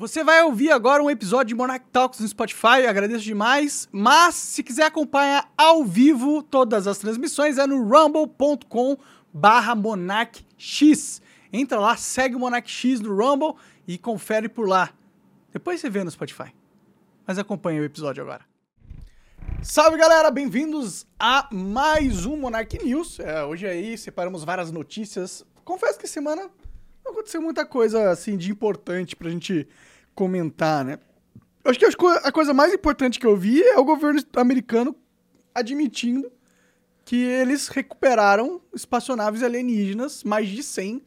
Você 0.00 0.24
vai 0.24 0.42
ouvir 0.42 0.70
agora 0.70 1.02
um 1.02 1.10
episódio 1.10 1.48
de 1.48 1.54
Monarch 1.54 1.84
Talks 1.92 2.20
no 2.20 2.26
Spotify, 2.26 2.86
agradeço 2.88 3.22
demais. 3.22 3.86
Mas 3.92 4.34
se 4.34 4.62
quiser 4.62 4.84
acompanhar 4.84 5.52
ao 5.58 5.84
vivo 5.84 6.42
todas 6.42 6.86
as 6.86 6.96
transmissões 6.96 7.58
é 7.58 7.66
no 7.66 7.86
rumble.com 7.86 8.96
barra 9.30 9.74
monarchx. 9.74 11.20
Entra 11.52 11.78
lá, 11.78 11.98
segue 11.98 12.34
o 12.34 12.38
Monarch 12.38 12.70
X 12.70 12.98
no 13.00 13.14
Rumble 13.14 13.56
e 13.86 13.98
confere 13.98 14.48
por 14.48 14.66
lá. 14.66 14.88
Depois 15.52 15.82
você 15.82 15.90
vê 15.90 16.02
no 16.02 16.10
Spotify. 16.10 16.50
Mas 17.26 17.38
acompanha 17.38 17.82
o 17.82 17.84
episódio 17.84 18.22
agora. 18.22 18.46
Salve 19.62 19.98
galera, 19.98 20.30
bem-vindos 20.30 21.06
a 21.18 21.46
mais 21.52 22.24
um 22.24 22.38
Monarch 22.38 22.82
News. 22.82 23.20
É, 23.20 23.44
hoje 23.44 23.66
aí 23.66 23.98
separamos 23.98 24.44
várias 24.44 24.72
notícias. 24.72 25.44
Confesso 25.62 25.98
que 25.98 26.08
semana 26.08 26.48
não 27.04 27.12
aconteceu 27.12 27.42
muita 27.42 27.66
coisa 27.66 28.08
assim 28.10 28.38
de 28.38 28.50
importante 28.50 29.14
pra 29.14 29.28
gente 29.28 29.68
comentar, 30.14 30.84
né? 30.84 30.98
Eu 31.64 31.70
acho 31.70 31.78
que 31.78 31.86
a 31.86 32.32
coisa 32.32 32.54
mais 32.54 32.72
importante 32.72 33.18
que 33.18 33.26
eu 33.26 33.36
vi 33.36 33.62
é 33.62 33.78
o 33.78 33.84
governo 33.84 34.20
americano 34.36 34.96
admitindo 35.54 36.30
que 37.04 37.16
eles 37.16 37.68
recuperaram 37.68 38.60
espaçonaves 38.74 39.42
alienígenas, 39.42 40.22
mais 40.24 40.48
de 40.48 40.62
100, 40.62 41.02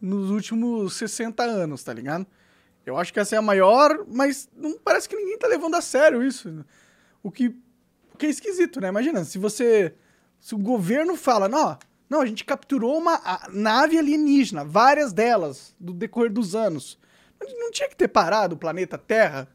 nos 0.00 0.30
últimos 0.30 0.94
60 0.94 1.42
anos, 1.42 1.82
tá 1.82 1.92
ligado? 1.92 2.26
Eu 2.84 2.96
acho 2.96 3.12
que 3.12 3.20
essa 3.20 3.36
é 3.36 3.38
a 3.38 3.42
maior, 3.42 4.04
mas 4.08 4.48
não 4.56 4.78
parece 4.78 5.08
que 5.08 5.16
ninguém 5.16 5.38
tá 5.38 5.46
levando 5.46 5.74
a 5.76 5.80
sério 5.80 6.22
isso. 6.22 6.64
O 7.22 7.30
que, 7.30 7.48
o 8.12 8.18
que 8.18 8.26
é 8.26 8.28
esquisito, 8.28 8.80
né? 8.80 8.88
Imagina, 8.88 9.24
se 9.24 9.38
você. 9.38 9.94
Se 10.40 10.56
o 10.56 10.58
governo 10.58 11.14
fala, 11.16 11.48
não, 11.48 11.78
não, 12.10 12.20
a 12.20 12.26
gente 12.26 12.44
capturou 12.44 12.98
uma 12.98 13.20
nave 13.52 13.96
alienígena, 13.96 14.64
várias 14.64 15.12
delas, 15.12 15.74
do 15.78 15.92
decorrer 15.92 16.32
dos 16.32 16.56
anos. 16.56 16.98
Não 17.44 17.70
tinha 17.70 17.88
que 17.88 17.96
ter 17.96 18.08
parado 18.08 18.54
o 18.54 18.58
planeta 18.58 18.98
Terra? 18.98 19.48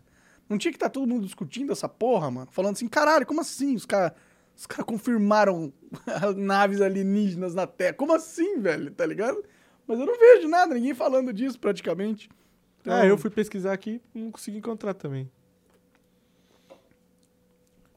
Não 0.50 0.58
tinha 0.58 0.72
que 0.72 0.78
estar 0.78 0.88
tá 0.88 0.94
todo 0.94 1.08
mundo 1.08 1.26
discutindo 1.26 1.72
essa 1.72 1.90
porra, 1.90 2.32
mano? 2.32 2.48
Falando 2.52 2.76
assim, 2.76 2.88
caralho, 2.88 3.26
como 3.26 3.42
assim? 3.42 3.76
Os 3.76 3.86
caras 3.86 4.14
os 4.58 4.66
cara 4.66 4.84
confirmaram 4.84 5.72
naves 6.36 6.82
alienígenas 6.82 7.54
na 7.54 7.68
Terra. 7.68 7.94
Como 7.94 8.12
assim, 8.12 8.60
velho? 8.60 8.90
Tá 8.90 9.06
ligado? 9.06 9.44
Mas 9.86 10.00
eu 10.00 10.06
não 10.06 10.18
vejo 10.18 10.48
nada, 10.48 10.74
ninguém 10.74 10.96
falando 10.96 11.32
disso 11.32 11.60
praticamente. 11.60 12.28
Então... 12.82 12.94
Ah, 12.94 13.06
eu 13.06 13.18
fui 13.18 13.30
pesquisar 13.30 13.72
aqui 13.72 14.02
e 14.16 14.20
não 14.20 14.32
consegui 14.32 14.58
encontrar 14.58 14.96
também. 14.96 15.30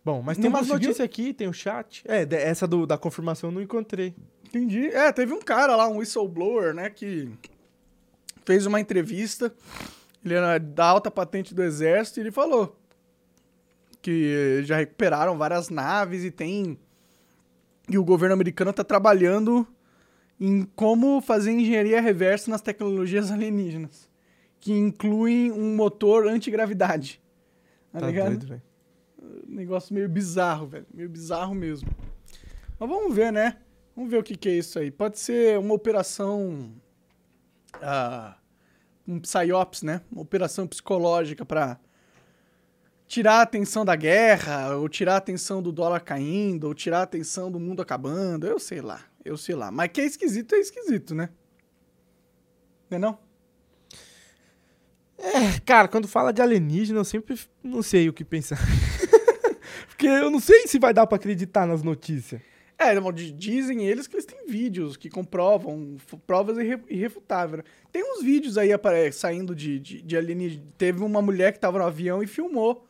Bom, 0.04 0.22
mas 0.22 0.36
não 0.36 0.42
tem 0.42 0.50
umas 0.50 0.68
notícias 0.68 1.00
aqui, 1.00 1.32
tem 1.32 1.48
o 1.48 1.52
chat. 1.52 2.04
É, 2.06 2.26
essa 2.30 2.66
do, 2.66 2.86
da 2.86 2.98
confirmação 2.98 3.48
eu 3.48 3.54
não 3.54 3.62
encontrei. 3.62 4.14
Entendi. 4.46 4.88
É, 4.88 5.10
teve 5.12 5.32
um 5.32 5.40
cara 5.40 5.74
lá, 5.76 5.88
um 5.88 5.98
whistleblower, 5.98 6.74
né, 6.74 6.90
que 6.90 7.30
fez 8.44 8.66
uma 8.66 8.80
entrevista. 8.80 9.52
Ele 10.24 10.34
era 10.34 10.58
da 10.58 10.84
alta 10.84 11.10
patente 11.10 11.54
do 11.54 11.62
exército 11.62 12.20
e 12.20 12.22
ele 12.22 12.30
falou 12.30 12.80
que 14.02 14.62
já 14.64 14.76
recuperaram 14.76 15.36
várias 15.36 15.68
naves 15.68 16.24
e 16.24 16.30
tem. 16.30 16.78
E 17.88 17.98
o 17.98 18.04
governo 18.04 18.34
americano 18.34 18.70
está 18.70 18.84
trabalhando 18.84 19.66
em 20.38 20.62
como 20.74 21.20
fazer 21.20 21.52
engenharia 21.52 22.00
reversa 22.00 22.50
nas 22.50 22.62
tecnologias 22.62 23.30
alienígenas, 23.30 24.08
que 24.58 24.72
incluem 24.72 25.52
um 25.52 25.74
motor 25.74 26.26
antigravidade. 26.26 27.20
Tá, 27.92 28.00
tá 28.00 28.06
ligado? 28.06 28.28
Doido, 28.28 28.46
velho. 28.46 28.62
Negócio 29.46 29.94
meio 29.94 30.08
bizarro, 30.08 30.66
velho. 30.66 30.86
Meio 30.94 31.08
bizarro 31.08 31.54
mesmo. 31.54 31.90
Mas 32.78 32.88
vamos 32.88 33.14
ver, 33.14 33.32
né? 33.32 33.58
Vamos 33.94 34.10
ver 34.10 34.18
o 34.18 34.22
que, 34.22 34.36
que 34.36 34.48
é 34.48 34.52
isso 34.56 34.78
aí. 34.78 34.90
Pode 34.90 35.18
ser 35.18 35.58
uma 35.58 35.74
operação. 35.74 36.72
Uh, 37.76 38.34
um 39.06 39.20
psyops, 39.20 39.82
né? 39.82 40.00
Uma 40.10 40.22
operação 40.22 40.66
psicológica 40.66 41.44
para 41.44 41.78
tirar 43.06 43.38
a 43.38 43.42
atenção 43.42 43.84
da 43.84 43.96
guerra, 43.96 44.76
ou 44.76 44.88
tirar 44.88 45.14
a 45.14 45.18
atenção 45.18 45.62
do 45.62 45.72
dólar 45.72 46.00
caindo, 46.00 46.64
ou 46.64 46.74
tirar 46.74 47.00
a 47.00 47.02
atenção 47.02 47.50
do 47.50 47.58
mundo 47.58 47.82
acabando. 47.82 48.46
Eu 48.46 48.58
sei 48.58 48.80
lá. 48.80 49.02
Eu 49.24 49.36
sei 49.36 49.54
lá. 49.54 49.70
Mas 49.70 49.90
que 49.92 50.00
é 50.00 50.04
esquisito, 50.04 50.54
é 50.54 50.58
esquisito, 50.58 51.14
né? 51.14 51.28
Não 52.88 52.96
é 52.96 52.98
não? 52.98 53.18
É, 55.18 55.60
cara, 55.66 55.86
quando 55.86 56.08
fala 56.08 56.32
de 56.32 56.40
alienígena, 56.40 57.00
eu 57.00 57.04
sempre 57.04 57.38
não 57.62 57.82
sei 57.82 58.08
o 58.08 58.12
que 58.12 58.24
pensar. 58.24 58.58
Porque 59.88 60.06
eu 60.06 60.30
não 60.30 60.40
sei 60.40 60.66
se 60.66 60.78
vai 60.78 60.94
dar 60.94 61.06
para 61.06 61.16
acreditar 61.16 61.66
nas 61.66 61.82
notícias. 61.82 62.40
É, 62.82 62.94
dizem 63.36 63.86
eles 63.86 64.06
que 64.06 64.16
eles 64.16 64.24
têm 64.24 64.46
vídeos 64.46 64.96
que 64.96 65.10
comprovam 65.10 65.98
provas 66.26 66.56
irrefutáveis. 66.88 67.58
Né? 67.58 67.70
Tem 67.92 68.02
uns 68.02 68.24
vídeos 68.24 68.56
aí 68.56 68.70
saindo 69.12 69.54
de, 69.54 69.78
de, 69.78 70.00
de 70.00 70.16
alienígena. 70.16 70.64
Teve 70.78 71.04
uma 71.04 71.20
mulher 71.20 71.52
que 71.52 71.60
tava 71.60 71.78
no 71.78 71.84
avião 71.84 72.22
e 72.22 72.26
filmou 72.26 72.88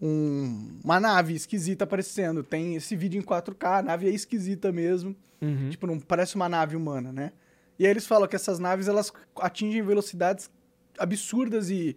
um, 0.00 0.78
uma 0.84 1.00
nave 1.00 1.34
esquisita 1.34 1.82
aparecendo. 1.82 2.44
Tem 2.44 2.76
esse 2.76 2.94
vídeo 2.94 3.18
em 3.18 3.22
4K, 3.24 3.80
a 3.80 3.82
nave 3.82 4.06
é 4.06 4.10
esquisita 4.10 4.70
mesmo. 4.70 5.16
Uhum. 5.42 5.70
Tipo, 5.70 5.88
não 5.88 5.98
parece 5.98 6.36
uma 6.36 6.48
nave 6.48 6.76
humana, 6.76 7.12
né? 7.12 7.32
E 7.80 7.84
aí 7.84 7.90
eles 7.90 8.06
falam 8.06 8.28
que 8.28 8.36
essas 8.36 8.60
naves 8.60 8.86
elas 8.86 9.12
atingem 9.40 9.82
velocidades 9.82 10.48
absurdas 10.96 11.68
e, 11.68 11.96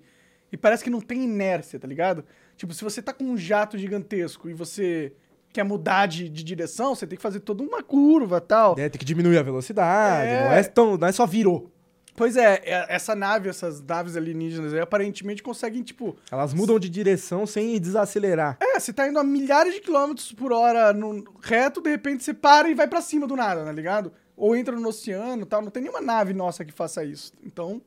e 0.51 0.57
parece 0.57 0.83
que 0.83 0.89
não 0.89 0.99
tem 0.99 1.25
inércia, 1.25 1.79
tá 1.79 1.87
ligado? 1.87 2.25
Tipo, 2.57 2.73
se 2.73 2.83
você 2.83 3.03
tá 3.03 3.13
com 3.13 3.23
um 3.23 3.37
jato 3.37 3.77
gigantesco 3.77 4.49
e 4.49 4.53
você 4.53 5.13
quer 5.51 5.63
mudar 5.63 6.05
de, 6.05 6.29
de 6.29 6.43
direção, 6.43 6.95
você 6.95 7.07
tem 7.07 7.17
que 7.17 7.21
fazer 7.21 7.39
toda 7.39 7.63
uma 7.63 7.83
curva 7.83 8.39
tal. 8.39 8.75
É, 8.77 8.89
tem 8.89 8.99
que 8.99 9.05
diminuir 9.05 9.37
a 9.37 9.43
velocidade, 9.43 10.29
é... 10.29 10.43
Não, 10.43 10.51
é 10.51 10.63
tão, 10.63 10.97
não 10.97 11.07
é 11.07 11.11
só 11.11 11.25
virou. 11.25 11.71
Pois 12.19 12.35
é, 12.35 12.61
é, 12.65 12.85
essa 12.89 13.15
nave, 13.15 13.47
essas 13.47 13.81
naves 13.81 14.17
alienígenas 14.17 14.73
aí, 14.73 14.81
aparentemente 14.81 15.41
conseguem, 15.41 15.81
tipo. 15.81 16.17
Elas 16.29 16.53
mudam 16.53 16.77
de 16.77 16.89
direção 16.89 17.45
sem 17.45 17.79
desacelerar. 17.79 18.57
É, 18.59 18.77
você 18.77 18.91
tá 18.91 19.07
indo 19.07 19.17
a 19.17 19.23
milhares 19.23 19.73
de 19.73 19.79
quilômetros 19.79 20.33
por 20.33 20.51
hora 20.51 20.91
no 20.91 21.23
reto, 21.41 21.81
de 21.81 21.89
repente 21.89 22.21
você 22.21 22.33
para 22.33 22.69
e 22.69 22.75
vai 22.75 22.89
para 22.89 22.99
cima 22.99 23.25
do 23.25 23.37
nada, 23.37 23.63
tá 23.63 23.71
ligado? 23.71 24.11
Ou 24.35 24.53
entra 24.53 24.75
no 24.75 24.89
oceano 24.89 25.45
tal. 25.45 25.61
Não 25.61 25.71
tem 25.71 25.81
nenhuma 25.81 26.01
nave 26.01 26.33
nossa 26.33 26.65
que 26.65 26.73
faça 26.73 27.05
isso. 27.05 27.31
Então. 27.41 27.81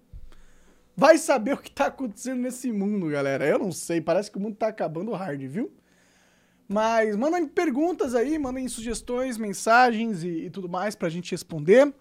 Vai 0.96 1.18
saber 1.18 1.52
o 1.52 1.58
que 1.58 1.70
tá 1.70 1.86
acontecendo 1.86 2.40
nesse 2.40 2.72
mundo, 2.72 3.08
galera. 3.08 3.46
Eu 3.46 3.58
não 3.58 3.70
sei, 3.72 4.00
parece 4.00 4.30
que 4.30 4.38
o 4.38 4.40
mundo 4.40 4.56
tá 4.56 4.68
acabando 4.68 5.12
hard, 5.12 5.42
viu? 5.42 5.70
Mas 6.72 7.14
mandem 7.16 7.46
perguntas 7.46 8.14
aí, 8.14 8.38
mandem 8.38 8.66
sugestões, 8.66 9.36
mensagens 9.36 10.24
e, 10.24 10.46
e 10.46 10.50
tudo 10.50 10.68
mais 10.68 10.94
pra 10.94 11.08
gente 11.08 11.30
responder. 11.30 11.92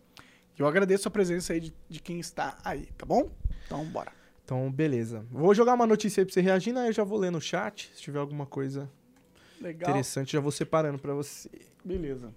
Eu 0.57 0.67
agradeço 0.67 1.07
a 1.07 1.11
presença 1.11 1.53
aí 1.53 1.59
de, 1.59 1.73
de 1.89 1.99
quem 1.99 2.19
está 2.19 2.57
aí, 2.63 2.87
tá 2.97 3.05
bom? 3.05 3.29
Então, 3.65 3.83
bora. 3.85 4.11
Então, 4.45 4.71
beleza. 4.71 5.25
Vou 5.31 5.53
jogar 5.53 5.73
uma 5.73 5.87
notícia 5.87 6.21
aí 6.21 6.25
pra 6.25 6.33
você 6.33 6.41
reagir, 6.41 6.77
aí 6.77 6.87
eu 6.87 6.93
já 6.93 7.03
vou 7.03 7.17
ler 7.17 7.31
no 7.31 7.41
chat. 7.41 7.91
Se 7.95 8.01
tiver 8.01 8.19
alguma 8.19 8.45
coisa 8.45 8.89
Legal. 9.59 9.89
interessante, 9.89 10.33
já 10.33 10.39
vou 10.39 10.51
separando 10.51 10.99
pra 10.99 11.13
você. 11.13 11.49
Beleza. 11.83 12.33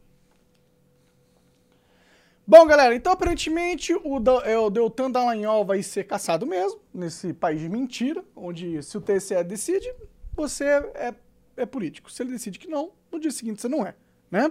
Bom, 2.47 2.67
galera, 2.67 2.95
então 2.95 3.13
aparentemente 3.13 3.95
o, 3.95 4.23
é, 4.45 4.59
o 4.59 4.69
Deltan 4.69 5.11
Dallagnol 5.11 5.65
vai 5.65 5.83
ser 5.83 6.05
caçado 6.05 6.47
mesmo, 6.47 6.79
nesse 6.93 7.33
país 7.33 7.61
de 7.61 7.71
mentira, 7.71 8.23
onde 8.37 8.83
se 8.83 8.99
o 8.99 9.01
TSE 9.01 9.43
decide, 9.43 9.91
você 10.37 10.65
é, 10.95 11.15
é 11.57 11.67
político. 11.67 12.11
Se 12.11 12.23
ele 12.23 12.33
decide 12.33 12.59
que 12.59 12.69
não, 12.69 12.91
no 13.11 13.19
dia 13.19 13.31
seguinte 13.31 13.61
você 13.61 13.69
não 13.69 13.87
é, 13.87 13.95
né? 14.31 14.51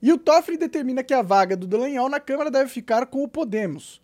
E 0.00 0.12
o 0.12 0.18
Toffoli 0.18 0.58
determina 0.58 1.04
que 1.04 1.14
a 1.14 1.22
vaga 1.22 1.56
do 1.56 1.66
Dallagnol 1.66 2.08
na 2.08 2.18
Câmara 2.18 2.50
deve 2.50 2.68
ficar 2.68 3.06
com 3.06 3.22
o 3.22 3.28
Podemos. 3.28 4.02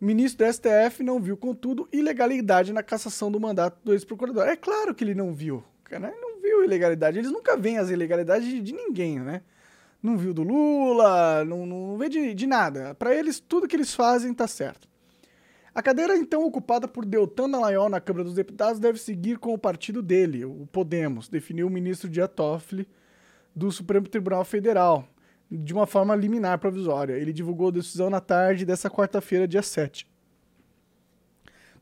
O 0.00 0.04
ministro 0.04 0.44
do 0.46 0.52
STF 0.52 1.02
não 1.02 1.20
viu, 1.20 1.36
contudo, 1.36 1.88
ilegalidade 1.92 2.72
na 2.72 2.82
cassação 2.82 3.30
do 3.30 3.38
mandato 3.38 3.78
do 3.84 3.92
ex-procurador. 3.92 4.48
É 4.48 4.56
claro 4.56 4.94
que 4.94 5.04
ele 5.04 5.14
não 5.14 5.32
viu, 5.32 5.62
né? 5.90 6.12
Ele 6.12 6.20
não 6.20 6.40
viu 6.40 6.64
ilegalidade. 6.64 7.18
Eles 7.18 7.30
nunca 7.30 7.56
veem 7.56 7.78
as 7.78 7.90
ilegalidades 7.90 8.48
de, 8.48 8.60
de 8.60 8.72
ninguém, 8.72 9.20
né? 9.20 9.42
Não 10.02 10.16
viu 10.16 10.32
do 10.32 10.42
Lula, 10.42 11.44
não, 11.44 11.66
não 11.66 11.98
vê 11.98 12.08
de, 12.08 12.34
de 12.34 12.46
nada. 12.46 12.94
Para 12.94 13.14
eles, 13.14 13.40
tudo 13.40 13.66
que 13.66 13.74
eles 13.74 13.92
fazem 13.94 14.32
tá 14.32 14.46
certo. 14.46 14.88
A 15.78 15.82
cadeira, 15.82 16.16
então, 16.16 16.44
ocupada 16.44 16.88
por 16.88 17.04
Deltan 17.04 17.48
Dallagnol 17.48 17.88
na 17.88 18.00
Câmara 18.00 18.24
dos 18.24 18.34
Deputados 18.34 18.80
deve 18.80 18.98
seguir 18.98 19.38
com 19.38 19.54
o 19.54 19.58
partido 19.58 20.02
dele, 20.02 20.44
o 20.44 20.66
Podemos, 20.72 21.28
definiu 21.28 21.68
o 21.68 21.70
ministro 21.70 22.08
Dia 22.08 22.26
Toffoli 22.26 22.84
do 23.54 23.70
Supremo 23.70 24.08
Tribunal 24.08 24.44
Federal 24.44 25.08
de 25.48 25.72
uma 25.72 25.86
forma 25.86 26.16
liminar 26.16 26.58
provisória. 26.58 27.14
Ele 27.14 27.32
divulgou 27.32 27.68
a 27.68 27.70
decisão 27.70 28.10
na 28.10 28.20
tarde 28.20 28.66
dessa 28.66 28.90
quarta-feira, 28.90 29.46
dia 29.46 29.62
7. 29.62 30.04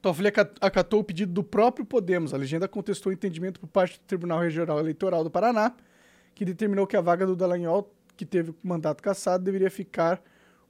Toffoli 0.02 0.28
acatou 0.60 1.00
o 1.00 1.04
pedido 1.04 1.32
do 1.32 1.42
próprio 1.42 1.86
Podemos. 1.86 2.34
A 2.34 2.36
legenda 2.36 2.68
contestou 2.68 3.08
o 3.08 3.14
entendimento 3.14 3.58
por 3.58 3.66
parte 3.66 3.98
do 3.98 4.04
Tribunal 4.04 4.40
Regional 4.40 4.78
Eleitoral 4.78 5.24
do 5.24 5.30
Paraná, 5.30 5.74
que 6.34 6.44
determinou 6.44 6.86
que 6.86 6.98
a 6.98 7.00
vaga 7.00 7.24
do 7.24 7.34
Dallagnol, 7.34 7.90
que 8.14 8.26
teve 8.26 8.50
o 8.50 8.56
mandato 8.62 9.02
cassado, 9.02 9.42
deveria 9.42 9.70
ficar 9.70 10.22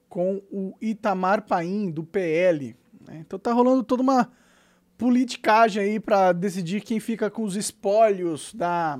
com 0.07 0.41
o 0.49 0.73
Itamar 0.81 1.41
Paim, 1.45 1.91
do 1.91 2.05
PL. 2.05 2.73
Né? 3.07 3.23
Então 3.25 3.39
tá 3.39 3.51
rolando 3.53 3.83
toda 3.83 4.03
uma 4.03 4.31
politicagem 4.97 5.81
aí 5.81 5.99
para 5.99 6.31
decidir 6.33 6.81
quem 6.81 6.99
fica 6.99 7.29
com 7.29 7.43
os 7.43 7.55
espólios 7.55 8.53
da 8.53 8.99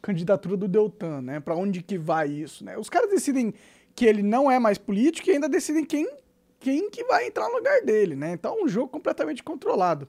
candidatura 0.00 0.56
do 0.56 0.68
Deltan, 0.68 1.20
né? 1.20 1.40
Para 1.40 1.56
onde 1.56 1.82
que 1.82 1.98
vai 1.98 2.28
isso, 2.28 2.64
né? 2.64 2.78
Os 2.78 2.88
caras 2.88 3.10
decidem 3.10 3.52
que 3.94 4.04
ele 4.04 4.22
não 4.22 4.50
é 4.50 4.58
mais 4.58 4.78
político 4.78 5.28
e 5.28 5.32
ainda 5.32 5.48
decidem 5.48 5.84
quem, 5.84 6.08
quem 6.60 6.90
que 6.90 7.04
vai 7.04 7.26
entrar 7.26 7.48
no 7.48 7.56
lugar 7.56 7.82
dele, 7.82 8.14
né? 8.14 8.32
Então 8.32 8.58
é 8.58 8.62
um 8.62 8.68
jogo 8.68 8.88
completamente 8.88 9.42
controlado. 9.42 10.08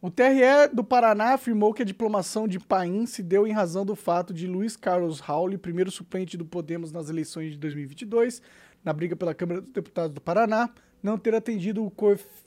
O 0.00 0.10
TRE 0.10 0.68
do 0.70 0.84
Paraná 0.84 1.32
afirmou 1.32 1.72
que 1.72 1.80
a 1.80 1.84
diplomação 1.84 2.46
de 2.46 2.60
Paim 2.60 3.06
se 3.06 3.22
deu 3.22 3.46
em 3.46 3.52
razão 3.52 3.86
do 3.86 3.96
fato 3.96 4.34
de 4.34 4.46
Luiz 4.46 4.76
Carlos 4.76 5.18
Rauli, 5.18 5.56
primeiro 5.56 5.90
suplente 5.90 6.36
do 6.36 6.44
Podemos 6.44 6.92
nas 6.92 7.08
eleições 7.08 7.52
de 7.52 7.58
2022, 7.58 8.42
na 8.84 8.92
briga 8.92 9.16
pela 9.16 9.34
Câmara 9.34 9.62
dos 9.62 9.72
Deputados 9.72 10.14
do 10.14 10.20
Paraná, 10.20 10.68
não 11.04 11.18
ter 11.18 11.34
atendido 11.34 11.84
o 11.84 11.92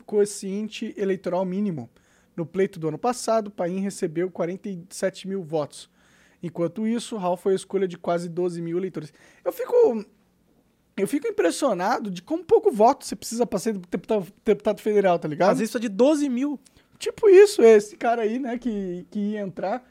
coeficiente 0.04 0.92
eleitoral 0.98 1.46
mínimo. 1.46 1.88
No 2.36 2.44
pleito 2.44 2.80
do 2.80 2.88
ano 2.88 2.98
passado, 2.98 3.52
Paim 3.52 3.80
recebeu 3.80 4.32
47 4.32 5.28
mil 5.28 5.44
votos. 5.44 5.88
Enquanto 6.42 6.88
isso, 6.88 7.18
Raul 7.18 7.38
foi 7.38 7.54
a 7.54 7.56
escolha 7.56 7.88
de 7.88 8.00
quase 8.00 8.28
12 8.28 8.60
mil 8.60 8.78
eleitores. 8.78 9.14
Eu 9.46 9.52
fico 9.52 10.04
eu 10.96 11.08
fico 11.08 11.28
impressionado 11.28 12.10
de 12.10 12.24
como 12.24 12.44
pouco 12.44 12.72
voto 12.72 13.06
você 13.06 13.16
precisa 13.16 13.46
para 13.46 13.60
ser 13.60 13.78
deputado, 13.78 14.28
deputado, 14.44 14.82
federal, 14.82 15.20
tá 15.20 15.28
ligado? 15.28 15.50
Mas 15.50 15.60
isso 15.60 15.78
é 15.78 15.80
de 15.80 15.90
12 15.90 16.28
mil. 16.28 16.60
Tipo 16.98 17.30
isso, 17.30 17.62
esse 17.62 17.96
cara 17.96 18.24
aí, 18.24 18.40
né, 18.40 18.58
que, 18.58 19.06
que 19.12 19.20
ia 19.20 19.42
entrar. 19.42 19.88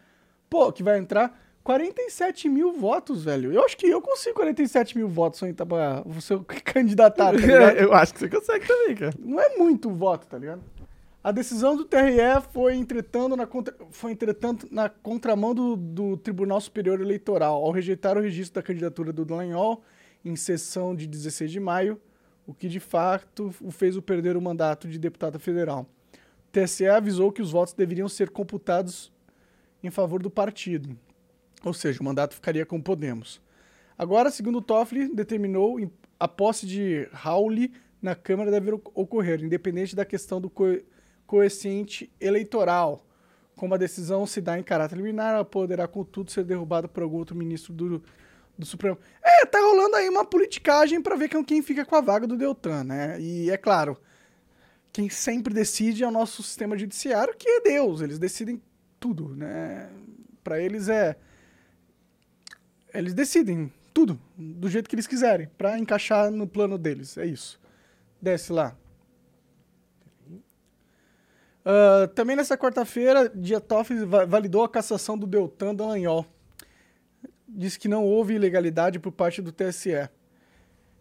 Pô, 0.51 0.73
que 0.73 0.83
vai 0.83 0.99
entrar 0.99 1.41
47 1.67 2.49
mil 2.49 2.75
votos, 2.75 3.25
velho. 3.25 3.53
Eu 3.53 3.65
acho 3.65 3.77
que 3.77 3.89
eu 3.89 4.01
consigo 4.01 4.37
47 4.37 4.97
mil 4.97 5.09
votos 5.09 5.43
em 5.43 5.49
Itabaiá. 5.49 6.01
Você 6.07 6.39
candidatar, 6.65 7.33
tá 7.33 7.33
ligado? 7.33 7.75
eu 7.77 7.93
acho 7.93 8.15
que 8.15 8.21
você 8.21 8.29
consegue 8.29 8.65
também, 8.69 8.95
cara. 8.95 9.13
Não 9.19 9.41
é 9.41 9.57
muito 9.57 9.91
voto, 9.91 10.29
tá 10.29 10.39
ligado? 10.39 10.63
A 11.25 11.33
decisão 11.33 11.77
do 11.77 11.85
TRE 11.85 12.41
foi, 12.53 12.77
entretanto, 12.77 13.37
na, 13.37 13.49
contra... 13.49 13.75
foi, 13.91 14.13
entretanto, 14.13 14.69
na 14.71 14.89
contramão 14.89 15.53
do, 15.53 15.75
do 15.75 16.17
Tribunal 16.17 16.61
Superior 16.61 17.01
Eleitoral, 17.01 17.57
ao 17.65 17.73
rejeitar 17.73 18.17
o 18.17 18.21
registro 18.21 18.63
da 18.63 18.63
candidatura 18.65 19.13
do 19.13 19.25
Dallagnol 19.25 19.83
em 20.25 20.37
sessão 20.37 20.95
de 20.95 21.05
16 21.05 21.51
de 21.51 21.59
maio, 21.59 22.01
o 22.47 22.55
que 22.55 22.69
de 22.69 22.79
fato 22.79 23.53
o 23.61 23.73
fez 23.73 23.97
o 23.97 24.03
perder 24.03 24.37
o 24.37 24.41
mandato 24.41 24.87
de 24.87 25.01
deputado 25.01 25.41
federal. 25.41 25.85
TSE 26.53 26.87
avisou 26.87 27.33
que 27.33 27.43
os 27.43 27.51
votos 27.51 27.75
deveriam 27.75 28.09
ser 28.09 28.31
computados 28.31 29.13
em 29.83 29.91
favor 29.91 30.23
do 30.23 30.31
partido, 30.31 30.97
ou 31.65 31.73
seja, 31.73 32.01
o 32.01 32.05
mandato 32.05 32.35
ficaria 32.35 32.65
com 32.67 32.81
Podemos. 32.81 33.41
Agora, 33.99 34.31
segundo 34.31 34.61
Toffoli, 34.61 35.15
determinou 35.15 35.79
a 36.19 36.29
posse 36.29 36.67
de 36.67 37.09
Rauli 37.13 37.73
na 38.01 38.15
Câmara 38.15 38.51
deve 38.51 38.71
ocorrer, 38.95 39.43
independente 39.43 39.97
da 39.97 40.05
questão 40.05 40.41
do 40.41 40.51
co 40.51 40.65
coeficiente 41.27 42.09
eleitoral. 42.21 43.05
Como 43.57 43.75
a 43.75 43.79
decisão 43.79 44.25
se 44.27 44.41
dá 44.41 44.57
em 44.57 44.63
caráter 44.63 44.97
liminar, 44.97 45.35
ela 45.35 45.45
poderá, 45.45 45.89
contudo, 45.89 46.31
ser 46.31 46.45
derrubada 46.45 46.87
por 46.87 47.03
algum 47.03 47.17
outro 47.17 47.35
ministro 47.35 47.73
do, 47.73 48.03
do 48.57 48.65
Supremo. 48.65 48.97
É, 49.21 49.45
tá 49.45 49.59
rolando 49.59 49.97
aí 49.97 50.09
uma 50.09 50.25
politicagem 50.25 51.03
para 51.03 51.17
ver 51.17 51.29
quem 51.29 51.63
fica 51.63 51.85
com 51.85 51.97
a 51.97 52.01
vaga 52.01 52.29
do 52.29 52.37
Deltan, 52.37 52.85
né? 52.85 53.21
E 53.21 53.51
é 53.51 53.57
claro, 53.57 53.99
quem 54.93 55.09
sempre 55.09 55.53
decide 55.53 56.05
é 56.05 56.09
o 56.09 56.13
nosso 56.13 56.45
sistema 56.45 56.79
judiciário, 56.79 57.35
que 57.37 57.49
é 57.49 57.61
Deus. 57.61 58.01
Eles 58.01 58.21
decidem 58.21 58.63
tudo, 59.01 59.35
né? 59.35 59.91
Para 60.45 60.61
eles 60.61 60.89
é. 60.89 61.17
Eles 62.99 63.15
decidem 63.15 63.73
tudo, 63.93 64.21
do 64.37 64.69
jeito 64.69 64.89
que 64.89 64.95
eles 64.95 65.07
quiserem, 65.07 65.49
para 65.57 65.79
encaixar 65.79 66.31
no 66.31 66.47
plano 66.47 66.77
deles. 66.77 67.17
É 67.17 67.25
isso. 67.25 67.61
Desce 68.21 68.53
lá. 68.53 68.77
Uh, 71.67 72.07
também 72.15 72.37
nessa 72.37 72.57
quarta-feira, 72.57 73.29
Dia 73.35 73.61
Toffoli 73.61 74.05
validou 74.05 74.63
a 74.63 74.69
cassação 74.69 75.19
do 75.19 75.27
Deltan 75.27 75.75
Dallagnol. 75.75 76.25
Diz 77.49 77.77
que 77.77 77.89
não 77.89 78.05
houve 78.05 78.35
ilegalidade 78.35 79.01
por 79.01 79.11
parte 79.11 79.43
do 79.43 79.51
TSE. 79.51 80.09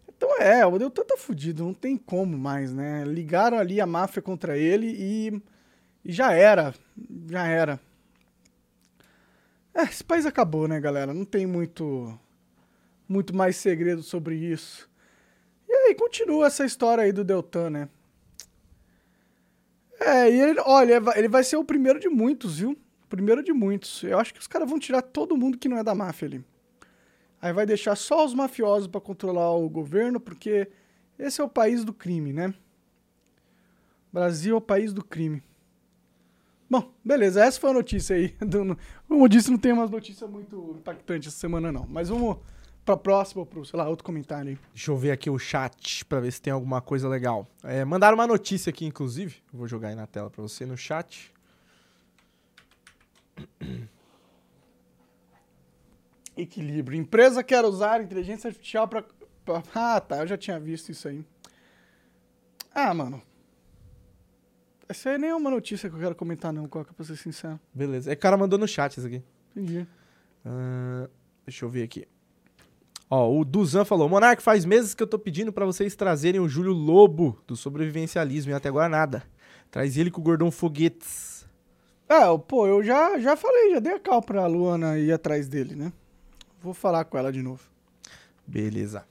Então 0.08 0.40
é, 0.40 0.66
o 0.66 0.78
Deltan 0.78 1.04
tá 1.04 1.16
fudido, 1.16 1.62
não 1.62 1.74
tem 1.74 1.96
como 1.96 2.36
mais, 2.36 2.72
né? 2.72 3.04
Ligaram 3.04 3.58
ali 3.58 3.80
a 3.80 3.86
máfia 3.86 4.22
contra 4.22 4.58
ele 4.58 4.88
e, 4.98 5.42
e 6.04 6.12
já 6.12 6.32
era, 6.32 6.74
já 7.30 7.46
era. 7.46 7.78
É, 9.76 9.82
esse 9.82 10.02
país 10.02 10.24
acabou, 10.24 10.66
né, 10.66 10.80
galera? 10.80 11.12
Não 11.12 11.26
tem 11.26 11.44
muito, 11.44 12.18
muito 13.06 13.36
mais 13.36 13.56
segredo 13.56 14.02
sobre 14.02 14.34
isso. 14.34 14.88
E 15.68 15.72
aí 15.72 15.94
continua 15.94 16.46
essa 16.46 16.64
história 16.64 17.04
aí 17.04 17.12
do 17.12 17.22
Deltan, 17.22 17.68
né? 17.68 17.88
É, 20.00 20.30
e 20.30 20.40
ele, 20.40 20.60
olha, 20.64 21.02
ele 21.14 21.28
vai 21.28 21.44
ser 21.44 21.58
o 21.58 21.64
primeiro 21.64 22.00
de 22.00 22.08
muitos, 22.08 22.58
viu? 22.58 22.74
Primeiro 23.06 23.42
de 23.42 23.52
muitos. 23.52 24.02
Eu 24.02 24.18
acho 24.18 24.32
que 24.32 24.40
os 24.40 24.46
caras 24.46 24.66
vão 24.66 24.78
tirar 24.78 25.02
todo 25.02 25.36
mundo 25.36 25.58
que 25.58 25.68
não 25.68 25.76
é 25.76 25.84
da 25.84 25.94
máfia 25.94 26.26
ali. 26.26 26.44
Aí 27.42 27.52
vai 27.52 27.66
deixar 27.66 27.96
só 27.96 28.24
os 28.24 28.32
mafiosos 28.32 28.88
para 28.88 28.98
controlar 28.98 29.50
o 29.50 29.68
governo, 29.68 30.18
porque 30.18 30.70
esse 31.18 31.38
é 31.38 31.44
o 31.44 31.50
país 31.50 31.84
do 31.84 31.92
crime, 31.92 32.32
né? 32.32 32.54
Brasil 34.10 34.54
é 34.54 34.58
o 34.58 34.60
país 34.60 34.94
do 34.94 35.04
crime. 35.04 35.42
Bom, 36.68 36.92
beleza, 37.04 37.44
essa 37.44 37.60
foi 37.60 37.70
a 37.70 37.74
notícia 37.74 38.16
aí. 38.16 38.34
Como 39.06 39.24
eu 39.24 39.28
disse, 39.28 39.50
não 39.50 39.58
tem 39.58 39.72
umas 39.72 39.90
notícias 39.90 40.28
muito 40.28 40.76
impactantes 40.78 41.28
essa 41.28 41.38
semana, 41.38 41.70
não. 41.70 41.86
Mas 41.88 42.08
vamos 42.08 42.38
pra 42.84 42.96
próxima 42.96 43.40
ou 43.42 43.46
pro, 43.46 43.64
sei 43.64 43.78
lá, 43.78 43.88
outro 43.88 44.04
comentário 44.04 44.50
aí. 44.50 44.58
Deixa 44.72 44.90
eu 44.90 44.96
ver 44.96 45.10
aqui 45.12 45.30
o 45.30 45.38
chat 45.38 46.04
pra 46.04 46.20
ver 46.20 46.32
se 46.32 46.40
tem 46.40 46.52
alguma 46.52 46.80
coisa 46.80 47.08
legal. 47.08 47.46
É, 47.62 47.84
mandaram 47.84 48.16
uma 48.16 48.26
notícia 48.26 48.70
aqui, 48.70 48.84
inclusive. 48.84 49.36
Vou 49.52 49.68
jogar 49.68 49.88
aí 49.88 49.94
na 49.94 50.06
tela 50.06 50.28
pra 50.30 50.42
você 50.42 50.66
no 50.66 50.76
chat. 50.76 51.32
Equilíbrio. 56.36 56.98
Empresa 56.98 57.42
quer 57.42 57.64
usar 57.64 58.02
inteligência 58.02 58.48
artificial 58.48 58.86
para. 58.86 59.04
Pra... 59.44 59.62
Ah, 59.74 60.00
tá. 60.00 60.18
Eu 60.18 60.26
já 60.26 60.36
tinha 60.36 60.58
visto 60.60 60.90
isso 60.90 61.08
aí. 61.08 61.24
Ah, 62.74 62.92
mano. 62.92 63.22
Essa 64.88 65.10
aí 65.10 65.18
nem 65.18 65.30
é 65.30 65.34
uma 65.34 65.50
notícia 65.50 65.88
que 65.88 65.96
eu 65.96 66.00
quero 66.00 66.14
comentar, 66.14 66.52
não, 66.52 66.68
Coca, 66.68 66.92
pra 66.92 67.04
ser 67.04 67.16
sincero. 67.16 67.58
Beleza. 67.74 68.12
É 68.12 68.14
que 68.14 68.20
o 68.20 68.22
cara 68.22 68.36
mandou 68.36 68.58
no 68.58 68.68
chat 68.68 68.96
isso 68.96 69.06
aqui. 69.06 69.22
Entendi. 69.50 69.86
Uh, 70.44 71.10
deixa 71.44 71.64
eu 71.64 71.68
ver 71.68 71.82
aqui. 71.82 72.06
Ó, 73.10 73.32
o 73.32 73.44
Duzan 73.44 73.84
falou: 73.84 74.08
Monark, 74.08 74.42
faz 74.42 74.64
meses 74.64 74.94
que 74.94 75.02
eu 75.02 75.06
tô 75.06 75.18
pedindo 75.18 75.52
para 75.52 75.66
vocês 75.66 75.94
trazerem 75.94 76.40
o 76.40 76.48
Júlio 76.48 76.72
Lobo 76.72 77.40
do 77.46 77.56
sobrevivencialismo 77.56 78.52
e 78.52 78.54
até 78.54 78.68
agora 78.68 78.88
nada. 78.88 79.22
Traz 79.70 79.96
ele 79.96 80.10
com 80.10 80.20
o 80.20 80.24
Gordão 80.24 80.50
Foguetes. 80.50 81.46
É, 82.08 82.20
pô, 82.38 82.66
eu 82.66 82.84
já, 82.84 83.18
já 83.18 83.36
falei, 83.36 83.72
já 83.72 83.80
dei 83.80 83.94
a 83.94 83.98
cal 83.98 84.22
pra 84.22 84.46
Luana 84.46 84.96
ir 84.98 85.12
atrás 85.12 85.48
dele, 85.48 85.74
né? 85.74 85.92
Vou 86.60 86.72
falar 86.72 87.04
com 87.04 87.18
ela 87.18 87.32
de 87.32 87.42
novo. 87.42 87.62
Beleza. 88.46 89.04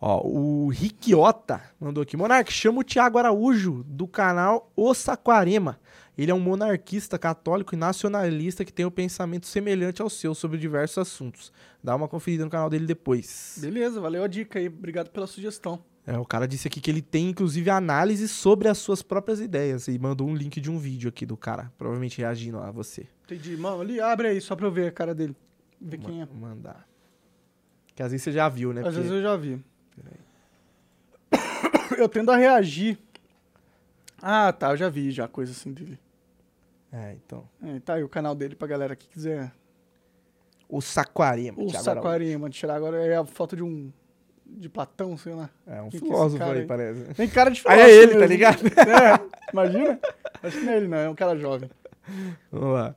Ó, 0.00 0.26
o 0.26 0.68
Riquiota 0.68 1.62
mandou 1.80 2.02
aqui. 2.02 2.16
Monark, 2.16 2.52
chama 2.52 2.80
o 2.80 2.84
Tiago 2.84 3.18
Araújo, 3.18 3.82
do 3.86 4.06
canal 4.06 4.70
O 4.76 4.92
Saquarema. 4.92 5.80
Ele 6.16 6.30
é 6.30 6.34
um 6.34 6.40
monarquista 6.40 7.18
católico 7.18 7.74
e 7.74 7.78
nacionalista 7.78 8.64
que 8.64 8.72
tem 8.72 8.86
um 8.86 8.90
pensamento 8.90 9.46
semelhante 9.46 10.00
ao 10.00 10.08
seu 10.08 10.34
sobre 10.34 10.58
diversos 10.58 10.98
assuntos. 10.98 11.52
Dá 11.82 11.94
uma 11.94 12.08
conferida 12.08 12.44
no 12.44 12.50
canal 12.50 12.70
dele 12.70 12.86
depois. 12.86 13.58
Beleza, 13.60 14.00
valeu 14.00 14.24
a 14.24 14.26
dica 14.26 14.58
aí. 14.58 14.68
Obrigado 14.68 15.10
pela 15.10 15.26
sugestão. 15.26 15.82
É, 16.06 16.16
o 16.16 16.24
cara 16.24 16.46
disse 16.46 16.68
aqui 16.68 16.80
que 16.80 16.90
ele 16.90 17.02
tem, 17.02 17.30
inclusive, 17.30 17.68
análise 17.68 18.28
sobre 18.28 18.68
as 18.68 18.78
suas 18.78 19.02
próprias 19.02 19.40
ideias. 19.40 19.88
E 19.88 19.98
mandou 19.98 20.28
um 20.28 20.34
link 20.34 20.60
de 20.60 20.70
um 20.70 20.78
vídeo 20.78 21.08
aqui 21.08 21.26
do 21.26 21.36
cara, 21.36 21.72
provavelmente 21.76 22.18
reagindo 22.18 22.58
a 22.58 22.70
você. 22.70 23.06
Entendi. 23.24 23.56
Mano, 23.56 23.80
ali, 23.80 24.00
abre 24.00 24.28
aí, 24.28 24.40
só 24.40 24.54
pra 24.54 24.66
eu 24.66 24.70
ver 24.70 24.88
a 24.88 24.92
cara 24.92 25.14
dele. 25.14 25.34
Ver 25.80 25.98
quem 25.98 26.22
é. 26.22 26.28
Mandar. 26.32 26.86
Que 27.94 28.02
às 28.02 28.12
vezes 28.12 28.24
você 28.24 28.32
já 28.32 28.48
viu, 28.48 28.72
né? 28.72 28.82
Às 28.82 28.86
Porque... 28.86 29.00
vezes 29.00 29.12
eu 29.12 29.22
já 29.22 29.36
vi. 29.36 29.62
Eu 31.96 32.08
tendo 32.08 32.30
a 32.30 32.36
reagir. 32.36 32.98
Ah, 34.20 34.52
tá, 34.52 34.70
eu 34.70 34.76
já 34.76 34.88
vi 34.88 35.10
já 35.10 35.28
coisa 35.28 35.52
assim 35.52 35.72
dele. 35.72 35.98
É, 36.92 37.12
então. 37.12 37.48
É, 37.62 37.80
tá 37.80 37.94
aí 37.94 38.02
o 38.02 38.08
canal 38.08 38.34
dele 38.34 38.54
pra 38.54 38.66
galera 38.66 38.96
que 38.96 39.08
quiser. 39.08 39.52
O 40.68 40.80
Saquarema. 40.80 41.62
O 41.62 41.70
Saquarema. 41.70 42.48
Tirar 42.50 42.76
agora 42.76 43.04
é 43.04 43.16
a 43.16 43.24
foto 43.24 43.56
de 43.56 43.62
um. 43.62 43.92
De 44.44 44.68
Platão, 44.68 45.16
sei 45.16 45.34
lá. 45.34 45.50
É, 45.66 45.82
um 45.82 45.88
Quem 45.88 45.98
é 45.98 46.02
filósofo 46.04 46.42
aí, 46.44 46.60
aí, 46.60 46.66
parece. 46.66 47.14
Tem 47.14 47.28
cara 47.28 47.50
de 47.50 47.60
filósofo. 47.60 47.84
Aí 47.84 47.90
é 47.90 47.94
ele, 47.94 48.12
tá 48.12 48.18
mesmo. 48.18 48.20
tá 48.20 48.26
ligado? 48.26 48.66
É, 48.68 49.50
imagina. 49.52 50.00
Acho 50.42 50.58
que 50.58 50.64
não 50.64 50.72
é 50.72 50.76
ele, 50.76 50.88
não. 50.88 50.98
É 50.98 51.08
um 51.10 51.14
cara 51.16 51.36
jovem. 51.36 51.68
Vamos 52.52 52.74
lá. 52.74 52.94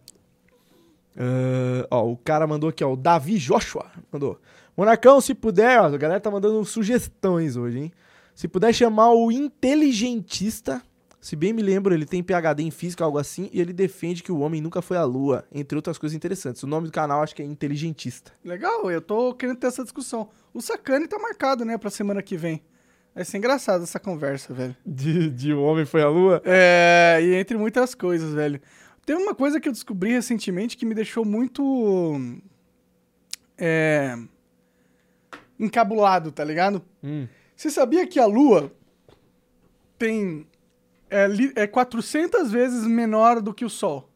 Uh, 1.16 1.88
ó, 1.90 2.06
o 2.06 2.16
cara 2.18 2.46
mandou 2.46 2.70
aqui, 2.70 2.84
ó, 2.84 2.94
o 2.94 2.96
Davi 2.96 3.38
Joshua 3.38 3.92
mandou. 4.12 4.40
Monarcão, 4.78 5.20
se 5.20 5.34
puder, 5.34 5.82
ó, 5.82 5.86
a 5.88 5.98
galera 5.98 6.22
tá 6.22 6.32
mandando 6.32 6.64
sugestões 6.64 7.58
hoje, 7.58 7.80
hein? 7.80 7.92
Se 8.40 8.48
puder 8.48 8.74
chamar 8.74 9.12
o 9.12 9.30
inteligentista, 9.34 10.82
se 11.20 11.36
bem 11.36 11.52
me 11.52 11.62
lembro, 11.62 11.94
ele 11.94 12.06
tem 12.06 12.24
PhD 12.24 12.64
em 12.64 12.72
física, 12.72 13.04
algo 13.04 13.18
assim, 13.18 13.50
e 13.52 13.60
ele 13.60 13.74
defende 13.74 14.24
que 14.24 14.32
o 14.32 14.40
homem 14.40 14.62
nunca 14.62 14.82
foi 14.82 14.96
à 14.96 15.04
lua, 15.04 15.44
entre 15.52 15.76
outras 15.76 15.98
coisas 15.98 16.16
interessantes. 16.16 16.64
O 16.64 16.68
nome 16.68 16.88
do 16.88 16.94
canal 16.94 17.22
acho 17.22 17.36
que 17.36 17.42
é 17.42 17.46
Inteligentista. 17.46 18.32
Legal, 18.42 18.90
eu 18.90 19.02
tô 19.02 19.34
querendo 19.34 19.58
ter 19.58 19.68
essa 19.68 19.84
discussão. 19.84 20.30
O 20.54 20.62
Sacane 20.62 21.06
tá 21.06 21.20
marcado, 21.20 21.66
né, 21.66 21.78
pra 21.78 21.90
semana 21.90 22.22
que 22.22 22.38
vem. 22.38 22.64
Vai 23.14 23.26
ser 23.26 23.40
engraçado 23.40 23.84
essa 23.84 24.00
conversa, 24.00 24.54
velho. 24.54 24.74
De, 24.86 25.30
de 25.30 25.54
o 25.54 25.62
homem 25.62 25.86
foi 25.86 26.02
à 26.02 26.08
lua? 26.08 26.42
É, 26.46 27.20
e 27.22 27.36
entre 27.36 27.58
muitas 27.58 27.94
coisas, 27.94 28.34
velho. 28.34 28.62
Tem 29.06 29.18
uma 29.18 29.36
coisa 29.36 29.60
que 29.60 29.68
eu 29.68 29.74
descobri 29.74 30.12
recentemente 30.12 30.78
que 30.78 30.86
me 30.86 30.96
deixou 30.96 31.26
muito. 31.26 32.42
É. 33.58 34.18
Encabulado, 35.60 36.32
tá 36.32 36.46
ligado? 36.46 36.82
Hum. 37.04 37.28
Você 37.60 37.70
sabia 37.70 38.08
que 38.08 38.18
a 38.18 38.26
Lua 38.26 38.72
tem 39.98 40.48
é, 41.10 41.28
é 41.58 41.68
400 41.68 42.50
vezes 42.50 42.88
menor 42.88 43.42
do 43.42 43.54
que 43.54 43.66
o 43.66 43.70
Sol. 43.70 44.10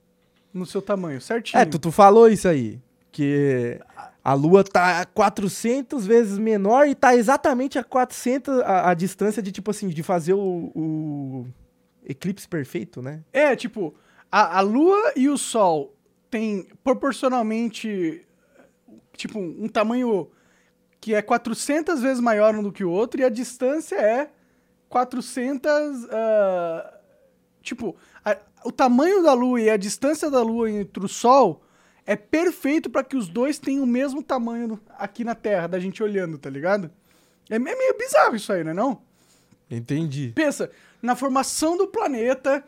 No 0.54 0.66
seu 0.66 0.82
tamanho, 0.82 1.20
certinho. 1.20 1.60
É, 1.60 1.66
tu, 1.66 1.78
tu 1.78 1.92
falou 1.92 2.30
isso 2.30 2.48
aí. 2.48 2.80
Que 3.12 3.82
a 4.24 4.34
Lua 4.34 4.64
tá 4.64 5.06
400 5.08 6.08
vezes 6.08 6.38
menor 6.38 6.88
e 6.88 6.96
tá 6.96 7.18
exatamente 7.18 7.78
a 7.78 7.84
400 7.84 8.62
a, 8.62 8.92
a 8.92 8.94
distância 8.94 9.44
de, 9.44 9.52
tipo 9.52 9.72
assim, 9.72 9.90
de 9.90 10.02
fazer 10.02 10.36
o, 10.36 10.72
o 10.74 11.46
eclipse 12.06 12.48
perfeito, 12.48 13.02
né? 13.02 13.26
É, 13.34 13.58
tipo, 13.58 13.94
a, 14.32 14.60
a 14.60 14.62
Lua 14.62 15.12
e 15.18 15.28
o 15.28 15.38
Sol 15.38 15.94
têm 16.32 16.66
proporcionalmente, 16.82 18.26
tipo, 19.18 19.38
um 19.38 19.68
tamanho 19.68 20.32
que 21.04 21.14
é 21.14 21.22
400 21.22 22.00
vezes 22.02 22.22
maior 22.22 22.56
um 22.56 22.64
do 22.64 22.72
que 22.72 22.86
o 22.86 22.90
outro 22.90 23.20
e 23.20 23.26
a 23.26 23.30
distância 23.30 23.98
é 23.98 24.30
400... 24.88 26.08
ah, 26.10 26.94
tipo, 27.62 27.94
a- 28.24 28.38
o 28.64 28.72
tamanho 28.72 29.22
da 29.22 29.34
Lua 29.34 29.60
e 29.60 29.70
a 29.70 29.76
distância 29.76 30.32
da 30.32 30.42
Lua 30.42 30.72
entre 30.72 31.04
o 31.04 31.10
Sol 31.10 31.62
é 32.06 32.16
perfeito 32.16 32.90
para 32.90 33.04
que 33.04 33.18
os 33.18 33.28
dois 33.28 33.60
tenham 33.60 33.84
o 33.84 33.88
mesmo 33.88 34.24
tamanho 34.24 34.80
aqui 34.98 35.26
na 35.26 35.36
Terra, 35.36 35.68
da 35.68 35.78
gente 35.78 36.02
olhando, 36.02 36.38
tá 36.38 36.50
ligado? 36.50 36.90
É, 37.50 37.56
é 37.56 37.60
meio 37.60 37.98
bizarro 37.98 38.38
isso 38.38 38.54
aí, 38.54 38.64
não 38.64 38.72
é 38.72 38.74
não? 38.74 39.02
Entendi. 39.70 40.32
Pensa, 40.34 40.72
na 41.02 41.18
formação 41.18 41.76
do 41.76 41.86
planeta, 41.88 42.64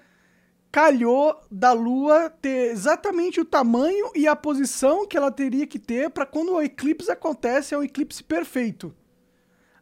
calhou 0.76 1.40
da 1.50 1.72
Lua 1.72 2.30
ter 2.30 2.70
exatamente 2.70 3.40
o 3.40 3.46
tamanho 3.46 4.12
e 4.14 4.28
a 4.28 4.36
posição 4.36 5.08
que 5.08 5.16
ela 5.16 5.32
teria 5.32 5.66
que 5.66 5.80
ter 5.80 6.10
para 6.10 6.26
quando 6.26 6.52
o 6.52 6.62
eclipse 6.62 7.10
acontece, 7.10 7.74
é 7.74 7.78
um 7.78 7.84
eclipse 7.84 8.22
perfeito. 8.22 8.94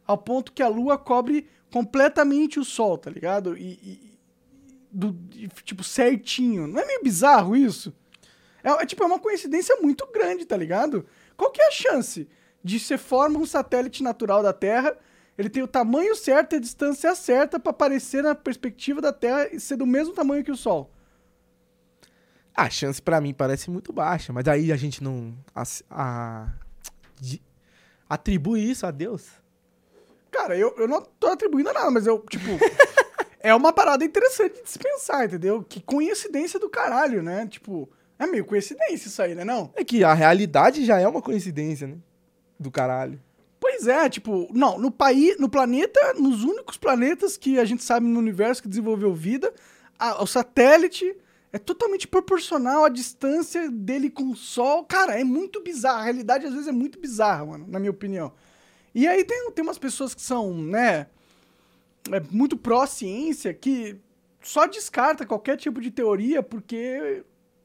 Ao 0.06 0.16
ponto 0.16 0.52
que 0.52 0.62
a 0.62 0.68
Lua 0.68 0.96
cobre 0.96 1.48
completamente 1.72 2.60
o 2.60 2.64
Sol, 2.64 2.96
tá 2.96 3.10
ligado? 3.10 3.58
E, 3.58 3.72
e- 3.72 4.18
do, 4.88 5.18
e, 5.32 5.48
tipo, 5.64 5.82
certinho. 5.82 6.68
Não 6.68 6.78
é 6.78 6.86
meio 6.86 7.02
bizarro 7.02 7.56
isso? 7.56 7.92
É, 8.62 8.70
é, 8.70 8.86
tipo, 8.86 9.02
é 9.02 9.06
uma 9.06 9.18
coincidência 9.18 9.74
muito 9.82 10.06
grande, 10.12 10.46
tá 10.46 10.56
ligado? 10.56 11.04
Qual 11.36 11.50
que 11.50 11.60
é 11.60 11.66
a 11.66 11.72
chance 11.72 12.28
de 12.62 12.78
você 12.78 12.96
forma 12.96 13.40
um 13.40 13.46
satélite 13.46 14.00
natural 14.00 14.44
da 14.44 14.52
Terra, 14.52 14.96
ele 15.36 15.48
tem 15.50 15.62
o 15.62 15.68
tamanho 15.68 16.14
certo 16.14 16.52
e 16.52 16.56
a 16.56 16.60
distância 16.60 17.14
certa 17.14 17.58
pra 17.58 17.70
aparecer 17.70 18.22
na 18.22 18.34
perspectiva 18.34 19.00
da 19.00 19.12
Terra 19.12 19.48
e 19.52 19.58
ser 19.60 19.76
do 19.76 19.86
mesmo 19.86 20.14
tamanho 20.14 20.44
que 20.44 20.50
o 20.52 20.56
Sol? 20.56 20.90
A 22.56 22.70
chance 22.70 23.02
pra 23.02 23.20
mim 23.20 23.34
parece 23.34 23.68
muito 23.70 23.92
baixa, 23.92 24.32
mas 24.32 24.46
aí 24.46 24.70
a 24.70 24.76
gente 24.76 25.02
não 25.02 25.34
as- 25.54 25.82
a- 25.90 26.48
de- 27.20 27.42
atribui 28.08 28.60
isso 28.70 28.86
a 28.86 28.90
Deus. 28.92 29.26
Cara, 30.30 30.56
eu, 30.56 30.72
eu 30.78 30.86
não 30.86 31.02
tô 31.02 31.26
atribuindo 31.28 31.70
a 31.70 31.72
nada, 31.72 31.90
mas 31.90 32.06
eu, 32.06 32.18
tipo. 32.30 32.46
é 33.40 33.52
uma 33.54 33.72
parada 33.72 34.04
interessante 34.04 34.62
de 34.62 34.70
se 34.70 34.78
pensar, 34.78 35.24
entendeu? 35.26 35.62
Que 35.64 35.80
coincidência 35.80 36.58
do 36.60 36.68
caralho, 36.68 37.22
né? 37.22 37.46
Tipo, 37.46 37.88
é 38.18 38.26
meio 38.26 38.44
coincidência 38.44 39.08
isso 39.08 39.20
aí, 39.22 39.34
né? 39.34 39.44
Não? 39.44 39.72
É 39.74 39.84
que 39.84 40.04
a 40.04 40.14
realidade 40.14 40.84
já 40.84 41.00
é 41.00 41.06
uma 41.08 41.20
coincidência, 41.22 41.86
né? 41.88 41.96
Do 42.58 42.70
caralho. 42.70 43.20
Pois 43.76 43.88
é, 43.88 44.08
tipo, 44.08 44.48
não, 44.54 44.78
no 44.78 44.88
país, 44.88 45.36
no 45.38 45.48
planeta, 45.48 46.14
nos 46.14 46.44
únicos 46.44 46.76
planetas 46.76 47.36
que 47.36 47.58
a 47.58 47.64
gente 47.64 47.82
sabe 47.82 48.06
no 48.06 48.20
universo 48.20 48.62
que 48.62 48.68
desenvolveu 48.68 49.12
vida, 49.12 49.52
a- 49.98 50.22
o 50.22 50.26
satélite 50.28 51.16
é 51.52 51.58
totalmente 51.58 52.06
proporcional 52.06 52.84
à 52.84 52.88
distância 52.88 53.68
dele 53.68 54.10
com 54.10 54.30
o 54.30 54.36
Sol. 54.36 54.84
Cara, 54.84 55.18
é 55.18 55.24
muito 55.24 55.60
bizarro. 55.60 55.98
A 55.98 56.04
realidade 56.04 56.46
às 56.46 56.52
vezes 56.52 56.68
é 56.68 56.72
muito 56.72 57.00
bizarra, 57.00 57.44
mano, 57.46 57.66
na 57.68 57.80
minha 57.80 57.90
opinião. 57.90 58.32
E 58.94 59.08
aí 59.08 59.24
tem, 59.24 59.50
tem 59.50 59.64
umas 59.64 59.78
pessoas 59.78 60.14
que 60.14 60.22
são, 60.22 60.54
né, 60.54 61.08
é, 62.12 62.20
muito 62.30 62.56
pró-ciência 62.56 63.52
que 63.52 63.96
só 64.40 64.66
descarta 64.66 65.26
qualquer 65.26 65.56
tipo 65.56 65.80
de 65.80 65.90
teoria 65.90 66.44
porque 66.44 67.24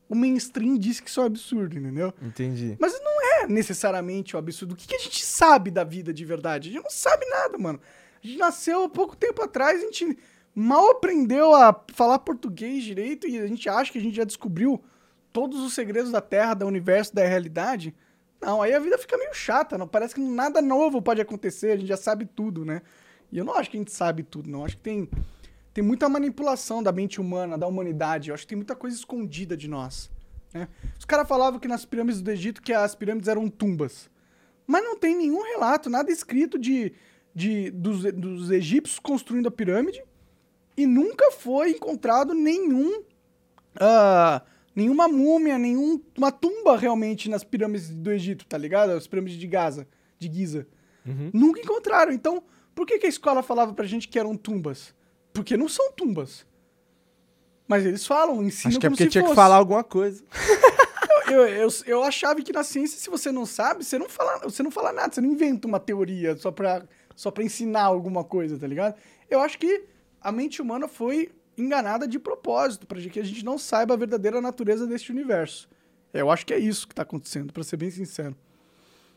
o 0.10 0.16
mainstream 0.16 0.76
diz 0.76 1.00
que 1.00 1.10
isso 1.10 1.20
é 1.20 1.24
um 1.24 1.28
absurdo, 1.28 1.78
entendeu? 1.78 2.12
Entendi. 2.20 2.76
Mas 2.80 3.00
não 3.00 3.22
é 3.22 3.48
necessariamente 3.48 4.36
um 4.36 4.40
absurdo. 4.40 4.74
O 4.74 4.76
que, 4.76 4.88
que 4.88 4.96
a 4.96 5.00
gente 5.00 5.24
sabe 5.24 5.70
da 5.70 5.84
vida 5.84 6.12
de 6.12 6.26
verdade? 6.26 6.70
A 6.70 6.72
gente 6.74 6.84
não 6.84 6.90
sabe 6.90 7.26
nada, 7.28 7.58
mano. 7.60 7.80
A 8.24 8.28
gente 8.28 8.40
nasceu 8.40 8.84
há 8.84 8.90
pouco 8.90 9.16
tempo 9.16 9.42
atrás, 9.44 9.82
a 9.82 9.86
gente 9.86 10.18
mal 10.54 10.90
aprendeu 10.92 11.54
a 11.54 11.74
falar 11.94 12.20
português 12.20 12.84
direito 12.84 13.28
e 13.28 13.38
a 13.38 13.48
gente 13.48 13.70
acha 13.70 13.92
que 13.92 14.00
a 14.00 14.02
gente 14.02 14.16
já 14.16 14.24
descobriu 14.24 14.84
todos 15.32 15.62
os 15.62 15.74
segredos 15.74 16.12
da 16.12 16.22
Terra, 16.22 16.56
do 16.56 16.66
universo, 16.66 17.14
da 17.14 17.26
realidade. 17.26 17.96
Não, 18.42 18.62
aí 18.62 18.74
a 18.74 18.80
vida 18.80 18.98
fica 18.98 19.18
meio 19.18 19.34
chata, 19.34 19.78
não 19.78 19.88
parece 19.88 20.16
que 20.16 20.22
nada 20.22 20.62
novo 20.62 21.02
pode 21.02 21.22
acontecer, 21.22 21.72
a 21.72 21.78
gente 21.78 21.88
já 21.88 21.98
sabe 21.98 22.26
tudo, 22.26 22.66
né? 22.66 22.82
E 23.32 23.38
eu 23.38 23.46
não 23.46 23.54
acho 23.54 23.70
que 23.70 23.78
a 23.78 23.80
gente 23.80 23.92
sabe 23.92 24.24
tudo, 24.24 24.50
não. 24.50 24.66
Acho 24.66 24.76
que 24.76 24.84
tem, 24.84 25.08
tem 25.74 25.84
muita 25.84 26.10
manipulação 26.10 26.82
da 26.82 26.92
mente 26.92 27.22
humana, 27.22 27.58
da 27.58 27.68
humanidade. 27.68 28.30
Eu 28.30 28.34
acho 28.34 28.44
que 28.44 28.50
tem 28.50 28.58
muita 28.58 28.76
coisa 28.76 28.96
escondida 28.96 29.56
de 29.56 29.68
nós. 29.68 30.10
né? 30.54 30.68
Os 30.98 31.06
caras 31.06 31.28
falavam 31.28 31.60
que 31.60 31.68
nas 31.68 31.86
pirâmides 31.86 32.22
do 32.22 32.32
Egito 32.32 32.62
que 32.62 32.74
as 32.74 32.96
pirâmides 32.96 33.28
eram 33.28 33.48
tumbas. 33.50 34.10
Mas 34.66 34.84
não 34.84 34.98
tem 34.98 35.16
nenhum 35.16 35.42
relato, 35.42 35.90
nada 35.90 36.12
escrito 36.12 36.60
de, 36.60 36.94
de 37.34 37.72
dos, 37.72 38.04
dos 38.14 38.52
egípcios 38.52 39.00
construindo 39.00 39.48
a 39.48 39.52
pirâmide. 39.52 40.04
E 40.78 40.86
nunca 40.86 41.32
foi 41.32 41.72
encontrado 41.72 42.34
nenhum. 42.34 43.04
ah, 43.80 44.42
nenhuma 44.76 45.08
múmia, 45.08 45.58
nenhuma 45.58 46.32
tumba 46.32 46.78
realmente 46.78 47.30
nas 47.30 47.44
pirâmides 47.44 47.90
do 47.90 48.12
Egito, 48.12 48.46
tá 48.46 48.58
ligado? 48.58 48.92
As 48.92 49.08
pirâmides 49.08 49.38
de 49.38 49.48
Gaza, 49.48 49.88
de 50.18 50.32
Giza. 50.32 50.68
Uhum. 51.06 51.32
Nunca 51.34 51.60
encontraram. 51.60 52.12
Então, 52.12 52.44
por 52.74 52.86
que, 52.86 52.98
que 52.98 53.06
a 53.06 53.10
escola 53.10 53.44
falava 53.44 53.74
pra 53.74 53.86
gente 53.86 54.08
que 54.08 54.18
eram 54.18 54.38
tumbas? 54.38 54.94
Porque 55.34 55.56
não 55.58 55.68
são 55.70 55.92
tumbas. 55.92 56.46
Mas 57.68 57.86
eles 57.86 58.06
falam, 58.06 58.44
ensinam 58.44 58.70
Acho 58.72 58.80
que 58.80 58.88
é 58.88 58.90
porque 58.90 59.08
tinha 59.08 59.22
fosse. 59.22 59.32
que 59.34 59.36
falar 59.36 59.56
alguma 59.56 59.84
coisa. 59.84 60.24
Eu, 61.32 61.48
eu, 61.48 61.68
eu 61.86 62.04
achava 62.04 62.42
que 62.42 62.52
na 62.52 62.64
ciência, 62.64 62.98
se 62.98 63.08
você 63.08 63.32
não 63.32 63.46
sabe, 63.46 63.84
você 63.84 64.00
não 64.00 64.10
fala, 64.10 64.40
você 64.40 64.64
não 64.64 64.72
fala 64.72 64.92
nada, 64.92 65.14
você 65.14 65.22
não 65.22 65.30
inventa 65.30 65.68
uma 65.68 65.80
teoria 65.80 66.36
só 66.36 66.50
pra, 66.50 66.84
só 67.16 67.30
pra 67.30 67.44
ensinar 67.44 67.84
alguma 67.84 68.24
coisa, 68.24 68.58
tá 68.58 68.66
ligado? 68.66 68.96
Eu 69.30 69.40
acho 69.40 69.60
que 69.60 69.86
a 70.20 70.32
mente 70.32 70.60
humana 70.60 70.88
foi 70.88 71.32
enganada 71.56 72.08
de 72.08 72.18
propósito, 72.18 72.88
pra 72.88 73.00
que 73.00 73.20
a 73.20 73.24
gente 73.24 73.46
não 73.46 73.60
saiba 73.60 73.94
a 73.94 73.98
verdadeira 73.98 74.42
natureza 74.42 74.88
deste 74.88 75.12
universo. 75.12 75.70
Eu 76.12 76.32
acho 76.32 76.46
que 76.46 76.54
é 76.54 76.58
isso 76.58 76.88
que 76.88 76.96
tá 76.96 77.04
acontecendo, 77.04 77.54
pra 77.54 77.64
ser 77.64 77.78
bem 77.78 77.92
sincero. 77.92 78.36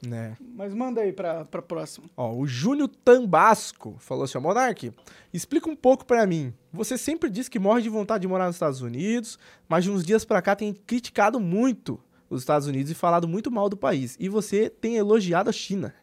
Né? 0.04 0.36
Mas 0.40 0.74
manda 0.74 1.00
aí 1.00 1.12
pra, 1.12 1.44
pra 1.44 1.62
próxima. 1.62 2.08
Ó, 2.16 2.34
o 2.34 2.44
Júnior 2.44 2.88
Tambasco 2.88 3.96
falou 4.00 4.24
assim, 4.24 4.36
ó, 4.36 4.40
Monark, 4.40 4.92
explica 5.32 5.70
um 5.70 5.76
pouco 5.76 6.04
pra 6.04 6.26
mim. 6.26 6.52
Você 6.72 6.98
sempre 6.98 7.30
diz 7.30 7.48
que 7.48 7.58
morre 7.58 7.82
de 7.82 7.88
vontade 7.88 8.22
de 8.22 8.28
morar 8.28 8.46
nos 8.46 8.56
Estados 8.56 8.80
Unidos, 8.80 9.38
mas 9.68 9.84
de 9.84 9.90
uns 9.90 10.04
dias 10.04 10.24
pra 10.24 10.42
cá 10.42 10.56
tem 10.56 10.74
criticado 10.74 11.38
muito 11.38 12.00
os 12.28 12.42
Estados 12.42 12.66
Unidos 12.66 12.90
e 12.90 12.94
falado 12.94 13.28
muito 13.28 13.50
mal 13.50 13.68
do 13.68 13.76
país. 13.76 14.16
E 14.18 14.28
você 14.28 14.68
tem 14.68 14.96
elogiado 14.96 15.48
a 15.48 15.52
China. 15.52 15.94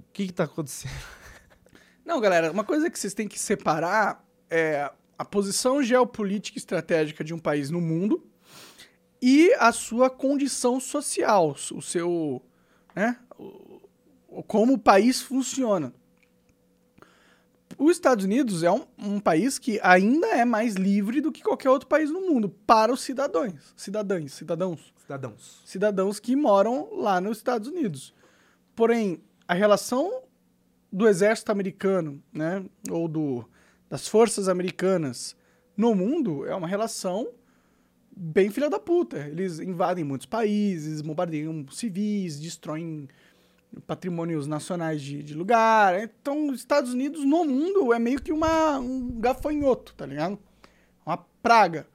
O 0.00 0.04
que 0.12 0.26
que 0.26 0.32
tá 0.32 0.44
acontecendo? 0.44 0.92
Não, 2.04 2.20
galera, 2.20 2.50
uma 2.50 2.64
coisa 2.64 2.90
que 2.90 2.98
vocês 2.98 3.14
têm 3.14 3.28
que 3.28 3.38
separar 3.38 4.24
é 4.50 4.90
a 5.16 5.24
posição 5.24 5.82
geopolítica 5.82 6.58
e 6.58 6.60
estratégica 6.60 7.22
de 7.22 7.32
um 7.32 7.38
país 7.38 7.70
no 7.70 7.80
mundo 7.80 8.26
e 9.22 9.54
a 9.54 9.72
sua 9.72 10.10
condição 10.10 10.78
social, 10.78 11.56
o 11.72 11.80
seu, 11.80 12.42
né, 12.94 13.18
como 14.46 14.74
o 14.74 14.78
país 14.78 15.20
funciona. 15.20 15.92
Os 17.76 17.92
Estados 17.92 18.24
Unidos 18.24 18.62
é 18.62 18.70
um, 18.70 18.84
um 18.98 19.20
país 19.20 19.58
que 19.58 19.80
ainda 19.82 20.28
é 20.28 20.44
mais 20.44 20.74
livre 20.74 21.20
do 21.20 21.32
que 21.32 21.42
qualquer 21.42 21.70
outro 21.70 21.88
país 21.88 22.10
no 22.10 22.20
mundo 22.20 22.48
para 22.48 22.92
os 22.92 23.00
cidadãos, 23.00 23.74
cidadãos, 23.76 24.32
cidadãos 24.32 24.94
Cidadãos. 25.04 25.62
cidadãos 25.66 26.20
que 26.20 26.34
moram 26.34 26.88
lá 26.94 27.20
nos 27.20 27.36
Estados 27.36 27.68
Unidos. 27.68 28.14
Porém, 28.74 29.20
a 29.46 29.52
relação 29.52 30.22
do 30.90 31.06
exército 31.06 31.52
americano, 31.52 32.22
né, 32.32 32.64
ou 32.88 33.06
do, 33.06 33.44
das 33.88 34.08
forças 34.08 34.48
americanas 34.48 35.36
no 35.76 35.94
mundo 35.94 36.46
é 36.46 36.54
uma 36.54 36.68
relação 36.68 37.28
bem 38.16 38.50
filha 38.50 38.70
da 38.70 38.78
puta. 38.78 39.18
Eles 39.18 39.58
invadem 39.58 40.04
muitos 40.04 40.26
países, 40.26 41.00
bombardeiam 41.00 41.66
civis, 41.70 42.38
destroem 42.38 43.08
patrimônios 43.86 44.46
nacionais 44.46 45.02
de, 45.02 45.22
de 45.22 45.34
lugar. 45.34 46.00
Então, 46.00 46.48
os 46.48 46.60
Estados 46.60 46.92
Unidos 46.92 47.24
no 47.24 47.44
mundo 47.44 47.92
é 47.92 47.98
meio 47.98 48.20
que 48.20 48.32
uma, 48.32 48.78
um 48.78 49.20
gafanhoto, 49.20 49.94
tá 49.94 50.06
ligado? 50.06 50.38
Uma 51.04 51.18
praga. 51.42 51.86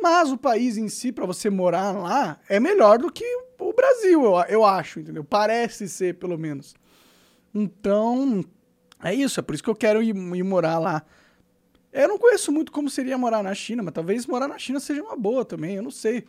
Mas 0.00 0.32
o 0.32 0.36
país 0.36 0.76
em 0.76 0.88
si, 0.88 1.12
pra 1.12 1.24
você 1.24 1.48
morar 1.48 1.92
lá, 1.92 2.40
é 2.48 2.58
melhor 2.58 2.98
do 2.98 3.10
que 3.10 3.24
o 3.58 3.72
Brasil, 3.72 4.24
eu, 4.24 4.34
eu 4.48 4.64
acho, 4.64 4.98
entendeu? 4.98 5.22
Parece 5.22 5.88
ser, 5.88 6.16
pelo 6.16 6.36
menos. 6.36 6.74
Então, 7.54 8.44
é 9.02 9.14
isso. 9.14 9.38
É 9.38 9.42
por 9.42 9.54
isso 9.54 9.62
que 9.62 9.70
eu 9.70 9.76
quero 9.76 10.02
ir, 10.02 10.16
ir 10.16 10.42
morar 10.42 10.78
lá. 10.78 11.04
Eu 11.92 12.08
não 12.08 12.18
conheço 12.18 12.50
muito 12.50 12.72
como 12.72 12.88
seria 12.88 13.18
morar 13.18 13.42
na 13.42 13.54
China, 13.54 13.82
mas 13.82 13.92
talvez 13.92 14.26
morar 14.26 14.48
na 14.48 14.58
China 14.58 14.80
seja 14.80 15.02
uma 15.02 15.16
boa 15.16 15.44
também, 15.44 15.76
eu 15.76 15.82
não 15.82 15.90
sei. 15.90 16.24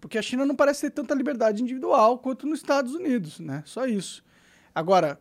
Porque 0.00 0.16
a 0.16 0.22
China 0.22 0.44
não 0.44 0.54
parece 0.54 0.82
ter 0.82 0.90
tanta 0.90 1.14
liberdade 1.14 1.62
individual 1.62 2.18
quanto 2.18 2.46
nos 2.46 2.60
Estados 2.60 2.94
Unidos, 2.94 3.40
né? 3.40 3.62
Só 3.66 3.86
isso. 3.86 4.24
Agora, 4.74 5.20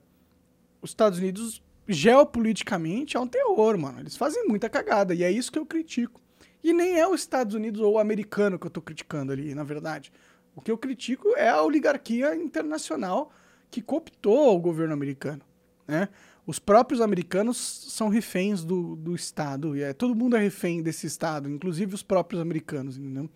os 0.81 0.91
Estados 0.91 1.19
Unidos 1.19 1.61
geopoliticamente 1.87 3.17
é 3.17 3.19
um 3.19 3.27
terror, 3.27 3.77
mano. 3.77 3.99
Eles 3.99 4.15
fazem 4.15 4.47
muita 4.47 4.69
cagada 4.69 5.13
e 5.13 5.23
é 5.23 5.31
isso 5.31 5.51
que 5.51 5.59
eu 5.59 5.65
critico. 5.65 6.21
E 6.63 6.73
nem 6.73 6.99
é 6.99 7.07
os 7.07 7.21
Estados 7.21 7.55
Unidos 7.55 7.81
ou 7.81 7.93
o 7.93 7.99
americano 7.99 8.59
que 8.59 8.67
eu 8.67 8.71
tô 8.71 8.81
criticando 8.81 9.31
ali, 9.31 9.53
na 9.55 9.63
verdade. 9.63 10.11
O 10.55 10.61
que 10.61 10.71
eu 10.71 10.77
critico 10.77 11.29
é 11.35 11.49
a 11.49 11.61
oligarquia 11.61 12.35
internacional 12.35 13.31
que 13.69 13.81
cooptou 13.81 14.55
o 14.55 14.59
governo 14.59 14.93
americano, 14.93 15.41
né? 15.87 16.09
Os 16.51 16.59
próprios 16.59 16.99
americanos 16.99 17.55
são 17.57 18.09
reféns 18.09 18.65
do, 18.65 18.97
do 18.97 19.15
Estado, 19.15 19.73
e 19.73 19.83
é, 19.83 19.93
todo 19.93 20.13
mundo 20.13 20.35
é 20.35 20.39
refém 20.41 20.83
desse 20.83 21.07
Estado, 21.07 21.49
inclusive 21.49 21.95
os 21.95 22.03
próprios 22.03 22.41
americanos, 22.41 22.97
entendeu? 22.97 23.29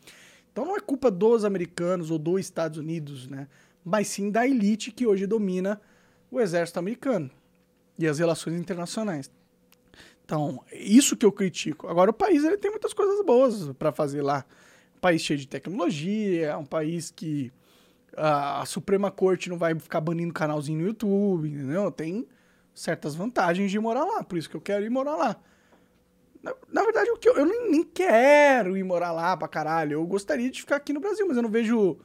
Então 0.51 0.65
não 0.65 0.75
é 0.75 0.81
culpa 0.81 1.09
dos 1.09 1.45
americanos 1.45 2.11
ou 2.11 2.19
dos 2.19 2.41
Estados 2.41 2.77
Unidos, 2.77 3.25
né? 3.29 3.47
Mas 3.85 4.09
sim 4.09 4.29
da 4.29 4.45
elite 4.45 4.91
que 4.91 5.07
hoje 5.07 5.25
domina 5.25 5.79
o 6.29 6.41
exército 6.41 6.77
americano 6.77 7.31
e 7.97 8.05
as 8.05 8.19
relações 8.19 8.59
internacionais. 8.59 9.31
Então, 10.25 10.61
isso 10.73 11.15
que 11.15 11.25
eu 11.25 11.31
critico. 11.31 11.87
Agora, 11.87 12.11
o 12.11 12.13
país 12.13 12.43
ele 12.43 12.57
tem 12.57 12.69
muitas 12.69 12.91
coisas 12.91 13.25
boas 13.25 13.71
para 13.79 13.93
fazer 13.93 14.23
lá. 14.23 14.43
Um 14.97 14.99
país 14.99 15.21
cheio 15.21 15.39
de 15.39 15.47
tecnologia, 15.47 16.57
um 16.57 16.65
país 16.65 17.11
que 17.11 17.49
a, 18.17 18.63
a 18.63 18.65
Suprema 18.65 19.09
Corte 19.09 19.49
não 19.49 19.57
vai 19.57 19.73
ficar 19.79 20.01
banindo 20.01 20.33
canalzinho 20.33 20.79
no 20.79 20.87
YouTube, 20.87 21.47
entendeu? 21.47 21.89
Tem 21.89 22.27
certas 22.75 23.15
vantagens 23.15 23.71
de 23.71 23.79
morar 23.79 24.03
lá, 24.03 24.23
por 24.23 24.37
isso 24.37 24.49
que 24.49 24.55
eu 24.55 24.61
quero 24.61 24.85
ir 24.85 24.89
morar 24.89 25.15
lá. 25.15 25.37
Na, 26.43 26.53
na 26.71 26.83
verdade, 26.83 27.09
o 27.09 27.17
que 27.17 27.27
eu, 27.27 27.35
eu 27.35 27.45
nem, 27.45 27.71
nem, 27.71 27.83
quero 27.83 28.77
ir 28.77 28.83
morar 28.83 29.11
lá 29.11 29.35
pra 29.35 29.47
caralho. 29.47 29.93
Eu 29.93 30.05
gostaria 30.05 30.51
de 30.51 30.59
ficar 30.59 30.75
aqui 30.75 30.93
no 30.93 30.99
Brasil, 30.99 31.25
mas 31.27 31.37
eu 31.37 31.41
não 31.41 31.49
vejo. 31.49 31.97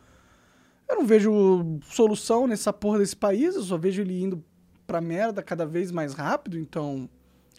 Eu 0.88 0.96
não 0.96 1.04
vejo 1.04 1.78
solução 1.82 2.46
nessa 2.46 2.72
porra 2.72 2.98
desse 2.98 3.14
país, 3.14 3.54
eu 3.54 3.62
só 3.62 3.76
vejo 3.76 4.00
ele 4.00 4.22
indo 4.22 4.42
pra 4.86 5.00
merda 5.00 5.42
cada 5.42 5.64
vez 5.64 5.92
mais 5.92 6.14
rápido, 6.14 6.58
então 6.58 7.08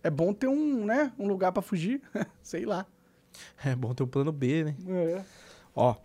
é 0.04 0.10
bom 0.10 0.34
ter 0.34 0.48
um, 0.48 0.86
né, 0.86 1.14
um 1.18 1.28
lugar 1.28 1.52
para 1.54 1.62
fugir, 1.62 2.02
sei 2.44 2.66
lá. 2.66 2.86
É 3.64 3.74
bom 3.74 3.94
ter 3.94 4.04
um 4.04 4.08
plano 4.08 4.34
B, 4.34 4.66
né? 4.66 4.76
É. 4.90 5.24
Ó, 5.74 5.96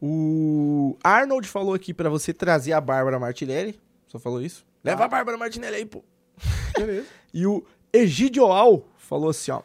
o 0.00 0.96
Arnold 1.04 1.46
falou 1.46 1.74
aqui 1.74 1.92
para 1.92 2.08
você 2.08 2.32
trazer 2.32 2.72
a 2.72 2.80
Bárbara 2.80 3.18
Martinelli. 3.18 3.78
Só 4.08 4.18
falou 4.18 4.40
isso? 4.40 4.64
Leva 4.82 5.02
ah. 5.02 5.06
a 5.06 5.08
Bárbara 5.08 5.36
Martinelli 5.36 5.76
aí, 5.76 5.86
pô. 5.86 6.02
Beleza. 6.76 7.06
e 7.32 7.46
o 7.46 7.64
Egidioal 7.92 8.86
falou 8.96 9.30
assim, 9.30 9.50
ó. 9.50 9.62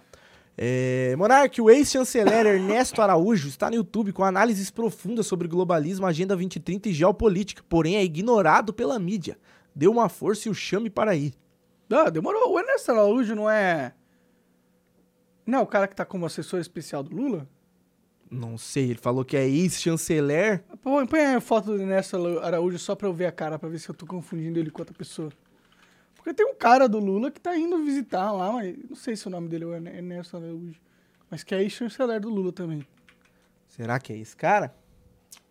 É, 0.59 1.15
Monark, 1.15 1.61
o 1.61 1.69
ex-chanceler 1.69 2.47
Ernesto 2.47 2.99
Araújo 2.99 3.47
está 3.47 3.69
no 3.69 3.75
YouTube 3.75 4.11
com 4.11 4.23
análises 4.23 4.71
profundas 4.71 5.27
sobre 5.27 5.47
globalismo, 5.47 6.07
Agenda 6.07 6.35
2030 6.35 6.89
e 6.89 6.93
geopolítica, 6.93 7.63
porém 7.69 7.95
é 7.95 8.03
ignorado 8.03 8.73
pela 8.73 8.97
mídia. 8.97 9.37
Dê 9.75 9.87
uma 9.87 10.09
força 10.09 10.47
e 10.47 10.51
o 10.51 10.55
chame 10.55 10.89
para 10.89 11.11
aí. 11.11 11.35
Ah, 11.91 12.09
demorou. 12.09 12.51
O 12.51 12.59
Ernesto 12.59 12.91
Araújo 12.91 13.35
não 13.35 13.47
é. 13.47 13.93
Não 15.45 15.59
é 15.59 15.61
o 15.61 15.67
cara 15.67 15.87
que 15.87 15.95
tá 15.95 16.03
como 16.03 16.25
assessor 16.25 16.59
especial 16.59 17.03
do 17.03 17.15
Lula? 17.15 17.47
Não 18.29 18.57
sei, 18.57 18.89
ele 18.89 18.99
falou 18.99 19.23
que 19.23 19.37
é 19.37 19.47
ex-chanceler. 19.47 20.63
Põe, 20.81 21.05
põe 21.05 21.21
a 21.35 21.39
foto 21.39 21.67
do 21.67 21.81
Ernesto 21.81 22.17
Araújo 22.39 22.79
só 22.79 22.95
pra 22.95 23.07
eu 23.07 23.13
ver 23.13 23.27
a 23.27 23.31
cara, 23.31 23.59
pra 23.59 23.69
ver 23.69 23.79
se 23.79 23.87
eu 23.87 23.95
tô 23.95 24.05
confundindo 24.07 24.57
ele 24.59 24.71
com 24.71 24.81
outra 24.81 24.95
pessoa. 24.95 25.31
Porque 26.27 26.43
tem 26.43 26.45
um 26.45 26.55
cara 26.55 26.89
do 26.89 26.99
Lula 26.99 27.31
que 27.31 27.39
tá 27.39 27.55
indo 27.55 27.81
visitar 27.85 28.33
lá, 28.33 28.51
mas 28.51 28.75
não 28.89 28.97
sei 28.97 29.15
se 29.15 29.25
o 29.27 29.29
nome 29.29 29.47
dele 29.47 29.63
é 29.63 29.95
Ernesto 29.95 30.35
Araújo. 30.35 30.77
Mas 31.29 31.41
que 31.41 31.55
é 31.55 31.61
ex-chanceler 31.61 32.19
do 32.19 32.27
Lula 32.27 32.51
também. 32.51 32.85
Será 33.65 33.97
que 33.97 34.11
é 34.11 34.17
esse 34.17 34.35
cara? 34.35 34.75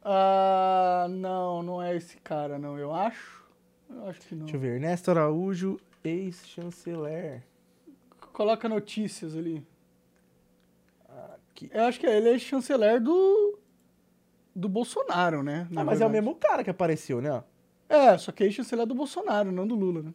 Ah, 0.04 1.06
não, 1.09 1.62
não 1.62 1.83
é 1.83 1.97
esse 1.97 2.18
cara, 2.18 2.59
não. 2.59 2.78
Eu 2.78 2.95
acho. 2.95 3.42
Eu 3.88 4.06
acho 4.06 4.21
que 4.21 4.35
não. 4.35 4.45
Deixa 4.45 4.59
eu 4.59 4.61
ver. 4.61 4.75
Ernesto 4.75 5.11
Araújo, 5.11 5.80
ex-chanceler. 6.04 7.42
Coloca 8.35 8.68
notícias 8.68 9.35
ali. 9.35 9.66
Aqui. 11.09 11.71
Eu 11.73 11.85
acho 11.85 11.99
que 11.99 12.06
ele 12.06 12.35
é 12.35 12.38
chanceler 12.38 13.00
do. 13.00 13.59
do 14.54 14.68
Bolsonaro, 14.68 15.42
né? 15.42 15.68
Ah, 15.71 15.76
mas 15.76 16.00
verdade. 16.00 16.02
é 16.02 16.06
o 16.06 16.11
mesmo 16.11 16.35
cara 16.35 16.62
que 16.62 16.68
apareceu, 16.68 17.23
né? 17.23 17.43
É, 17.89 18.19
só 18.19 18.30
que 18.30 18.45
é 18.45 18.50
chanceler 18.50 18.84
do 18.84 18.95
Bolsonaro, 18.95 19.50
não 19.50 19.67
do 19.67 19.75
Lula, 19.75 20.02
né? 20.02 20.12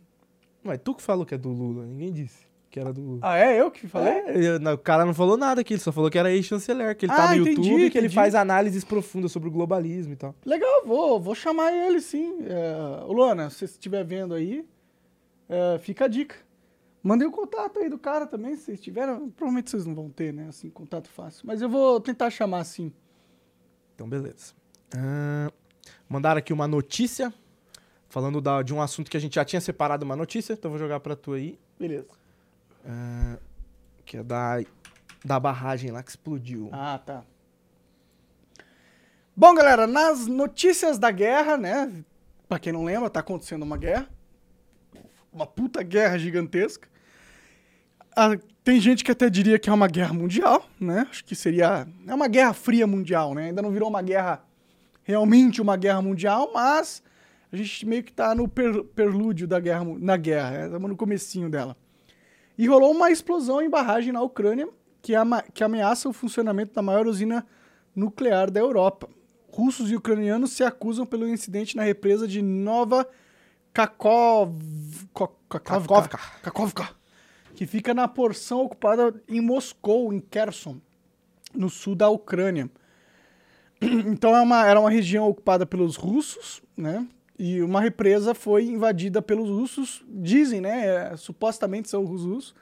Mas 0.63 0.79
tu 0.83 0.93
que 0.95 1.01
falou 1.01 1.25
que 1.25 1.33
é 1.33 1.37
do 1.37 1.49
Lula, 1.49 1.85
ninguém 1.85 2.11
disse 2.11 2.51
que 2.71 2.79
era 2.79 2.93
do 2.93 3.01
Lula. 3.01 3.19
Ah, 3.21 3.37
é? 3.37 3.59
Eu 3.59 3.69
que 3.69 3.87
falei? 3.87 4.23
É, 4.27 4.73
o 4.73 4.77
cara 4.77 5.05
não 5.05 5.13
falou 5.13 5.35
nada 5.35 5.59
aqui, 5.59 5.73
ele 5.73 5.81
só 5.81 5.91
falou 5.91 6.09
que 6.09 6.17
era 6.17 6.31
ex-chanceler, 6.31 6.95
que 6.95 7.05
ele 7.05 7.13
tá 7.13 7.23
ah, 7.23 7.27
tá 7.27 7.35
no 7.35 7.41
entendi, 7.41 7.69
YouTube, 7.69 7.89
que 7.89 7.97
ele 7.97 8.09
faz 8.09 8.33
análises 8.33 8.83
profundas 8.83 9.31
sobre 9.31 9.49
o 9.49 9.51
globalismo 9.51 10.13
e 10.13 10.15
tal. 10.15 10.33
Legal, 10.45 10.85
vou, 10.85 11.19
vou 11.19 11.35
chamar 11.35 11.73
ele 11.73 11.99
sim. 11.99 12.45
É, 12.45 13.03
Luana, 13.05 13.49
se 13.49 13.57
você 13.57 13.65
estiver 13.65 14.05
vendo 14.05 14.33
aí, 14.33 14.65
é, 15.49 15.77
fica 15.79 16.05
a 16.05 16.07
dica. 16.07 16.35
Mandei 17.03 17.27
o 17.27 17.31
contato 17.31 17.79
aí 17.79 17.89
do 17.89 17.97
cara 17.97 18.25
também, 18.25 18.55
se 18.55 18.63
vocês 18.63 18.79
tiveram. 18.79 19.29
Provavelmente 19.31 19.69
vocês 19.69 19.85
não 19.85 19.93
vão 19.93 20.09
ter, 20.09 20.31
né? 20.31 20.47
Assim, 20.47 20.69
contato 20.69 21.09
fácil. 21.09 21.45
Mas 21.45 21.61
eu 21.61 21.67
vou 21.67 21.99
tentar 21.99 22.29
chamar 22.29 22.59
assim. 22.59 22.93
Então, 23.95 24.07
beleza. 24.07 24.53
Uh, 24.95 25.51
mandaram 26.07 26.39
aqui 26.39 26.53
uma 26.53 26.67
notícia, 26.67 27.33
falando 28.11 28.41
da, 28.41 28.61
de 28.61 28.73
um 28.73 28.81
assunto 28.81 29.09
que 29.09 29.15
a 29.15 29.19
gente 29.19 29.35
já 29.35 29.45
tinha 29.45 29.61
separado 29.61 30.03
uma 30.03 30.17
notícia, 30.17 30.51
então 30.51 30.69
vou 30.69 30.77
jogar 30.77 30.99
pra 30.99 31.15
tu 31.15 31.31
aí. 31.31 31.57
Beleza. 31.79 32.07
Uh, 32.83 33.39
que 34.05 34.17
é 34.17 34.23
da, 34.23 34.61
da 35.23 35.39
barragem 35.39 35.91
lá 35.91 36.03
que 36.03 36.09
explodiu. 36.09 36.69
Ah, 36.73 36.99
tá. 37.03 37.23
Bom, 39.33 39.55
galera, 39.55 39.87
nas 39.87 40.27
notícias 40.27 40.99
da 40.99 41.09
guerra, 41.09 41.57
né? 41.57 42.03
Pra 42.49 42.59
quem 42.59 42.73
não 42.73 42.83
lembra, 42.83 43.09
tá 43.09 43.21
acontecendo 43.21 43.63
uma 43.63 43.77
guerra. 43.77 44.09
Uma 45.31 45.47
puta 45.47 45.81
guerra 45.81 46.17
gigantesca. 46.17 46.89
Ah, 48.13 48.37
tem 48.61 48.81
gente 48.81 49.05
que 49.05 49.11
até 49.11 49.29
diria 49.29 49.57
que 49.57 49.69
é 49.69 49.73
uma 49.73 49.87
guerra 49.87 50.13
mundial, 50.13 50.69
né? 50.77 51.07
Acho 51.09 51.23
que 51.23 51.33
seria. 51.33 51.87
É 52.05 52.13
uma 52.13 52.27
guerra 52.27 52.51
fria 52.51 52.85
mundial, 52.85 53.33
né? 53.33 53.45
Ainda 53.45 53.61
não 53.61 53.71
virou 53.71 53.87
uma 53.87 54.01
guerra. 54.01 54.43
Realmente 55.01 55.61
uma 55.61 55.77
guerra 55.77 56.01
mundial, 56.01 56.51
mas 56.53 57.01
a 57.51 57.55
gente 57.55 57.85
meio 57.85 58.03
que 58.03 58.13
tá 58.13 58.33
no 58.33 58.47
per, 58.47 58.83
perlúdio 58.85 59.47
da 59.47 59.59
guerra, 59.59 59.85
na 59.99 60.17
guerra, 60.17 60.65
estamos 60.65 60.89
no 60.89 60.95
comecinho 60.95 61.49
dela. 61.49 61.75
E 62.57 62.67
rolou 62.67 62.91
uma 62.91 63.11
explosão 63.11 63.61
em 63.61 63.69
barragem 63.69 64.13
na 64.13 64.21
Ucrânia 64.21 64.69
que, 65.01 65.13
ama, 65.13 65.41
que 65.53 65.63
ameaça 65.63 66.07
o 66.07 66.13
funcionamento 66.13 66.73
da 66.73 66.81
maior 66.81 67.07
usina 67.07 67.45
nuclear 67.95 68.49
da 68.51 68.59
Europa. 68.59 69.09
Russos 69.49 69.91
e 69.91 69.95
ucranianos 69.95 70.51
se 70.51 70.63
acusam 70.63 71.05
pelo 71.05 71.27
incidente 71.27 71.75
na 71.75 71.83
represa 71.83 72.27
de 72.27 72.41
Nova 72.41 73.07
Kakov... 73.73 74.57
Kakovka. 75.49 76.19
Kakovka 76.41 77.01
que 77.61 77.67
fica 77.67 77.93
na 77.93 78.07
porção 78.07 78.61
ocupada 78.61 79.13
em 79.27 79.39
Moscou, 79.39 80.11
em 80.11 80.19
Kherson, 80.19 80.81
no 81.53 81.69
sul 81.69 81.95
da 81.95 82.09
Ucrânia. 82.09 82.69
Então 83.81 84.35
é 84.35 84.41
uma, 84.41 84.65
era 84.65 84.79
uma 84.79 84.89
região 84.89 85.27
ocupada 85.27 85.63
pelos 85.65 85.95
russos, 85.95 86.61
né? 86.77 87.07
E 87.43 87.59
uma 87.63 87.81
represa 87.81 88.35
foi 88.35 88.65
invadida 88.65 89.19
pelos 89.19 89.49
russos, 89.49 90.05
dizem, 90.07 90.61
né? 90.61 90.85
É, 90.85 91.17
supostamente 91.17 91.89
são 91.89 92.03
os 92.03 92.21
russos, 92.21 92.53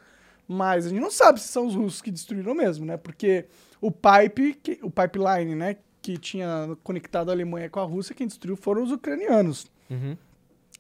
mas 0.47 0.85
a 0.85 0.89
gente 0.89 1.01
não 1.01 1.11
sabe 1.11 1.41
se 1.41 1.49
são 1.49 1.67
os 1.67 1.75
russos 1.75 2.01
que 2.01 2.09
destruíram 2.09 2.55
mesmo, 2.55 2.85
né? 2.85 2.95
Porque 2.95 3.43
o 3.81 3.91
pipe, 3.91 4.53
que, 4.53 4.79
o 4.81 4.89
pipeline, 4.89 5.53
né? 5.53 5.75
Que 6.01 6.17
tinha 6.17 6.77
conectado 6.81 7.27
a 7.27 7.33
Alemanha 7.33 7.69
com 7.69 7.81
a 7.81 7.83
Rússia, 7.83 8.15
quem 8.15 8.25
destruiu 8.25 8.55
foram 8.55 8.81
os 8.81 8.89
ucranianos. 8.93 9.69
Uhum. 9.89 10.15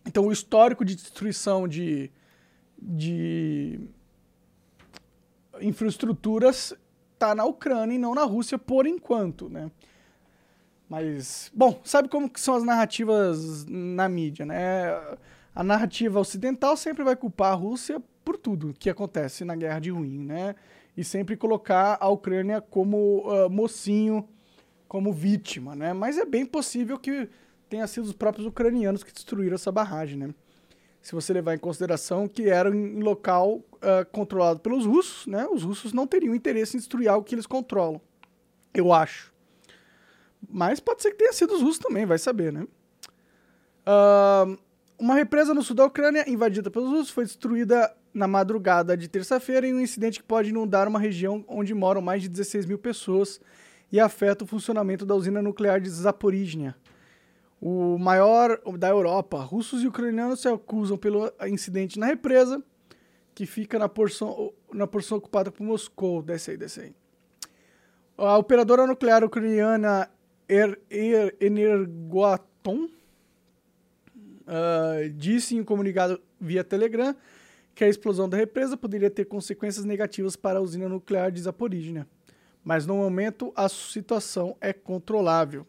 Então 0.07 0.27
o 0.27 0.31
histórico 0.31 0.85
de 0.85 0.95
destruição 0.95 1.67
de, 1.67 2.09
de 2.81 3.81
infraestruturas 5.59 6.73
tá 7.17 7.35
na 7.35 7.43
Ucrânia 7.43 7.95
e 7.95 7.99
não 7.99 8.15
na 8.15 8.23
Rússia 8.23 8.57
por 8.57 8.87
enquanto, 8.87 9.49
né? 9.49 9.69
Mas, 10.89 11.51
bom, 11.53 11.79
sabe 11.83 12.09
como 12.09 12.29
que 12.29 12.39
são 12.39 12.55
as 12.55 12.63
narrativas 12.63 13.65
na 13.67 14.09
mídia, 14.09 14.45
né? 14.45 14.89
A 15.53 15.63
narrativa 15.63 16.19
ocidental 16.19 16.75
sempre 16.75 17.03
vai 17.03 17.15
culpar 17.15 17.51
a 17.51 17.55
Rússia 17.55 18.01
por 18.25 18.37
tudo 18.37 18.73
que 18.77 18.89
acontece 18.89 19.45
na 19.45 19.55
guerra 19.55 19.79
de 19.79 19.91
ruim, 19.91 20.25
né? 20.25 20.55
E 20.97 21.03
sempre 21.03 21.37
colocar 21.37 21.97
a 22.01 22.09
Ucrânia 22.09 22.59
como 22.59 23.23
uh, 23.27 23.49
mocinho, 23.49 24.27
como 24.87 25.13
vítima, 25.13 25.75
né? 25.75 25.93
Mas 25.93 26.17
é 26.17 26.25
bem 26.25 26.45
possível 26.45 26.97
que 26.97 27.29
tenha 27.69 27.85
sido 27.85 28.05
os 28.05 28.13
próprios 28.13 28.47
ucranianos 28.47 29.03
que 29.03 29.13
destruíram 29.13 29.55
essa 29.55 29.71
barragem, 29.71 30.17
né? 30.17 30.33
se 31.01 31.13
você 31.13 31.33
levar 31.33 31.55
em 31.55 31.57
consideração 31.57 32.27
que 32.27 32.49
era 32.49 32.69
em 32.69 32.99
local 33.01 33.55
uh, 33.55 34.05
controlado 34.11 34.59
pelos 34.59 34.85
russos, 34.85 35.25
né? 35.27 35.47
Os 35.47 35.63
russos 35.63 35.93
não 35.93 36.05
teriam 36.05 36.35
interesse 36.35 36.75
em 36.75 36.79
destruir 36.79 37.07
algo 37.07 37.25
que 37.25 37.35
eles 37.35 37.47
controlam. 37.47 38.01
Eu 38.73 38.91
acho. 38.93 39.33
Mas 40.47 40.79
pode 40.79 41.01
ser 41.01 41.11
que 41.11 41.17
tenha 41.17 41.33
sido 41.33 41.53
os 41.53 41.61
russos 41.61 41.79
também, 41.79 42.05
vai 42.05 42.17
saber, 42.17 42.51
né? 42.53 42.65
Uh, 43.85 44.57
uma 44.97 45.15
represa 45.15 45.53
no 45.53 45.63
sul 45.63 45.75
da 45.75 45.85
Ucrânia, 45.85 46.29
invadida 46.29 46.69
pelos 46.69 46.89
russos, 46.89 47.09
foi 47.09 47.23
destruída 47.23 47.95
na 48.13 48.27
madrugada 48.27 48.97
de 48.97 49.07
terça-feira 49.07 49.67
em 49.67 49.73
um 49.73 49.79
incidente 49.79 50.19
que 50.19 50.25
pode 50.25 50.49
inundar 50.49 50.87
uma 50.87 50.99
região 50.99 51.43
onde 51.47 51.73
moram 51.73 52.01
mais 52.01 52.21
de 52.21 52.29
16 52.29 52.65
mil 52.65 52.77
pessoas 52.77 53.39
e 53.91 53.99
afeta 53.99 54.43
o 54.43 54.47
funcionamento 54.47 55.05
da 55.05 55.15
usina 55.15 55.41
nuclear 55.41 55.79
de 55.79 55.89
Zaporizhia, 55.89 56.75
o 57.61 57.97
maior 57.97 58.59
da 58.77 58.89
Europa. 58.89 59.41
Russos 59.41 59.83
e 59.83 59.87
ucranianos 59.87 60.41
se 60.41 60.47
acusam 60.47 60.97
pelo 60.97 61.31
incidente 61.47 61.99
na 61.99 62.05
represa, 62.05 62.63
que 63.33 63.45
fica 63.45 63.79
na 63.79 63.89
porção, 63.89 64.53
na 64.73 64.85
porção 64.85 65.17
ocupada 65.17 65.51
por 65.51 65.63
Moscou. 65.63 66.21
Desce 66.21 66.51
aí, 66.51 66.57
desce 66.57 66.81
aí. 66.81 66.95
A 68.17 68.37
operadora 68.37 68.85
nuclear 68.85 69.23
ucraniana 69.23 70.09
er, 70.49 70.77
er, 70.89 71.35
Energoatom 71.39 72.89
uh, 74.47 75.09
disse 75.15 75.55
em 75.55 75.61
um 75.61 75.63
comunicado 75.63 76.19
via 76.41 76.63
Telegram 76.63 77.15
que 77.75 77.83
a 77.83 77.87
explosão 77.87 78.27
da 78.27 78.35
represa 78.35 78.75
poderia 78.75 79.09
ter 79.09 79.25
consequências 79.25 79.85
negativas 79.85 80.35
para 80.35 80.59
a 80.59 80.61
usina 80.61 80.89
nuclear 80.89 81.31
de 81.31 81.41
Zaporizhia, 81.41 82.05
mas 82.63 82.85
no 82.85 82.95
momento 82.95 83.53
a 83.55 83.69
situação 83.69 84.57
é 84.59 84.73
controlável. 84.73 85.65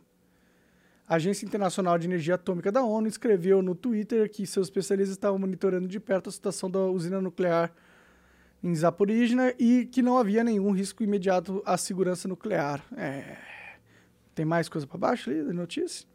A 1.07 1.17
Agência 1.17 1.45
Internacional 1.45 1.99
de 1.99 2.07
Energia 2.07 2.37
Atômica 2.37 2.73
da 2.73 2.83
ONU 2.83 3.07
escreveu 3.07 3.61
no 3.63 3.75
Twitter 3.75 4.31
que 4.31 4.47
seus 4.47 4.69
especialistas 4.69 5.17
estavam 5.17 5.39
monitorando 5.39 5.87
de 5.87 6.01
perto 6.01 6.29
a 6.29 6.33
situação 6.33 6.71
da 6.71 6.81
usina 6.87 7.21
nuclear 7.21 7.73
em 8.63 8.75
Zaporizhia 8.75 9.55
e 9.59 9.87
que 9.87 10.03
não 10.03 10.19
havia 10.19 10.45
nenhum 10.45 10.71
risco 10.71 11.03
imediato 11.03 11.63
à 11.67 11.77
segurança 11.77 12.29
nuclear. 12.29 12.83
É... 12.97 13.60
Tem 14.35 14.45
mais 14.45 14.69
coisa 14.69 14.87
para 14.87 14.99
baixo 14.99 15.31
ali 15.31 15.43
da 15.43 15.53
notícia? 15.53 16.07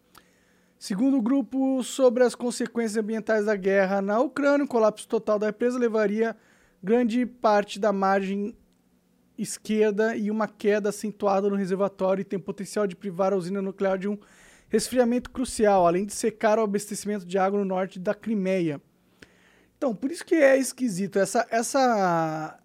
Segundo 0.77 1.21
grupo 1.21 1.83
sobre 1.83 2.23
as 2.23 2.35
consequências 2.35 2.97
ambientais 2.97 3.45
da 3.45 3.55
guerra 3.55 4.01
na 4.01 4.19
Ucrânia, 4.19 4.65
o 4.65 4.67
colapso 4.67 5.07
total 5.07 5.39
da 5.39 5.47
represa 5.47 5.79
levaria 5.79 6.35
grande 6.83 7.25
parte 7.25 7.79
da 7.79 7.91
margem 7.91 8.55
esquerda 9.37 10.15
e 10.15 10.29
uma 10.29 10.47
queda 10.47 10.89
acentuada 10.89 11.49
no 11.49 11.55
reservatório 11.55 12.21
e 12.21 12.25
tem 12.25 12.39
potencial 12.39 12.85
de 12.85 12.95
privar 12.95 13.33
a 13.33 13.35
usina 13.35 13.61
nuclear 13.61 13.97
de 13.97 14.07
um 14.07 14.17
resfriamento 14.69 15.29
crucial, 15.29 15.87
além 15.87 16.05
de 16.05 16.13
secar 16.13 16.59
o 16.59 16.63
abastecimento 16.63 17.25
de 17.25 17.37
água 17.37 17.59
no 17.59 17.65
norte 17.65 17.99
da 17.99 18.13
Crimeia. 18.13 18.81
Então, 19.77 19.95
por 19.95 20.11
isso 20.11 20.25
que 20.25 20.35
é 20.35 20.57
esquisito. 20.57 21.19
Essa, 21.19 21.45
essa, 21.49 22.59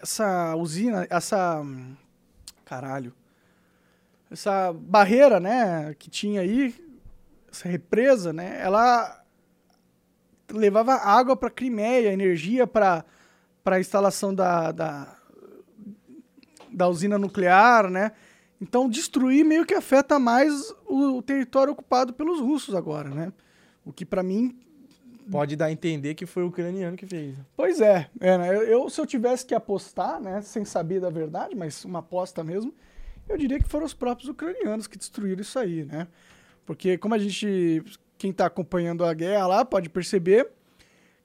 essa 0.00 0.56
usina, 0.56 1.06
essa. 1.10 1.62
Caralho. 2.64 3.14
Essa 4.30 4.72
barreira, 4.72 5.38
né, 5.38 5.94
que 5.98 6.10
tinha 6.10 6.40
aí, 6.40 6.74
essa 7.50 7.68
represa, 7.68 8.32
né, 8.32 8.58
ela 8.60 9.22
levava 10.50 10.94
água 10.94 11.36
para 11.36 11.50
Crimeia, 11.50 12.12
energia 12.12 12.66
para 12.66 13.04
a 13.64 13.80
instalação 13.80 14.34
da, 14.34 14.72
da, 14.72 15.16
da 16.72 16.88
usina 16.88 17.18
nuclear, 17.18 17.88
né? 17.90 18.12
Então, 18.60 18.88
destruir 18.88 19.44
meio 19.44 19.66
que 19.66 19.74
afeta 19.74 20.18
mais 20.18 20.70
o, 20.86 21.18
o 21.18 21.22
território 21.22 21.72
ocupado 21.72 22.12
pelos 22.12 22.40
russos 22.40 22.74
agora, 22.74 23.10
né? 23.10 23.32
O 23.84 23.92
que 23.92 24.04
para 24.04 24.22
mim 24.22 24.58
Pode 25.30 25.56
dar 25.56 25.66
a 25.66 25.72
entender 25.72 26.14
que 26.14 26.26
foi 26.26 26.42
o 26.42 26.48
ucraniano 26.48 26.96
que 26.96 27.06
fez. 27.06 27.34
Pois 27.56 27.80
é, 27.80 28.08
é 28.20 28.38
né? 28.38 28.48
eu, 28.48 28.62
eu, 28.62 28.90
se 28.90 29.00
eu 29.00 29.06
tivesse 29.06 29.46
que 29.46 29.54
apostar, 29.54 30.20
né, 30.20 30.42
sem 30.42 30.64
saber 30.64 31.00
da 31.00 31.10
verdade, 31.10 31.54
mas 31.56 31.84
uma 31.84 32.00
aposta 32.00 32.44
mesmo, 32.44 32.74
eu 33.28 33.36
diria 33.36 33.58
que 33.58 33.68
foram 33.68 33.86
os 33.86 33.94
próprios 33.94 34.28
ucranianos 34.28 34.86
que 34.86 34.98
destruíram 34.98 35.40
isso 35.40 35.58
aí, 35.58 35.84
né? 35.84 36.06
Porque 36.66 36.98
como 36.98 37.14
a 37.14 37.18
gente, 37.18 37.82
quem 38.18 38.30
está 38.30 38.46
acompanhando 38.46 39.04
a 39.04 39.12
guerra 39.12 39.46
lá 39.46 39.64
pode 39.64 39.88
perceber 39.88 40.48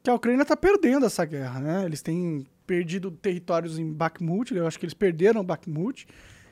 que 0.01 0.09
a 0.09 0.13
Ucrânia 0.13 0.43
está 0.43 0.55
perdendo 0.55 1.05
essa 1.05 1.25
guerra, 1.25 1.59
né? 1.59 1.85
Eles 1.85 2.01
têm 2.01 2.45
perdido 2.65 3.11
territórios 3.11 3.79
em 3.79 3.91
Bakhmut, 3.91 4.53
eu 4.53 4.67
acho 4.67 4.77
que 4.77 4.85
eles 4.85 4.93
perderam 4.93 5.43
Bakhmut, 5.43 6.07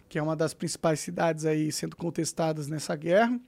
que 0.09 0.17
é 0.17 0.21
uma 0.21 0.35
das 0.35 0.53
principais 0.53 0.99
cidades 0.99 1.45
aí 1.45 1.71
sendo 1.71 1.95
contestadas 1.95 2.67
nessa 2.67 2.95
guerra. 2.95 3.39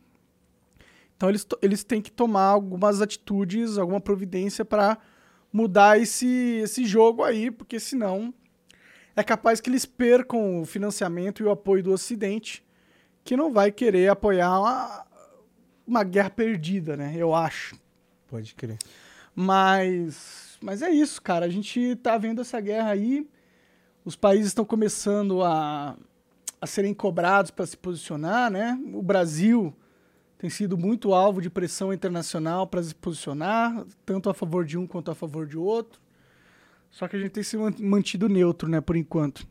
Então 1.16 1.28
eles, 1.28 1.46
eles 1.62 1.84
têm 1.84 2.02
que 2.02 2.12
tomar 2.12 2.46
algumas 2.46 3.02
atitudes, 3.02 3.78
alguma 3.78 4.00
providência 4.00 4.64
para 4.64 4.98
mudar 5.52 6.00
esse, 6.00 6.62
esse 6.64 6.86
jogo 6.86 7.24
aí, 7.24 7.52
porque 7.52 7.80
senão 7.80 8.34
é 9.20 9.24
capaz 9.24 9.60
que 9.60 9.70
eles 9.70 9.86
percam 9.86 10.62
o 10.62 10.66
financiamento 10.66 11.42
e 11.42 11.46
o 11.46 11.52
apoio 11.52 11.84
do 11.84 11.92
Ocidente, 11.92 12.64
que 13.24 13.36
não 13.36 13.52
vai 13.52 13.70
querer 13.70 14.10
apoiar 14.10 14.60
uma, 14.60 15.06
uma 15.86 16.04
guerra 16.06 16.30
perdida, 16.30 16.96
né? 16.96 17.14
Eu 17.18 17.36
acho. 17.36 17.78
Pode 18.28 18.56
crer. 18.56 18.78
Mas, 19.36 20.58
mas 20.62 20.82
é 20.82 20.90
isso, 20.90 21.22
cara. 21.22 21.46
A 21.46 21.50
gente 21.50 21.98
tá 21.98 22.18
vendo 22.18 22.40
essa 22.40 22.62
guerra 22.62 22.92
aí. 22.92 23.28
Os 24.06 24.16
países 24.16 24.48
estão 24.48 24.64
começando 24.64 25.44
a, 25.44 25.98
a 26.62 26.66
serem 26.66 26.94
cobrados 26.94 27.52
para 27.52 27.66
se 27.66 27.76
posicionar, 27.76 28.50
né? 28.50 28.80
O 28.94 29.02
Brasil 29.02 29.76
tem 30.38 30.50
sido 30.50 30.78
muito 30.78 31.14
alvo 31.14 31.42
de 31.42 31.50
pressão 31.50 31.92
internacional 31.92 32.66
para 32.66 32.82
se 32.82 32.96
posicionar, 32.96 33.86
tanto 34.06 34.30
a 34.30 34.34
favor 34.34 34.64
de 34.64 34.78
um 34.78 34.88
quanto 34.88 35.12
a 35.12 35.16
favor 35.16 35.46
de 35.46 35.58
outro. 35.58 36.00
Só 36.90 37.08
que 37.08 37.16
a 37.16 37.20
gente 37.20 37.32
tem 37.32 37.44
se 37.44 37.58
mantido 37.58 38.28
neutro, 38.28 38.68
né, 38.68 38.82
por 38.82 38.96
enquanto. 38.96 39.48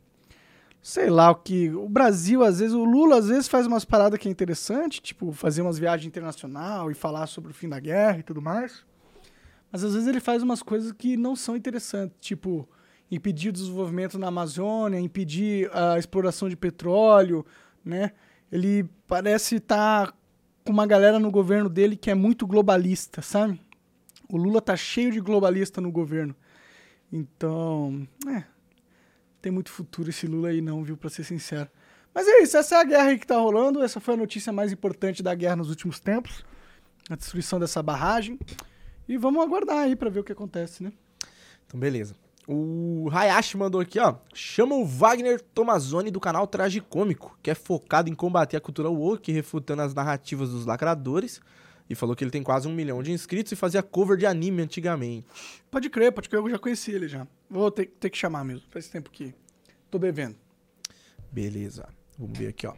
Sei 0.80 1.10
lá 1.10 1.30
o 1.30 1.34
que. 1.34 1.70
O 1.70 1.88
Brasil, 1.88 2.42
às 2.42 2.60
vezes, 2.60 2.74
o 2.74 2.84
Lula 2.84 3.18
às 3.18 3.28
vezes 3.28 3.48
faz 3.48 3.66
umas 3.66 3.84
paradas 3.84 4.18
que 4.18 4.28
é 4.28 4.30
interessante, 4.30 5.02
tipo 5.02 5.32
fazer 5.32 5.62
umas 5.62 5.78
viagens 5.78 6.06
internacional 6.06 6.90
e 6.90 6.94
falar 6.94 7.26
sobre 7.26 7.50
o 7.50 7.54
fim 7.54 7.68
da 7.68 7.80
guerra 7.80 8.18
e 8.18 8.22
tudo 8.22 8.40
mais. 8.40 8.84
Mas 9.70 9.84
às 9.84 9.92
vezes 9.92 10.08
ele 10.08 10.20
faz 10.20 10.42
umas 10.42 10.62
coisas 10.62 10.92
que 10.92 11.16
não 11.16 11.36
são 11.36 11.56
interessantes, 11.56 12.16
tipo 12.20 12.68
impedir 13.10 13.48
o 13.48 13.52
desenvolvimento 13.52 14.18
na 14.18 14.28
Amazônia, 14.28 15.00
impedir 15.00 15.70
a 15.74 15.98
exploração 15.98 16.48
de 16.48 16.56
petróleo, 16.56 17.44
né? 17.84 18.12
Ele 18.50 18.88
parece 19.06 19.56
estar 19.56 20.08
tá 20.08 20.14
com 20.64 20.72
uma 20.72 20.86
galera 20.86 21.18
no 21.18 21.30
governo 21.30 21.68
dele 21.68 21.96
que 21.96 22.10
é 22.10 22.14
muito 22.14 22.46
globalista, 22.46 23.22
sabe? 23.22 23.60
O 24.30 24.36
Lula 24.36 24.60
tá 24.60 24.76
cheio 24.76 25.10
de 25.10 25.20
globalista 25.20 25.80
no 25.80 25.90
governo. 25.90 26.36
Então, 27.12 28.06
é. 28.28 28.44
Tem 29.40 29.52
muito 29.52 29.70
futuro 29.70 30.10
esse 30.10 30.26
Lula 30.26 30.48
aí 30.48 30.60
não, 30.60 30.82
viu, 30.82 30.96
para 30.96 31.10
ser 31.10 31.24
sincero. 31.24 31.68
Mas 32.14 32.26
é 32.26 32.42
isso, 32.42 32.56
essa 32.56 32.76
é 32.76 32.80
a 32.80 32.84
guerra 32.84 33.08
aí 33.10 33.18
que 33.18 33.26
tá 33.26 33.36
rolando, 33.38 33.82
essa 33.82 34.00
foi 34.00 34.14
a 34.14 34.16
notícia 34.16 34.52
mais 34.52 34.72
importante 34.72 35.22
da 35.22 35.34
guerra 35.34 35.56
nos 35.56 35.70
últimos 35.70 36.00
tempos. 36.00 36.44
A 37.08 37.14
destruição 37.14 37.60
dessa 37.60 37.82
barragem. 37.82 38.38
E 39.08 39.16
vamos 39.16 39.42
aguardar 39.42 39.78
aí 39.78 39.96
para 39.96 40.10
ver 40.10 40.20
o 40.20 40.24
que 40.24 40.32
acontece, 40.32 40.82
né? 40.82 40.92
Então, 41.66 41.78
beleza. 41.78 42.14
O 42.46 43.08
Hayashi 43.12 43.56
mandou 43.58 43.80
aqui, 43.80 43.98
ó. 43.98 44.16
Chama 44.32 44.74
o 44.74 44.84
Wagner 44.84 45.40
Tomazoni 45.40 46.10
do 46.10 46.18
canal 46.18 46.46
Traje 46.46 46.80
Cômico, 46.80 47.38
que 47.42 47.50
é 47.50 47.54
focado 47.54 48.08
em 48.08 48.14
combater 48.14 48.56
a 48.56 48.60
cultura 48.60 48.88
woke, 48.88 49.30
refutando 49.30 49.82
as 49.82 49.94
narrativas 49.94 50.50
dos 50.50 50.64
lacradores. 50.64 51.40
E 51.88 51.94
falou 51.94 52.14
que 52.14 52.22
ele 52.22 52.30
tem 52.30 52.42
quase 52.42 52.68
um 52.68 52.72
milhão 52.72 53.02
de 53.02 53.12
inscritos 53.12 53.52
e 53.52 53.56
fazia 53.56 53.82
cover 53.82 54.16
de 54.16 54.26
anime 54.26 54.62
antigamente. 54.62 55.26
Pode 55.70 55.88
crer, 55.88 56.12
pode 56.12 56.28
crer, 56.28 56.40
eu 56.40 56.50
já 56.50 56.58
conheci 56.58 56.92
ele 56.92 57.08
já. 57.08 57.26
Vou 57.48 57.70
ter, 57.70 57.86
ter 57.86 58.10
que 58.10 58.18
chamar 58.18 58.44
mesmo. 58.44 58.64
Faz 58.70 58.88
tempo 58.88 59.10
que 59.10 59.34
tô 59.90 59.98
devendo. 59.98 60.36
Beleza. 61.32 61.88
Vamos 62.18 62.38
ver 62.38 62.48
aqui, 62.48 62.66
ó. 62.66 62.74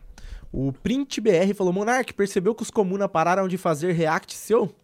O 0.53 0.73
Print 0.73 1.20
BR 1.20 1.55
falou: 1.57 1.73
Monark, 1.73 2.12
percebeu 2.14 2.55
que 2.55 2.62
os 2.62 2.70
Comuna 2.70 3.09
pararam 3.09 3.49
de 3.49 3.57
fazer 3.57 3.92
react 3.92 4.35
seu? 4.35 4.75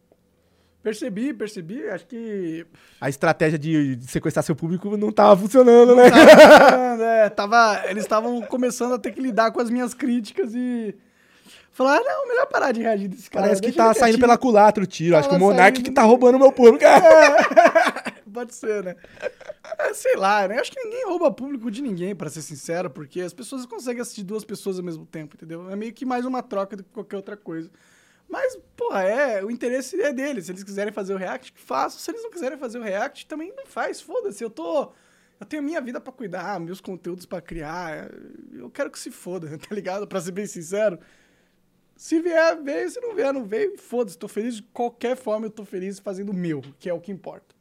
Percebi, 0.82 1.34
percebi. 1.34 1.88
Acho 1.88 2.06
que. 2.06 2.64
A 3.00 3.08
estratégia 3.08 3.58
de, 3.58 3.96
de 3.96 4.06
sequestrar 4.06 4.44
seu 4.44 4.54
público 4.54 4.96
não 4.96 5.10
tava 5.10 5.36
funcionando, 5.36 5.96
né? 5.96 6.08
Tava 6.08 6.30
funcionando, 6.30 7.02
é, 7.02 7.28
tava, 7.28 7.82
eles 7.90 8.04
estavam 8.04 8.40
começando 8.42 8.92
a 8.92 8.98
ter 8.98 9.10
que 9.10 9.20
lidar 9.20 9.50
com 9.50 9.60
as 9.60 9.68
minhas 9.68 9.92
críticas 9.92 10.54
e. 10.54 10.94
Falar, 11.76 11.98
ah, 11.98 12.02
não, 12.02 12.26
melhor 12.26 12.46
parar 12.46 12.72
de 12.72 12.80
reagir 12.80 13.06
desse 13.06 13.28
cara. 13.28 13.48
Parece 13.48 13.60
que 13.60 13.70
tá 13.70 13.92
saindo 13.92 14.18
pela 14.18 14.38
culatra 14.38 14.82
o 14.82 14.86
tiro. 14.86 15.14
Acho 15.14 15.28
que 15.28 15.34
o 15.34 15.38
Monark 15.38 15.82
que 15.82 15.90
tá 15.90 16.04
roubando 16.04 16.38
meu 16.38 16.50
público. 16.50 16.82
É. 16.86 18.16
Pode 18.32 18.54
ser, 18.54 18.82
né? 18.82 18.96
É, 19.78 19.94
sei 19.94 20.16
lá, 20.16 20.46
né? 20.48 20.58
Acho 20.58 20.70
que 20.70 20.82
ninguém 20.82 21.04
rouba 21.06 21.30
público 21.30 21.70
de 21.70 21.82
ninguém, 21.82 22.14
para 22.14 22.30
ser 22.30 22.42
sincero, 22.42 22.88
porque 22.90 23.20
as 23.20 23.32
pessoas 23.32 23.64
conseguem 23.66 24.00
assistir 24.00 24.24
duas 24.24 24.44
pessoas 24.44 24.78
ao 24.78 24.84
mesmo 24.84 25.06
tempo, 25.06 25.36
entendeu? 25.36 25.70
É 25.70 25.76
meio 25.76 25.92
que 25.92 26.04
mais 26.04 26.24
uma 26.24 26.42
troca 26.42 26.76
do 26.76 26.82
que 26.82 26.90
qualquer 26.90 27.16
outra 27.16 27.36
coisa. 27.36 27.70
Mas, 28.28 28.58
porra, 28.76 29.02
é, 29.04 29.44
o 29.44 29.50
interesse 29.50 30.00
é 30.00 30.12
deles. 30.12 30.46
Se 30.46 30.52
eles 30.52 30.64
quiserem 30.64 30.92
fazer 30.92 31.14
o 31.14 31.18
react, 31.18 31.52
façam. 31.56 31.98
Se 31.98 32.10
eles 32.10 32.22
não 32.22 32.30
quiserem 32.30 32.58
fazer 32.58 32.78
o 32.78 32.82
react, 32.82 33.26
também 33.26 33.52
não 33.54 33.66
faz. 33.66 34.00
Foda-se, 34.00 34.42
eu 34.42 34.50
tô. 34.50 34.92
Eu 35.38 35.46
tenho 35.46 35.62
minha 35.62 35.80
vida 35.80 36.00
para 36.00 36.12
cuidar, 36.12 36.58
meus 36.58 36.80
conteúdos 36.80 37.26
para 37.26 37.42
criar. 37.42 38.10
Eu 38.52 38.70
quero 38.70 38.90
que 38.90 38.98
se 38.98 39.10
foda, 39.10 39.56
tá 39.58 39.74
ligado? 39.74 40.06
Pra 40.06 40.20
ser 40.22 40.32
bem 40.32 40.46
sincero. 40.46 40.98
Se 41.96 42.20
vier, 42.20 42.62
veio. 42.62 42.90
Se 42.90 43.00
não 43.00 43.14
vier, 43.14 43.32
não 43.32 43.44
veio. 43.44 43.78
Foda-se, 43.78 44.18
tô 44.18 44.28
feliz 44.28 44.56
de 44.56 44.62
qualquer 44.62 45.16
forma. 45.16 45.46
Eu 45.46 45.50
tô 45.50 45.64
feliz 45.64 45.98
fazendo 45.98 46.30
o 46.30 46.34
meu, 46.34 46.62
que 46.78 46.88
é 46.88 46.92
o 46.92 47.00
que 47.00 47.10
importa. 47.10 47.54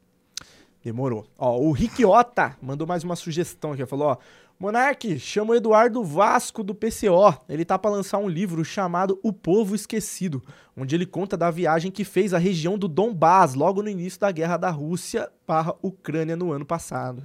Demorou. 0.84 1.26
Ó, 1.38 1.58
o 1.58 1.72
Riquiota 1.72 2.56
mandou 2.62 2.86
mais 2.86 3.04
uma 3.04 3.16
sugestão 3.16 3.72
aqui. 3.72 3.86
Falou, 3.86 4.10
ó. 4.10 4.18
Monark, 4.58 5.20
chama 5.20 5.52
o 5.52 5.56
Eduardo 5.56 6.02
Vasco 6.02 6.64
do 6.64 6.74
PCO. 6.74 7.42
Ele 7.50 7.66
tá 7.66 7.78
para 7.78 7.92
lançar 7.92 8.20
um 8.20 8.30
livro 8.30 8.64
chamado 8.64 9.20
O 9.22 9.34
Povo 9.34 9.76
Esquecido, 9.76 10.42
onde 10.78 10.96
ele 10.96 11.06
conta 11.06 11.36
da 11.36 11.52
viagem 11.52 11.92
que 11.92 12.06
fez 12.06 12.34
à 12.34 12.38
região 12.38 12.78
do 12.78 12.88
Donbass 12.88 13.54
logo 13.54 13.84
no 13.84 13.90
início 13.90 14.18
da 14.20 14.32
guerra 14.32 14.56
da 14.56 14.70
Rússia 14.70 15.30
para 15.46 15.76
Ucrânia 15.82 16.38
no 16.38 16.54
ano 16.54 16.66
passado. 16.66 17.22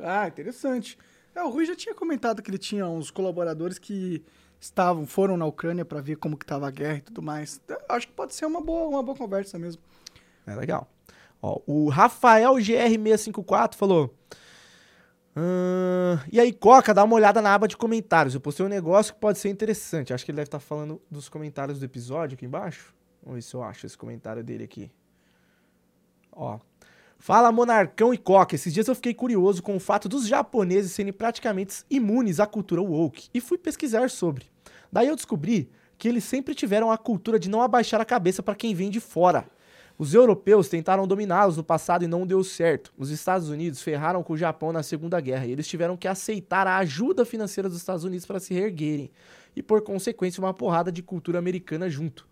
Ah, 0.00 0.28
interessante. 0.28 0.96
É, 1.34 1.42
o 1.42 1.50
Rui 1.50 1.64
já 1.66 1.74
tinha 1.74 1.94
comentado 1.94 2.42
que 2.42 2.50
ele 2.50 2.58
tinha 2.58 2.86
uns 2.86 3.10
colaboradores 3.10 3.78
que 3.78 4.22
estavam, 4.60 5.06
foram 5.06 5.36
na 5.36 5.46
Ucrânia 5.46 5.84
para 5.84 6.00
ver 6.00 6.16
como 6.16 6.36
que 6.36 6.46
tava 6.46 6.66
a 6.66 6.70
guerra 6.70 6.98
e 6.98 7.00
tudo 7.02 7.22
mais. 7.22 7.60
Acho 7.88 8.08
que 8.08 8.12
pode 8.12 8.34
ser 8.34 8.46
uma 8.46 8.60
boa, 8.60 8.88
uma 8.88 9.02
boa 9.02 9.16
conversa 9.16 9.58
mesmo. 9.58 9.82
É 10.46 10.54
legal. 10.54 10.88
Ó, 11.40 11.60
o 11.66 11.88
Rafael 11.88 12.54
GR654 12.54 13.74
falou. 13.74 14.14
"Ahn, 15.36 16.18
e 16.32 16.40
aí, 16.40 16.52
Coca, 16.52 16.92
dá 16.92 17.04
uma 17.04 17.14
olhada 17.14 17.40
na 17.40 17.54
aba 17.54 17.68
de 17.68 17.76
comentários. 17.76 18.34
Eu 18.34 18.40
postei 18.40 18.66
um 18.66 18.68
negócio 18.68 19.14
que 19.14 19.20
pode 19.20 19.38
ser 19.38 19.48
interessante. 19.48 20.12
Acho 20.12 20.24
que 20.24 20.30
ele 20.32 20.36
deve 20.36 20.48
estar 20.48 20.58
falando 20.60 21.00
dos 21.10 21.28
comentários 21.28 21.78
do 21.78 21.84
episódio 21.84 22.34
aqui 22.34 22.44
embaixo. 22.44 22.94
Vamos 23.22 23.36
ver 23.36 23.42
se 23.42 23.54
eu 23.54 23.62
acho 23.62 23.86
esse 23.86 23.96
comentário 23.96 24.42
dele 24.42 24.64
aqui. 24.64 24.90
Ó. 26.32 26.58
Fala 27.20 27.50
Monarcão 27.50 28.14
e 28.14 28.16
Coca. 28.16 28.54
Esses 28.54 28.72
dias 28.72 28.86
eu 28.86 28.94
fiquei 28.94 29.12
curioso 29.12 29.60
com 29.60 29.76
o 29.76 29.80
fato 29.80 30.08
dos 30.08 30.26
japoneses 30.26 30.92
serem 30.92 31.12
praticamente 31.12 31.82
imunes 31.90 32.38
à 32.38 32.46
cultura 32.46 32.80
woke 32.80 33.28
e 33.34 33.40
fui 33.40 33.58
pesquisar 33.58 34.08
sobre. 34.08 34.46
Daí 34.90 35.08
eu 35.08 35.16
descobri 35.16 35.68
que 35.98 36.08
eles 36.08 36.22
sempre 36.22 36.54
tiveram 36.54 36.92
a 36.92 36.96
cultura 36.96 37.38
de 37.38 37.50
não 37.50 37.60
abaixar 37.60 38.00
a 38.00 38.04
cabeça 38.04 38.40
para 38.40 38.54
quem 38.54 38.72
vem 38.72 38.88
de 38.88 39.00
fora. 39.00 39.44
Os 39.98 40.14
europeus 40.14 40.68
tentaram 40.68 41.08
dominá-los 41.08 41.56
no 41.56 41.64
passado 41.64 42.04
e 42.04 42.06
não 42.06 42.24
deu 42.24 42.44
certo. 42.44 42.92
Os 42.96 43.10
Estados 43.10 43.48
Unidos 43.48 43.82
ferraram 43.82 44.22
com 44.22 44.34
o 44.34 44.38
Japão 44.38 44.72
na 44.72 44.84
Segunda 44.84 45.20
Guerra 45.20 45.44
e 45.44 45.50
eles 45.50 45.66
tiveram 45.66 45.96
que 45.96 46.06
aceitar 46.06 46.68
a 46.68 46.78
ajuda 46.78 47.24
financeira 47.24 47.68
dos 47.68 47.78
Estados 47.78 48.04
Unidos 48.04 48.24
para 48.24 48.38
se 48.38 48.54
reerguerem 48.54 49.10
e, 49.56 49.62
por 49.62 49.82
consequência, 49.82 50.40
uma 50.40 50.54
porrada 50.54 50.92
de 50.92 51.02
cultura 51.02 51.40
americana 51.40 51.90
junto. 51.90 52.27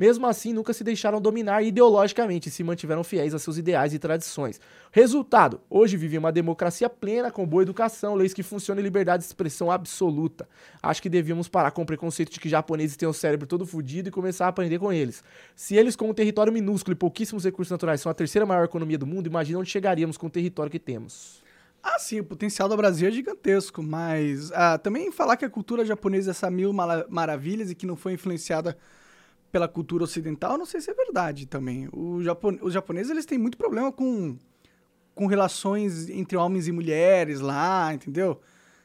Mesmo 0.00 0.26
assim, 0.26 0.54
nunca 0.54 0.72
se 0.72 0.82
deixaram 0.82 1.20
dominar 1.20 1.62
ideologicamente 1.62 2.48
e 2.48 2.50
se 2.50 2.64
mantiveram 2.64 3.04
fiéis 3.04 3.34
a 3.34 3.38
seus 3.38 3.58
ideais 3.58 3.92
e 3.92 3.98
tradições. 3.98 4.58
Resultado: 4.90 5.60
hoje 5.68 5.94
vivem 5.94 6.18
uma 6.18 6.32
democracia 6.32 6.88
plena, 6.88 7.30
com 7.30 7.46
boa 7.46 7.62
educação, 7.62 8.14
leis 8.14 8.32
que 8.32 8.42
funcionam 8.42 8.80
e 8.80 8.82
liberdade 8.82 9.22
de 9.22 9.26
expressão 9.26 9.70
absoluta. 9.70 10.48
Acho 10.82 11.02
que 11.02 11.10
devíamos 11.10 11.48
parar 11.48 11.72
com 11.72 11.82
o 11.82 11.84
preconceito 11.84 12.32
de 12.32 12.40
que 12.40 12.48
japoneses 12.48 12.96
têm 12.96 13.06
o 13.06 13.12
cérebro 13.12 13.46
todo 13.46 13.66
fudido 13.66 14.08
e 14.08 14.10
começar 14.10 14.46
a 14.46 14.48
aprender 14.48 14.78
com 14.78 14.90
eles. 14.90 15.22
Se 15.54 15.76
eles, 15.76 15.94
com 15.94 16.08
um 16.08 16.14
território 16.14 16.50
minúsculo 16.50 16.94
e 16.94 16.96
pouquíssimos 16.96 17.44
recursos 17.44 17.70
naturais, 17.70 18.00
são 18.00 18.10
a 18.10 18.14
terceira 18.14 18.46
maior 18.46 18.64
economia 18.64 18.96
do 18.96 19.06
mundo, 19.06 19.26
imagina 19.26 19.58
onde 19.58 19.68
chegaríamos 19.68 20.16
com 20.16 20.28
o 20.28 20.30
território 20.30 20.72
que 20.72 20.78
temos. 20.78 21.42
Ah, 21.82 21.98
sim, 21.98 22.20
o 22.20 22.24
potencial 22.24 22.70
do 22.70 22.76
Brasil 22.76 23.06
é 23.06 23.10
gigantesco, 23.10 23.82
mas 23.82 24.50
ah, 24.52 24.78
também 24.78 25.12
falar 25.12 25.36
que 25.36 25.44
a 25.44 25.50
cultura 25.50 25.84
japonesa 25.84 26.30
é 26.30 26.32
essa 26.32 26.50
mil 26.50 26.72
maravilhas 26.72 27.70
e 27.70 27.74
que 27.74 27.84
não 27.84 27.96
foi 27.96 28.14
influenciada 28.14 28.78
pela 29.50 29.66
cultura 29.66 30.04
ocidental, 30.04 30.56
não 30.56 30.66
sei 30.66 30.80
se 30.80 30.90
é 30.90 30.94
verdade 30.94 31.46
também. 31.46 31.88
Japon... 32.22 32.58
Os 32.62 32.72
japoneses 32.72 33.10
eles 33.10 33.26
têm 33.26 33.38
muito 33.38 33.58
problema 33.58 33.90
com, 33.90 34.36
com 35.14 35.26
relações 35.26 36.08
entre 36.08 36.36
homens 36.36 36.68
e 36.68 36.72
mulheres 36.72 37.40
lá, 37.40 37.92
entendeu? 37.92 38.40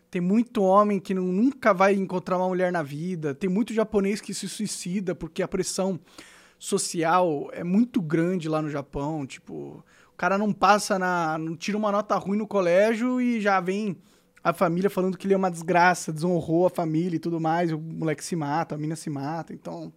Tem 0.09 0.21
muito 0.21 0.63
homem 0.63 0.99
que 0.99 1.13
nunca 1.13 1.73
vai 1.73 1.93
encontrar 1.93 2.37
uma 2.37 2.47
mulher 2.47 2.71
na 2.71 2.81
vida. 2.81 3.35
Tem 3.35 3.49
muito 3.49 3.73
japonês 3.73 4.21
que 4.21 4.33
se 4.33 4.47
suicida 4.47 5.13
porque 5.13 5.43
a 5.43 5.47
pressão 5.47 5.99
social 6.57 7.49
é 7.51 7.63
muito 7.63 8.01
grande 8.01 8.47
lá 8.47 8.61
no 8.61 8.69
Japão. 8.69 9.25
Tipo, 9.25 9.83
o 10.13 10.17
cara 10.17 10.37
não 10.37 10.53
passa 10.53 10.97
na. 10.97 11.37
não 11.37 11.55
tira 11.55 11.77
uma 11.77 11.91
nota 11.91 12.15
ruim 12.15 12.37
no 12.37 12.47
colégio 12.47 13.19
e 13.19 13.41
já 13.41 13.59
vem 13.59 13.97
a 14.43 14.53
família 14.53 14.89
falando 14.89 15.17
que 15.17 15.27
ele 15.27 15.33
é 15.33 15.37
uma 15.37 15.51
desgraça, 15.51 16.13
desonrou 16.13 16.65
a 16.65 16.69
família 16.69 17.17
e 17.17 17.19
tudo 17.19 17.39
mais. 17.39 17.71
O 17.71 17.77
moleque 17.77 18.23
se 18.23 18.35
mata, 18.35 18.75
a 18.75 18.77
mina 18.77 18.95
se 18.95 19.09
mata. 19.09 19.53
Então. 19.53 19.91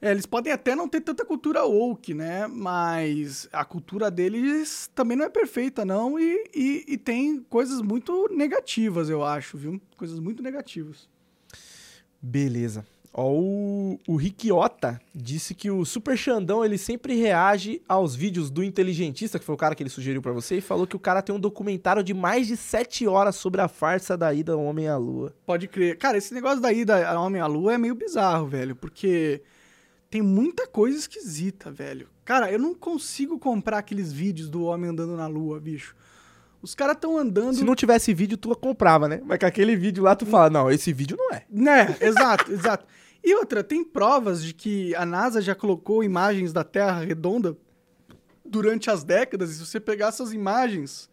É, 0.00 0.10
eles 0.10 0.26
podem 0.26 0.52
até 0.52 0.74
não 0.74 0.88
ter 0.88 1.00
tanta 1.00 1.24
cultura 1.24 1.64
woke, 1.64 2.12
né? 2.12 2.46
Mas 2.46 3.48
a 3.52 3.64
cultura 3.64 4.10
deles 4.10 4.90
também 4.94 5.16
não 5.16 5.24
é 5.24 5.30
perfeita, 5.30 5.84
não. 5.84 6.18
E, 6.18 6.44
e, 6.54 6.84
e 6.88 6.98
tem 6.98 7.40
coisas 7.48 7.80
muito 7.80 8.28
negativas, 8.30 9.08
eu 9.08 9.24
acho, 9.24 9.56
viu? 9.56 9.80
Coisas 9.96 10.18
muito 10.18 10.42
negativas. 10.42 11.08
Beleza. 12.20 12.84
Ó, 13.18 13.32
o, 13.32 13.98
o 14.06 14.16
Riquiota 14.16 15.00
disse 15.14 15.54
que 15.54 15.70
o 15.70 15.86
Super 15.86 16.18
Xandão 16.18 16.62
ele 16.62 16.76
sempre 16.76 17.14
reage 17.14 17.80
aos 17.88 18.14
vídeos 18.14 18.50
do 18.50 18.62
Inteligentista, 18.62 19.38
que 19.38 19.44
foi 19.44 19.54
o 19.54 19.58
cara 19.58 19.74
que 19.74 19.82
ele 19.82 19.88
sugeriu 19.88 20.20
pra 20.20 20.32
você, 20.32 20.58
e 20.58 20.60
falou 20.60 20.86
que 20.86 20.96
o 20.96 20.98
cara 21.00 21.22
tem 21.22 21.34
um 21.34 21.40
documentário 21.40 22.04
de 22.04 22.12
mais 22.12 22.46
de 22.46 22.58
7 22.58 23.06
horas 23.06 23.36
sobre 23.36 23.62
a 23.62 23.68
farsa 23.68 24.18
da 24.18 24.34
ida 24.34 24.54
Homem 24.54 24.86
à 24.86 24.98
Lua. 24.98 25.34
Pode 25.46 25.66
crer. 25.66 25.96
Cara, 25.96 26.18
esse 26.18 26.34
negócio 26.34 26.60
da 26.60 26.70
ida 26.70 27.08
a 27.08 27.18
Homem 27.18 27.40
à 27.40 27.46
Lua 27.46 27.72
é 27.72 27.78
meio 27.78 27.94
bizarro, 27.94 28.48
velho, 28.48 28.76
porque 28.76 29.40
tem 30.10 30.22
muita 30.22 30.66
coisa 30.66 30.98
esquisita, 30.98 31.70
velho. 31.70 32.08
Cara, 32.24 32.50
eu 32.50 32.58
não 32.58 32.74
consigo 32.74 33.38
comprar 33.38 33.78
aqueles 33.78 34.12
vídeos 34.12 34.48
do 34.48 34.64
homem 34.64 34.90
andando 34.90 35.16
na 35.16 35.26
lua, 35.26 35.60
bicho. 35.60 35.94
Os 36.62 36.74
caras 36.74 36.96
estão 36.96 37.16
andando. 37.16 37.54
Se 37.56 37.64
não 37.64 37.74
tivesse 37.74 38.12
vídeo, 38.14 38.36
tu 38.36 38.54
comprava, 38.56 39.08
né? 39.08 39.20
Mas 39.24 39.38
com 39.38 39.46
aquele 39.46 39.76
vídeo 39.76 40.02
lá, 40.02 40.16
tu 40.16 40.26
fala, 40.26 40.50
não, 40.50 40.70
esse 40.70 40.92
vídeo 40.92 41.16
não 41.16 41.32
é. 41.32 41.44
Né, 41.50 41.96
exato, 42.00 42.50
exato. 42.52 42.84
E 43.22 43.34
outra, 43.34 43.62
tem 43.62 43.84
provas 43.84 44.42
de 44.42 44.54
que 44.54 44.94
a 44.94 45.04
NASA 45.04 45.40
já 45.40 45.54
colocou 45.54 46.02
imagens 46.02 46.52
da 46.52 46.64
Terra 46.64 47.00
redonda 47.00 47.56
durante 48.44 48.90
as 48.90 49.02
décadas, 49.04 49.50
e 49.50 49.54
se 49.54 49.66
você 49.66 49.80
pegar 49.80 50.08
essas 50.08 50.32
imagens, 50.32 51.10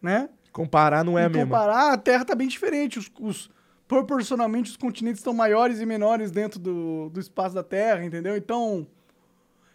né? 0.00 0.28
Comparar 0.52 1.04
não 1.04 1.18
é 1.18 1.24
a 1.24 1.28
mesma. 1.28 1.44
comparar, 1.44 1.92
a 1.92 1.96
Terra 1.96 2.24
tá 2.24 2.34
bem 2.34 2.48
diferente. 2.48 2.98
Os, 2.98 3.10
os- 3.20 3.50
proporcionalmente, 3.92 4.70
os 4.70 4.76
continentes 4.78 5.20
estão 5.20 5.34
maiores 5.34 5.78
e 5.78 5.84
menores 5.84 6.30
dentro 6.30 6.58
do, 6.58 7.10
do 7.10 7.20
espaço 7.20 7.54
da 7.54 7.62
Terra, 7.62 8.02
entendeu? 8.02 8.34
Então, 8.34 8.86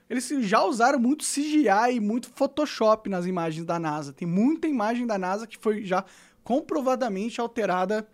eles 0.10 0.28
já 0.40 0.64
usaram 0.64 0.98
muito 0.98 1.24
CGI 1.24 1.98
e 1.98 2.00
muito 2.00 2.28
Photoshop 2.34 3.12
nas 3.12 3.28
imagens 3.28 3.64
da 3.64 3.78
NASA. 3.78 4.12
Tem 4.12 4.28
muita 4.28 4.68
imagem 4.68 5.06
da 5.06 5.20
NASA 5.20 5.46
que 5.46 5.56
foi 5.56 5.86
já 5.86 6.04
comprovadamente 6.44 7.40
alterada 7.40 8.08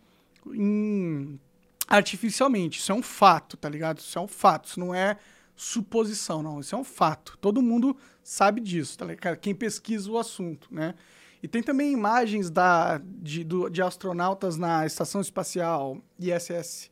em- 0.47 1.39
artificialmente. 1.87 2.79
Isso 2.79 2.91
é 2.91 2.95
um 2.95 3.01
fato, 3.01 3.55
tá 3.55 3.69
ligado? 3.69 3.99
Isso 3.99 4.19
é 4.19 4.21
um 4.21 4.27
fato. 4.27 4.67
Isso 4.67 4.81
não 4.81 4.93
é 4.93 5.15
suposição, 5.55 6.43
não. 6.43 6.59
Isso 6.59 6.75
é 6.75 6.77
um 6.77 6.83
fato. 6.83 7.37
Todo 7.39 7.61
mundo 7.61 7.95
sabe 8.21 8.59
disso, 8.59 8.97
tá 8.97 9.05
ligado? 9.05 9.37
Quem 9.37 9.55
pesquisa 9.55 10.11
o 10.11 10.17
assunto, 10.17 10.67
né? 10.69 10.95
E 11.43 11.47
tem 11.47 11.61
também 11.61 11.91
imagens 11.91 12.49
da, 12.49 13.01
de, 13.03 13.43
do- 13.43 13.69
de 13.69 13.81
astronautas 13.81 14.55
na 14.57 14.85
Estação 14.85 15.19
Espacial 15.19 15.97
ISS 16.17 16.89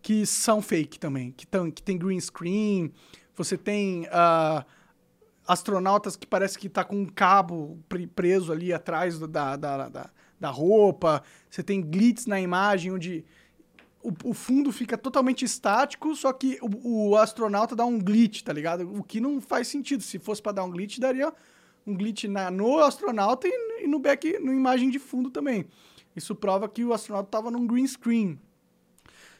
que 0.00 0.24
são 0.24 0.62
fake 0.62 0.98
também, 0.98 1.30
que, 1.32 1.46
tão, 1.46 1.70
que 1.70 1.82
tem 1.82 1.98
green 1.98 2.18
screen, 2.20 2.90
você 3.36 3.58
tem 3.58 4.06
ah, 4.10 4.64
astronautas 5.46 6.16
que 6.16 6.26
parece 6.26 6.58
que 6.58 6.68
tá 6.70 6.82
com 6.84 6.96
um 7.02 7.04
cabo 7.06 7.78
pre- 7.88 8.06
preso 8.06 8.50
ali 8.52 8.72
atrás 8.72 9.18
da, 9.18 9.56
da, 9.56 9.88
da, 9.88 10.10
da 10.38 10.48
roupa, 10.48 11.22
você 11.50 11.62
tem 11.62 11.82
glitz 11.82 12.24
na 12.24 12.40
imagem 12.40 12.92
onde 12.92 13.24
o, 14.02 14.10
o 14.24 14.32
fundo 14.32 14.72
fica 14.72 14.96
totalmente 14.96 15.44
estático, 15.44 16.14
só 16.16 16.32
que 16.32 16.58
o, 16.62 17.10
o 17.10 17.16
astronauta 17.16 17.76
dá 17.76 17.84
um 17.84 17.98
glitch, 17.98 18.40
tá 18.42 18.52
ligado? 18.54 18.90
O 18.90 19.02
que 19.02 19.20
não 19.20 19.38
faz 19.40 19.68
sentido. 19.68 20.02
Se 20.02 20.18
fosse 20.18 20.40
para 20.40 20.52
dar 20.52 20.64
um 20.64 20.70
glitch, 20.70 20.98
daria 20.98 21.30
um 21.86 21.94
glitch 21.94 22.24
na, 22.24 22.50
no 22.50 22.78
astronauta 22.78 23.48
e, 23.48 23.84
e 23.84 23.86
no 23.86 23.98
back, 23.98 24.38
no 24.38 24.52
imagem 24.52 24.90
de 24.90 24.98
fundo 24.98 25.30
também. 25.30 25.66
Isso 26.14 26.34
prova 26.34 26.68
que 26.68 26.84
o 26.84 26.92
astronauta 26.92 27.28
estava 27.28 27.50
num 27.50 27.66
green 27.66 27.86
screen. 27.86 28.38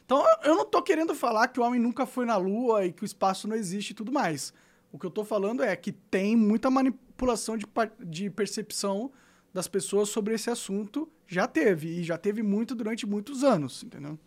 Então, 0.05 0.25
eu 0.43 0.55
não 0.55 0.65
tô 0.65 0.81
querendo 0.81 1.15
falar 1.15 1.47
que 1.47 1.59
o 1.59 1.63
homem 1.63 1.79
nunca 1.79 2.05
foi 2.05 2.25
na 2.25 2.35
Lua 2.35 2.85
e 2.85 2.91
que 2.91 3.03
o 3.03 3.05
espaço 3.05 3.47
não 3.47 3.55
existe 3.55 3.91
e 3.91 3.93
tudo 3.93 4.11
mais. 4.11 4.53
O 4.91 4.99
que 4.99 5.05
eu 5.05 5.11
tô 5.11 5.23
falando 5.23 5.63
é 5.63 5.73
que 5.75 5.91
tem 5.91 6.35
muita 6.35 6.69
manipulação 6.69 7.55
de, 7.55 7.65
de 7.99 8.29
percepção 8.29 9.11
das 9.53 9.67
pessoas 9.67 10.09
sobre 10.09 10.33
esse 10.33 10.49
assunto. 10.49 11.09
Já 11.27 11.47
teve, 11.47 11.99
e 11.99 12.03
já 12.03 12.17
teve 12.17 12.43
muito 12.43 12.75
durante 12.75 13.05
muitos 13.05 13.43
anos, 13.43 13.83
entendeu? 13.83 14.19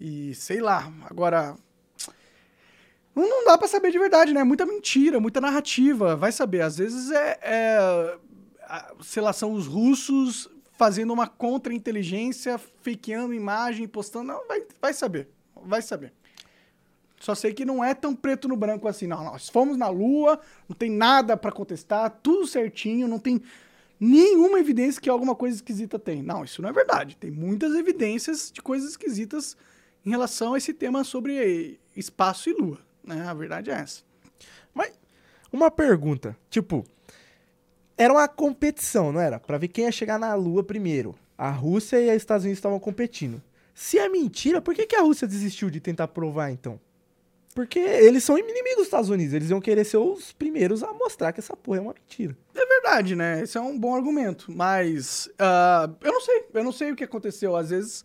E 0.00 0.34
sei 0.34 0.60
lá, 0.60 0.92
agora. 1.02 1.56
Não, 3.26 3.44
dá 3.44 3.56
pra 3.56 3.66
saber 3.66 3.90
de 3.90 3.98
verdade, 3.98 4.32
né? 4.32 4.44
Muita 4.44 4.66
mentira, 4.66 5.18
muita 5.18 5.40
narrativa. 5.40 6.14
Vai 6.14 6.32
saber. 6.32 6.62
Às 6.62 6.78
vezes 6.78 7.10
é. 7.10 7.38
é 7.42 8.18
sei 9.02 9.22
lá, 9.22 9.32
são 9.32 9.52
os 9.52 9.66
russos 9.66 10.48
fazendo 10.72 11.12
uma 11.12 11.26
contra-inteligência, 11.26 12.58
fakeando 12.82 13.34
imagem, 13.34 13.88
postando. 13.88 14.28
Não, 14.28 14.46
vai, 14.46 14.62
vai 14.80 14.92
saber. 14.92 15.28
Vai 15.64 15.82
saber. 15.82 16.12
Só 17.18 17.34
sei 17.34 17.52
que 17.52 17.64
não 17.64 17.82
é 17.82 17.94
tão 17.94 18.14
preto 18.14 18.46
no 18.46 18.56
branco 18.56 18.86
assim. 18.86 19.06
Não, 19.06 19.24
nós 19.24 19.48
fomos 19.48 19.76
na 19.76 19.88
Lua, 19.88 20.40
não 20.68 20.76
tem 20.76 20.90
nada 20.90 21.36
pra 21.36 21.50
contestar, 21.50 22.18
tudo 22.22 22.46
certinho, 22.46 23.08
não 23.08 23.18
tem 23.18 23.42
nenhuma 23.98 24.60
evidência 24.60 25.02
que 25.02 25.10
alguma 25.10 25.34
coisa 25.34 25.56
esquisita 25.56 25.98
tem. 25.98 26.22
Não, 26.22 26.44
isso 26.44 26.62
não 26.62 26.68
é 26.68 26.72
verdade. 26.72 27.16
Tem 27.16 27.30
muitas 27.30 27.74
evidências 27.74 28.52
de 28.52 28.62
coisas 28.62 28.90
esquisitas 28.90 29.56
em 30.06 30.10
relação 30.10 30.54
a 30.54 30.58
esse 30.58 30.72
tema 30.72 31.02
sobre 31.02 31.80
espaço 31.96 32.48
e 32.48 32.52
Lua. 32.52 32.87
Né? 33.08 33.26
A 33.26 33.34
verdade 33.34 33.70
é 33.70 33.74
essa. 33.74 34.02
Mas, 34.74 34.92
uma 35.52 35.70
pergunta. 35.70 36.36
Tipo, 36.50 36.84
era 37.96 38.12
uma 38.12 38.28
competição, 38.28 39.10
não 39.10 39.20
era? 39.20 39.40
Pra 39.40 39.58
ver 39.58 39.68
quem 39.68 39.84
ia 39.84 39.92
chegar 39.92 40.18
na 40.18 40.34
Lua 40.34 40.62
primeiro. 40.62 41.14
A 41.36 41.50
Rússia 41.50 42.00
e 42.00 42.08
os 42.08 42.16
Estados 42.16 42.44
Unidos 42.44 42.58
estavam 42.58 42.78
competindo. 42.78 43.42
Se 43.74 43.98
é 43.98 44.08
mentira, 44.08 44.60
por 44.60 44.74
que, 44.74 44.86
que 44.86 44.96
a 44.96 45.02
Rússia 45.02 45.26
desistiu 45.26 45.70
de 45.70 45.80
tentar 45.80 46.08
provar, 46.08 46.50
então? 46.50 46.80
Porque 47.54 47.78
eles 47.78 48.22
são 48.22 48.38
inimigos 48.38 48.76
dos 48.76 48.84
Estados 48.84 49.10
Unidos. 49.10 49.34
Eles 49.34 49.50
iam 49.50 49.60
querer 49.60 49.84
ser 49.84 49.96
os 49.96 50.32
primeiros 50.32 50.82
a 50.82 50.92
mostrar 50.92 51.32
que 51.32 51.40
essa 51.40 51.56
porra 51.56 51.78
é 51.78 51.80
uma 51.80 51.94
mentira. 51.94 52.36
É 52.54 52.66
verdade, 52.66 53.16
né? 53.16 53.42
Esse 53.42 53.58
é 53.58 53.60
um 53.60 53.76
bom 53.76 53.96
argumento. 53.96 54.52
Mas 54.52 55.28
ah, 55.38 55.90
eu 56.02 56.12
não 56.12 56.20
sei. 56.20 56.44
Eu 56.54 56.64
não 56.64 56.72
sei 56.72 56.92
o 56.92 56.96
que 56.96 57.02
aconteceu. 57.02 57.56
Às 57.56 57.70
vezes. 57.70 58.04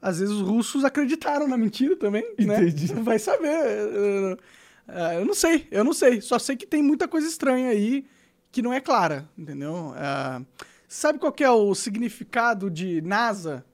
Às 0.00 0.20
vezes 0.20 0.34
os 0.34 0.42
russos 0.42 0.84
acreditaram 0.84 1.48
na 1.48 1.56
mentira 1.56 1.96
também, 1.96 2.22
né? 2.38 2.62
Entendi. 2.62 2.86
Vai 3.02 3.18
saber. 3.18 4.38
É, 4.86 5.16
eu 5.16 5.24
não 5.24 5.34
sei, 5.34 5.66
eu 5.70 5.82
não 5.84 5.92
sei. 5.92 6.20
Só 6.20 6.38
sei 6.38 6.56
que 6.56 6.66
tem 6.66 6.82
muita 6.82 7.08
coisa 7.08 7.26
estranha 7.26 7.68
aí 7.70 8.06
que 8.52 8.62
não 8.62 8.72
é 8.72 8.80
clara, 8.80 9.28
entendeu? 9.36 9.92
É, 9.96 10.40
sabe 10.86 11.18
qual 11.18 11.32
que 11.32 11.42
é 11.44 11.50
o 11.50 11.74
significado 11.74 12.70
de 12.70 13.00
NASA 13.02 13.64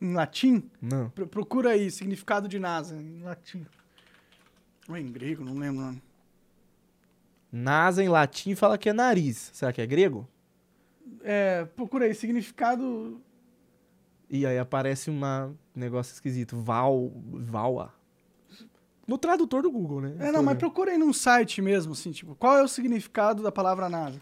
em 0.00 0.12
latim? 0.14 0.68
Não. 0.80 1.08
Pro- 1.10 1.26
procura 1.28 1.70
aí, 1.70 1.90
significado 1.90 2.48
de 2.48 2.58
NASA 2.58 2.96
em 2.96 3.22
latim. 3.22 3.64
Ou 4.88 4.96
em 4.96 5.06
grego, 5.10 5.44
não 5.44 5.54
lembro. 5.54 5.96
NASA 7.50 8.02
em 8.02 8.08
latim 8.08 8.54
fala 8.54 8.76
que 8.76 8.88
é 8.88 8.92
nariz. 8.92 9.50
Será 9.54 9.72
que 9.72 9.80
é 9.80 9.86
grego? 9.86 10.28
É, 11.22 11.64
procura 11.76 12.06
aí, 12.06 12.14
significado. 12.14 13.20
E 14.32 14.46
aí 14.46 14.58
aparece 14.58 15.10
um 15.10 15.20
negócio 15.74 16.14
esquisito. 16.14 16.56
Val. 16.56 17.12
Vala. 17.14 17.94
No 19.06 19.18
tradutor 19.18 19.60
do 19.60 19.70
Google, 19.70 20.00
né? 20.00 20.16
É, 20.20 20.32
não, 20.32 20.42
mas 20.42 20.56
procura 20.56 20.90
aí 20.90 20.96
num 20.96 21.12
site 21.12 21.60
mesmo, 21.60 21.92
assim, 21.92 22.12
tipo, 22.12 22.34
qual 22.36 22.56
é 22.56 22.62
o 22.62 22.68
significado 22.68 23.42
da 23.42 23.52
palavra 23.52 23.90
NASA? 23.90 24.18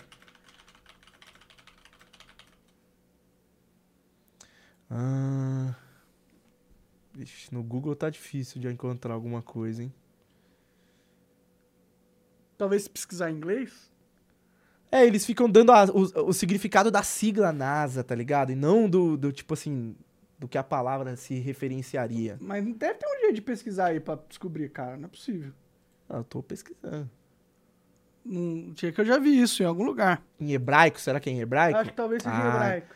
Ah. 4.90 5.76
Vixe, 7.12 7.54
no 7.54 7.62
Google 7.62 7.94
tá 7.94 8.10
difícil 8.10 8.60
de 8.60 8.66
encontrar 8.66 9.14
alguma 9.14 9.42
coisa, 9.42 9.84
hein? 9.84 9.94
Talvez 12.58 12.88
pesquisar 12.88 13.30
em 13.30 13.36
inglês. 13.36 13.89
É, 14.92 15.06
eles 15.06 15.24
ficam 15.24 15.48
dando 15.48 15.70
a- 15.72 15.84
o, 15.84 16.28
o 16.28 16.32
significado 16.32 16.90
da 16.90 17.02
sigla 17.02 17.52
NASA, 17.52 18.02
tá 18.02 18.14
ligado? 18.14 18.50
E 18.50 18.54
não 18.56 18.88
do, 18.88 19.16
do 19.16 19.30
tipo 19.32 19.54
assim, 19.54 19.94
do 20.38 20.48
que 20.48 20.58
a 20.58 20.64
palavra 20.64 21.14
se 21.16 21.34
referenciaria. 21.38 22.36
Mas 22.40 22.64
deve 22.76 22.94
ter 22.94 23.06
um 23.06 23.20
jeito 23.20 23.34
de 23.34 23.42
pesquisar 23.42 23.86
aí 23.86 24.00
pra 24.00 24.18
descobrir, 24.28 24.68
cara. 24.70 24.96
Não 24.96 25.04
é 25.04 25.08
possível. 25.08 25.52
Ah, 26.08 26.16
eu 26.18 26.24
tô 26.24 26.42
pesquisando. 26.42 27.08
Não, 28.24 28.74
tinha 28.74 28.90
que 28.92 29.00
eu 29.00 29.04
já 29.04 29.18
vi 29.18 29.40
isso 29.40 29.62
em 29.62 29.66
algum 29.66 29.84
lugar. 29.84 30.22
Em 30.40 30.52
hebraico? 30.52 31.00
Será 31.00 31.20
que 31.20 31.30
é 31.30 31.32
em 31.32 31.40
hebraico? 31.40 31.78
Acho 31.78 31.90
que 31.90 31.96
talvez 31.96 32.22
seja 32.22 32.34
em 32.34 32.38
Ah, 32.38 32.48
hebraico. 32.48 32.86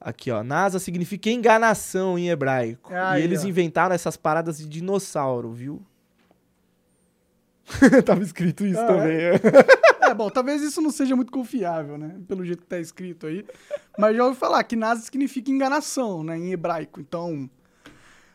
Aqui, 0.00 0.30
ó. 0.30 0.42
NASA 0.42 0.78
significa 0.78 1.30
enganação 1.30 2.18
em 2.18 2.28
hebraico. 2.28 2.92
É 2.92 3.00
aí, 3.00 3.20
e 3.22 3.24
eles 3.24 3.44
ó. 3.44 3.46
inventaram 3.46 3.94
essas 3.94 4.16
paradas 4.16 4.58
de 4.58 4.68
dinossauro, 4.68 5.52
viu? 5.52 5.80
Tava 8.04 8.22
escrito 8.22 8.66
isso 8.66 8.78
Ah, 8.80 8.86
também. 8.86 9.16
É, 9.16 9.32
bom, 10.12 10.28
talvez 10.28 10.60
isso 10.60 10.82
não 10.82 10.90
seja 10.90 11.14
muito 11.16 11.32
confiável, 11.32 11.96
né? 11.96 12.20
Pelo 12.26 12.44
jeito 12.44 12.62
que 12.62 12.68
tá 12.68 12.78
escrito 12.78 13.26
aí. 13.26 13.46
Mas 13.98 14.16
já 14.16 14.24
ouvi 14.24 14.36
falar 14.38 14.62
que 14.64 14.76
NASA 14.76 15.02
significa 15.02 15.50
enganação, 15.50 16.22
né? 16.22 16.36
Em 16.36 16.52
hebraico. 16.52 17.00
Então, 17.00 17.48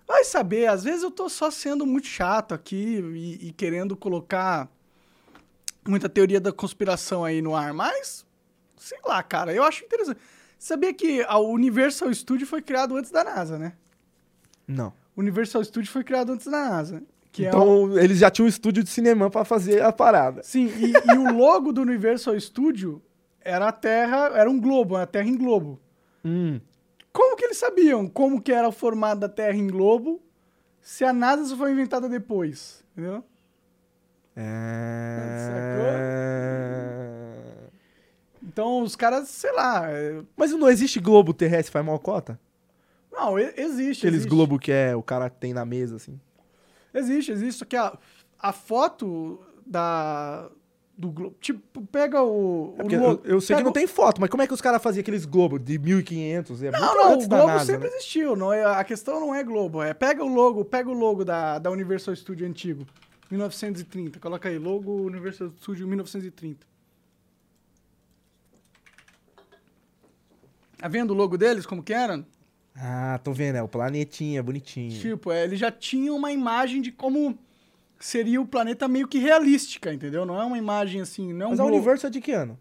vai 0.08 0.24
saber. 0.24 0.68
Às 0.68 0.84
vezes 0.84 1.04
eu 1.04 1.12
tô 1.12 1.30
só 1.30 1.52
sendo 1.52 1.86
muito 1.86 2.08
chato 2.08 2.54
aqui 2.54 3.00
e, 3.14 3.50
e 3.50 3.52
querendo 3.52 3.96
colocar 3.96 4.68
muita 5.88 6.10
teoria 6.10 6.40
da 6.40 6.52
conspiração 6.52 7.24
aí 7.24 7.42
no 7.42 7.56
ar. 7.56 7.74
Mas, 7.74 8.26
sei 8.78 9.00
lá, 9.06 9.22
cara, 9.22 9.54
eu 9.54 9.64
acho 9.64 9.84
interessante. 9.84 10.20
Sabia 10.58 10.94
que 10.94 11.22
a 11.24 11.38
Universal 11.38 12.14
Studio 12.14 12.48
foi 12.48 12.62
criado 12.62 12.96
antes 12.96 13.12
da 13.12 13.24
NASA, 13.24 13.58
né? 13.58 13.74
Não. 14.68 14.94
O 15.16 15.22
Universal 15.22 15.64
Studio 15.64 15.92
foi 15.92 16.04
criado 16.04 16.32
antes 16.32 16.48
da 16.48 16.70
NASA. 16.70 17.04
Que 17.32 17.46
é 17.46 17.50
Então, 17.50 17.98
eles 17.98 18.18
já 18.20 18.30
tinham 18.32 18.46
um 18.46 18.50
estúdio 18.50 18.84
de 18.84 18.90
cinema 18.90 19.30
pra 19.30 19.46
fazer 19.46 19.82
a 19.84 19.92
parada. 19.92 20.42
Sim, 20.44 20.68
e, 20.78 20.94
e 21.14 21.18
o 21.18 21.32
logo 21.36 21.72
do 21.72 21.82
Universal 21.82 22.40
Studio 22.40 23.02
era 23.42 23.68
a 23.68 23.72
Terra, 23.72 24.32
era 24.34 24.50
um 24.50 24.60
globo, 24.60 24.96
a 24.96 25.06
Terra 25.06 25.28
em 25.28 25.38
globo. 25.38 25.80
Hum. 26.26 26.60
Como 27.14 27.36
que 27.36 27.46
eles 27.46 27.58
sabiam 27.58 28.08
como 28.08 28.42
que 28.42 28.52
era 28.52 28.68
o 28.68 28.72
formato 28.72 29.22
da 29.22 29.30
Terra 29.30 29.56
em 29.56 29.68
globo 29.68 30.22
se 30.82 31.04
a 31.04 31.12
NASA 31.14 31.46
só 31.46 31.56
foi 31.58 31.72
inventada 31.72 32.08
depois, 32.10 32.84
entendeu? 32.94 33.24
É... 36.30 37.68
Então 38.44 38.82
os 38.82 38.96
caras, 38.96 39.28
sei 39.30 39.52
lá, 39.54 39.90
é- 39.90 40.22
Mas 40.36 40.52
não 40.52 40.70
existe 40.70 41.00
globo 41.00 41.34
terrestre 41.34 41.72
faz 41.72 41.86
mal 41.86 42.00
cota? 42.00 42.40
não, 43.12 43.38
existe, 43.38 44.06
Aqueles 44.06 44.22
existe. 44.22 44.30
globo 44.30 44.58
que 44.58 44.72
é 44.72 44.96
o 44.96 45.04
cara 45.04 45.30
tem 45.30 45.54
na 45.54 45.66
mesa, 45.66 45.98
assim. 45.98 46.18
Existe, 47.00 47.32
existe, 47.32 47.60
só 47.60 47.66
que 47.66 47.76
a, 47.76 47.98
a 48.38 48.52
foto 48.54 49.40
da 49.66 50.50
do 50.98 51.10
globo, 51.12 51.34
tipo, 51.40 51.82
pega 51.86 52.22
o, 52.22 52.76
É 52.78 52.84
o 52.84 52.92
eu, 52.92 53.22
eu 53.24 53.40
sei 53.42 53.56
que 53.56 53.64
não 53.64 53.70
o- 53.70 53.74
tem 53.74 53.88
foto, 53.88 54.20
mas 54.20 54.30
como 54.30 54.44
é 54.44 54.48
que 54.48 54.54
os 54.54 54.60
caras 54.60 54.84
faziam 54.84 55.00
aqueles 55.00 55.24
globos 55.26 55.64
de 55.64 55.80
1500? 55.80 56.62
É 56.62 56.72
Não, 56.72 56.94
não, 56.94 57.14
o 57.14 57.18
Globo 57.26 57.48
NASA, 57.48 57.64
sempre 57.72 57.88
né? 57.90 57.96
existiu. 57.96 58.36
Não 58.36 58.52
é, 58.52 58.66
a 58.66 58.84
questão 58.84 59.18
não 59.18 59.34
é 59.34 59.42
Globo. 59.42 59.82
É 59.82 59.94
pega 59.94 60.22
o 60.22 60.28
logo, 60.28 60.66
pega 60.66 60.90
o 60.90 60.94
logo 60.94 61.24
da, 61.24 61.58
da 61.58 61.72
Universal 61.72 62.14
Studio 62.18 62.46
antigo, 62.46 62.86
1930. 63.32 64.20
Coloca 64.20 64.50
aí, 64.50 64.58
logo 64.60 64.92
Universal 65.04 65.52
Studio 65.62 65.88
1930. 65.88 66.68
Tá 70.78 70.88
vendo 70.90 71.12
o 71.12 71.14
logo 71.14 71.38
deles, 71.38 71.66
como 71.66 71.82
que 71.84 71.94
era? 71.94 72.26
Ah, 72.76 73.20
tô 73.24 73.34
vendo, 73.34 73.58
é 73.58 73.64
o 73.64 73.68
planetinha, 73.68 74.42
bonitinho. 74.42 75.00
Tipo, 75.00 75.32
é, 75.32 75.44
eles 75.44 75.60
já 75.60 75.72
tinham 75.72 76.16
uma 76.16 76.32
imagem 76.32 76.82
de 76.82 76.92
como 76.92 77.38
seria 78.00 78.40
o 78.40 78.46
planeta 78.46 78.88
meio 78.88 79.08
que 79.08 79.18
realística, 79.20 79.94
entendeu? 79.94 80.26
Não 80.26 80.40
é 80.40 80.46
uma 80.46 80.58
imagem 80.58 81.02
assim, 81.02 81.34
não 81.34 81.48
é 81.48 81.50
Mas 81.50 81.60
a 81.60 81.64
globo. 81.64 81.76
Universo 81.76 82.08
é 82.08 82.10
de 82.10 82.22
que 82.22 82.32
ano? 82.32 82.58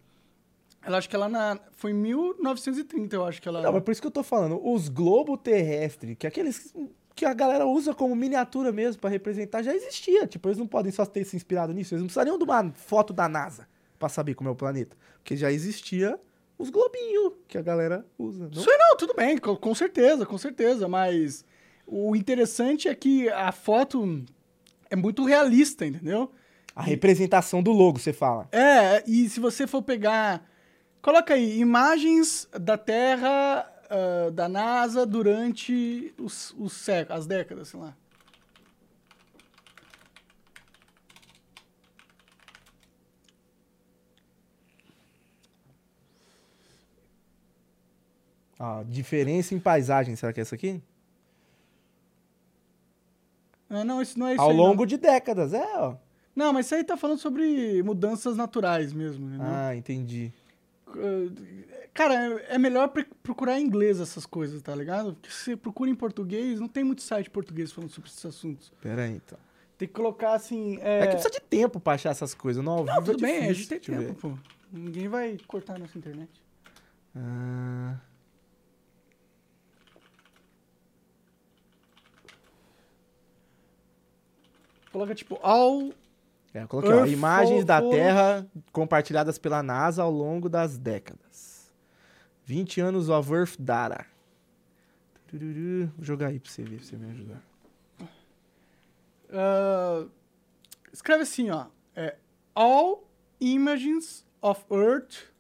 Ela 0.83 0.99
acho 0.99 1.09
que 1.09 1.15
ela 1.15 1.29
na, 1.29 1.59
foi 1.73 1.91
em 1.91 1.95
1930, 1.95 3.15
eu 3.15 3.25
acho 3.25 3.43
que 3.43 3.49
ela... 3.49 3.63
Não, 3.63 3.73
mas 3.73 3.83
por 3.83 3.93
isso 3.93 4.01
que 4.01 4.07
eu 4.07 4.13
tô 4.13 4.23
falando. 4.23 4.61
Os 4.65 4.89
globos 4.89 5.39
terrestres, 5.43 6.17
que 6.19 6.27
é 6.27 6.29
aqueles 6.29 6.75
que 7.15 7.25
a 7.25 7.35
galera 7.35 7.67
usa 7.67 7.93
como 7.93 8.15
miniatura 8.15 8.71
mesmo 8.71 9.01
pra 9.01 9.11
representar, 9.11 9.61
já 9.61 9.75
existia. 9.75 10.25
Tipo, 10.27 10.49
eles 10.49 10.59
não 10.59 10.69
podem 10.69 10.93
só 10.93 11.05
ter 11.05 11.25
se 11.25 11.35
inspirado 11.35 11.73
nisso. 11.73 11.93
Eles 11.93 12.03
não 12.03 12.07
precisariam 12.07 12.39
de 12.39 12.45
uma 12.45 12.71
foto 12.73 13.13
da 13.13 13.29
NASA 13.29 13.69
pra 13.99 14.09
saber 14.09 14.35
como 14.35 14.49
é 14.49 14.53
o 14.53 14.55
planeta. 14.55 14.97
Porque 15.17 15.37
já 15.37 15.51
existia 15.51 16.19
os 16.59 16.71
globinhos 16.71 17.35
que 17.47 17.57
a 17.57 17.63
galera 17.63 18.05
usa. 18.19 18.45
Não? 18.45 18.61
Isso 18.61 18.71
aí 18.71 18.77
não, 18.79 18.97
tudo 18.97 19.15
bem, 19.15 19.39
com, 19.39 19.57
com 19.57 19.75
certeza, 19.75 20.27
com 20.27 20.37
certeza, 20.37 20.89
mas 20.89 21.45
o 21.87 22.17
interessante 22.17 22.89
é 22.89 22.95
que 22.95 23.29
a 23.29 23.53
foto 23.53 24.25
é 24.91 24.97
muito 24.97 25.25
realista, 25.25 25.87
entendeu? 25.87 26.31
A 26.75 26.83
representação 26.83 27.63
do 27.63 27.73
logo, 27.73 27.99
você 27.99 28.13
fala. 28.13 28.49
É, 28.53 29.03
e 29.07 29.29
se 29.29 29.41
você 29.41 29.67
for 29.67 29.83
pegar. 29.83 30.47
Coloca 31.01 31.35
aí, 31.35 31.59
imagens 31.61 32.49
da 32.53 32.77
Terra, 32.77 33.67
ah, 33.89 34.31
da 34.31 34.49
NASA, 34.49 35.07
durante 35.07 36.13
os, 36.19 36.55
os 36.59 36.75
séculos, 36.75 37.21
as 37.21 37.27
décadas, 37.27 37.69
sei 37.69 37.81
lá. 37.81 37.97
Ó, 48.59 48.83
diferença 48.83 49.55
em 49.55 49.61
paisagem, 49.61 50.17
será 50.17 50.33
que 50.33 50.41
é 50.41 50.43
essa 50.43 50.55
aqui? 50.55 50.83
Ah, 53.71 53.85
não, 53.85 54.01
isso 54.01 54.19
não 54.19 54.27
é 54.27 54.33
isso 54.33 54.43
Ao 54.43 54.51
aí, 54.51 54.57
longo 54.57 54.81
não. 54.81 54.87
de 54.87 54.97
décadas, 54.97 55.53
é, 55.53 55.65
ó. 55.77 55.95
Não, 56.35 56.53
mas 56.53 56.67
isso 56.67 56.75
aí 56.75 56.85
tá 56.85 56.97
falando 56.97 57.19
sobre 57.19 57.83
mudanças 57.83 58.37
naturais 58.37 58.93
mesmo, 58.93 59.27
entendeu? 59.29 59.47
Ah, 59.49 59.77
entendi. 59.77 60.33
Uh, 60.87 61.31
Cara, 61.93 62.15
é 62.15 62.55
é 62.55 62.59
melhor 62.59 62.89
procurar 63.23 63.59
em 63.59 63.65
inglês 63.65 64.01
essas 64.01 64.25
coisas, 64.25 64.63
tá 64.63 64.75
ligado? 64.75 65.15
Porque 65.15 65.31
se 65.31 65.37
você 65.45 65.57
procura 65.57 65.91
em 65.91 65.95
português, 65.95 66.61
não 66.61 66.69
tem 66.69 66.85
muito 66.85 67.03
site 67.03 67.29
português 67.29 67.73
falando 67.73 67.91
sobre 67.91 68.09
esses 68.09 68.25
assuntos. 68.25 68.73
Pera 68.81 69.03
aí, 69.03 69.17
então. 69.17 69.37
Tem 69.77 69.87
que 69.89 69.95
colocar 69.95 70.33
assim. 70.35 70.79
É, 70.81 71.01
É, 71.01 71.07
que 71.07 71.13
precisa 71.15 71.31
de 71.31 71.41
tempo 71.41 71.79
pra 71.81 71.95
achar 71.95 72.11
essas 72.11 72.35
coisas. 72.35 72.65
Não, 72.65 72.85
Não, 72.85 72.95
é 72.99 73.03
tudo 73.03 73.21
bem, 73.21 73.49
a 73.49 73.53
gente 73.53 73.69
tem 73.69 73.81
eu 73.95 74.01
ver. 74.01 74.07
tempo, 74.09 74.31
pô. 74.31 74.39
Ninguém 74.73 75.09
vai 75.09 75.37
cortar 75.47 75.79
nossa 75.79 75.99
internet. 75.99 76.31
Ah, 77.17 77.97
Coloca 84.99 85.15
tipo, 85.15 85.39
all. 85.43 85.93
é, 86.53 86.65
eu 86.65 86.67
coloquei, 86.67 86.93
ó, 86.93 87.07
imagens 87.07 87.65
da. 87.65 87.81
Terra 87.81 88.45
compartilhadas 88.73 89.39
pela 89.39 89.63
NASA 89.63 90.03
ao 90.03 90.11
longo 90.11 90.49
das 90.49 90.77
décadas. 90.77 91.73
20 92.45 92.81
anos 92.81 93.09
of 93.09 93.33
Earth 93.33 93.55
Data. 93.61 94.05
Vou 95.33 96.05
jogar 96.05 96.29
aí 96.29 96.41
pra 96.41 96.51
você 96.51 96.65
ver, 96.65 96.79
pra 96.79 96.85
você 96.85 96.97
me 96.97 97.11
ajudar. 97.13 97.41
ah, 99.33 100.05
escreve 100.93 101.23
assim, 101.23 101.49
ó. 101.49 101.67
É, 101.95 102.17
all 102.53 103.09
images 103.41 104.27
of 104.43 104.65
Earth. 104.69 105.31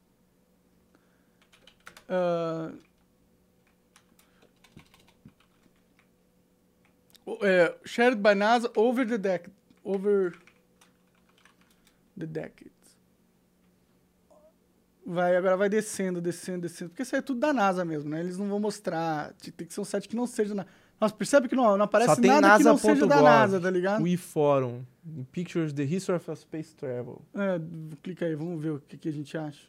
ah, 2.09 2.71
é, 7.43 7.75
shared 7.85 8.21
by 8.21 8.35
NASA 8.35 8.71
over 8.77 9.07
the 9.07 9.19
deck, 9.19 9.51
over 9.85 10.33
the 12.19 12.27
decades. 12.27 12.73
Vai, 15.05 15.37
agora 15.37 15.57
vai 15.57 15.69
descendo, 15.71 16.21
descendo, 16.21 16.63
descendo. 16.63 16.91
Porque 16.91 17.03
isso 17.03 17.15
aí 17.15 17.21
é 17.21 17.23
tudo 17.23 17.41
da 17.41 17.53
NASA 17.53 17.85
mesmo, 17.85 18.11
né? 18.11 18.21
Eles 18.21 18.37
não 18.37 18.47
vão 18.47 18.61
mostrar. 18.61 19.33
Tem 19.57 19.67
que 19.67 19.73
ser 19.73 19.81
um 19.81 19.85
site 19.85 20.07
que 20.07 20.15
não 20.15 20.27
seja 20.27 20.51
da 20.51 20.57
NASA. 20.57 20.69
Nossa, 21.01 21.15
percebe 21.15 21.49
que 21.49 21.55
não, 21.55 21.77
não 21.77 21.85
aparece 21.85 22.21
nada 22.21 22.59
que 22.59 22.65
não 22.65 22.77
seja 22.77 23.07
da. 23.07 23.23
NASA, 23.23 23.61
tá 23.61 23.71
ligado? 23.71 24.03
O 24.03 24.09
eForum. 24.09 24.85
Pictures 25.33 25.73
the 25.73 25.85
History 25.85 26.17
of 26.17 26.37
Space 26.37 26.75
Travel. 26.75 27.23
É, 27.35 27.59
clica 28.03 28.27
aí, 28.27 28.35
vamos 28.35 28.61
ver 28.61 28.71
o 28.71 28.81
que, 28.81 28.99
que 28.99 29.09
a 29.09 29.13
gente 29.13 29.39
acha. 29.39 29.67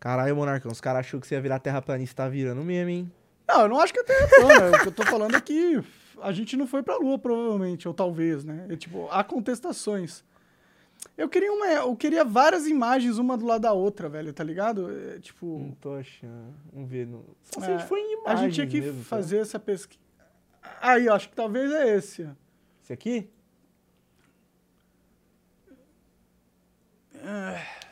Caralho, 0.00 0.34
Monarcão, 0.34 0.72
os 0.72 0.80
caras 0.80 1.00
achou 1.00 1.20
que 1.20 1.26
você 1.26 1.34
ia 1.34 1.40
virar 1.40 1.58
terraplanista, 1.58 2.24
tá 2.24 2.28
virando 2.28 2.62
mesmo, 2.62 2.90
hein? 2.90 3.12
Não, 3.48 3.62
eu 3.62 3.68
não 3.68 3.80
acho 3.80 3.92
que 3.92 4.00
é 4.00 4.04
Terra 4.04 4.28
plana. 4.28 4.76
o 4.76 4.80
que 4.82 4.88
eu 4.88 4.92
tô 4.92 5.04
falando 5.04 5.36
é 5.36 5.40
que 5.40 5.82
a 6.20 6.32
gente 6.32 6.56
não 6.56 6.66
foi 6.66 6.82
pra 6.82 6.96
Lua, 6.96 7.18
provavelmente, 7.18 7.88
ou 7.88 7.94
talvez, 7.94 8.44
né? 8.44 8.66
É, 8.70 8.76
tipo, 8.76 9.08
há 9.10 9.24
contestações. 9.24 10.24
Eu 11.18 11.28
queria 11.28 11.52
uma, 11.52 11.66
eu 11.66 11.96
queria 11.96 12.24
várias 12.24 12.66
imagens, 12.66 13.18
uma 13.18 13.36
do 13.36 13.44
lado 13.44 13.62
da 13.62 13.72
outra, 13.72 14.08
velho, 14.08 14.32
tá 14.32 14.44
ligado? 14.44 14.88
É, 14.90 15.18
tipo, 15.18 15.58
Não 15.58 15.72
tô 15.72 15.94
achando. 15.94 16.54
Vamos 16.72 16.88
ver. 16.88 17.06
No... 17.06 17.24
Só 17.42 17.60
se 17.60 17.66
É, 17.66 17.74
a 17.74 17.78
gente 17.78 17.88
foi 17.88 18.00
em 18.00 18.14
a 18.14 18.20
imagens 18.20 18.40
gente 18.40 18.54
tinha 18.54 18.66
que 18.66 18.80
mesmo, 18.80 19.00
tá? 19.00 19.08
fazer 19.08 19.38
essa 19.38 19.58
pesquisa. 19.58 20.00
Aí, 20.80 21.06
eu 21.06 21.14
acho 21.14 21.28
que 21.28 21.34
talvez 21.34 21.72
é 21.72 21.96
esse. 21.96 22.28
Esse 22.82 22.92
aqui? 22.92 23.28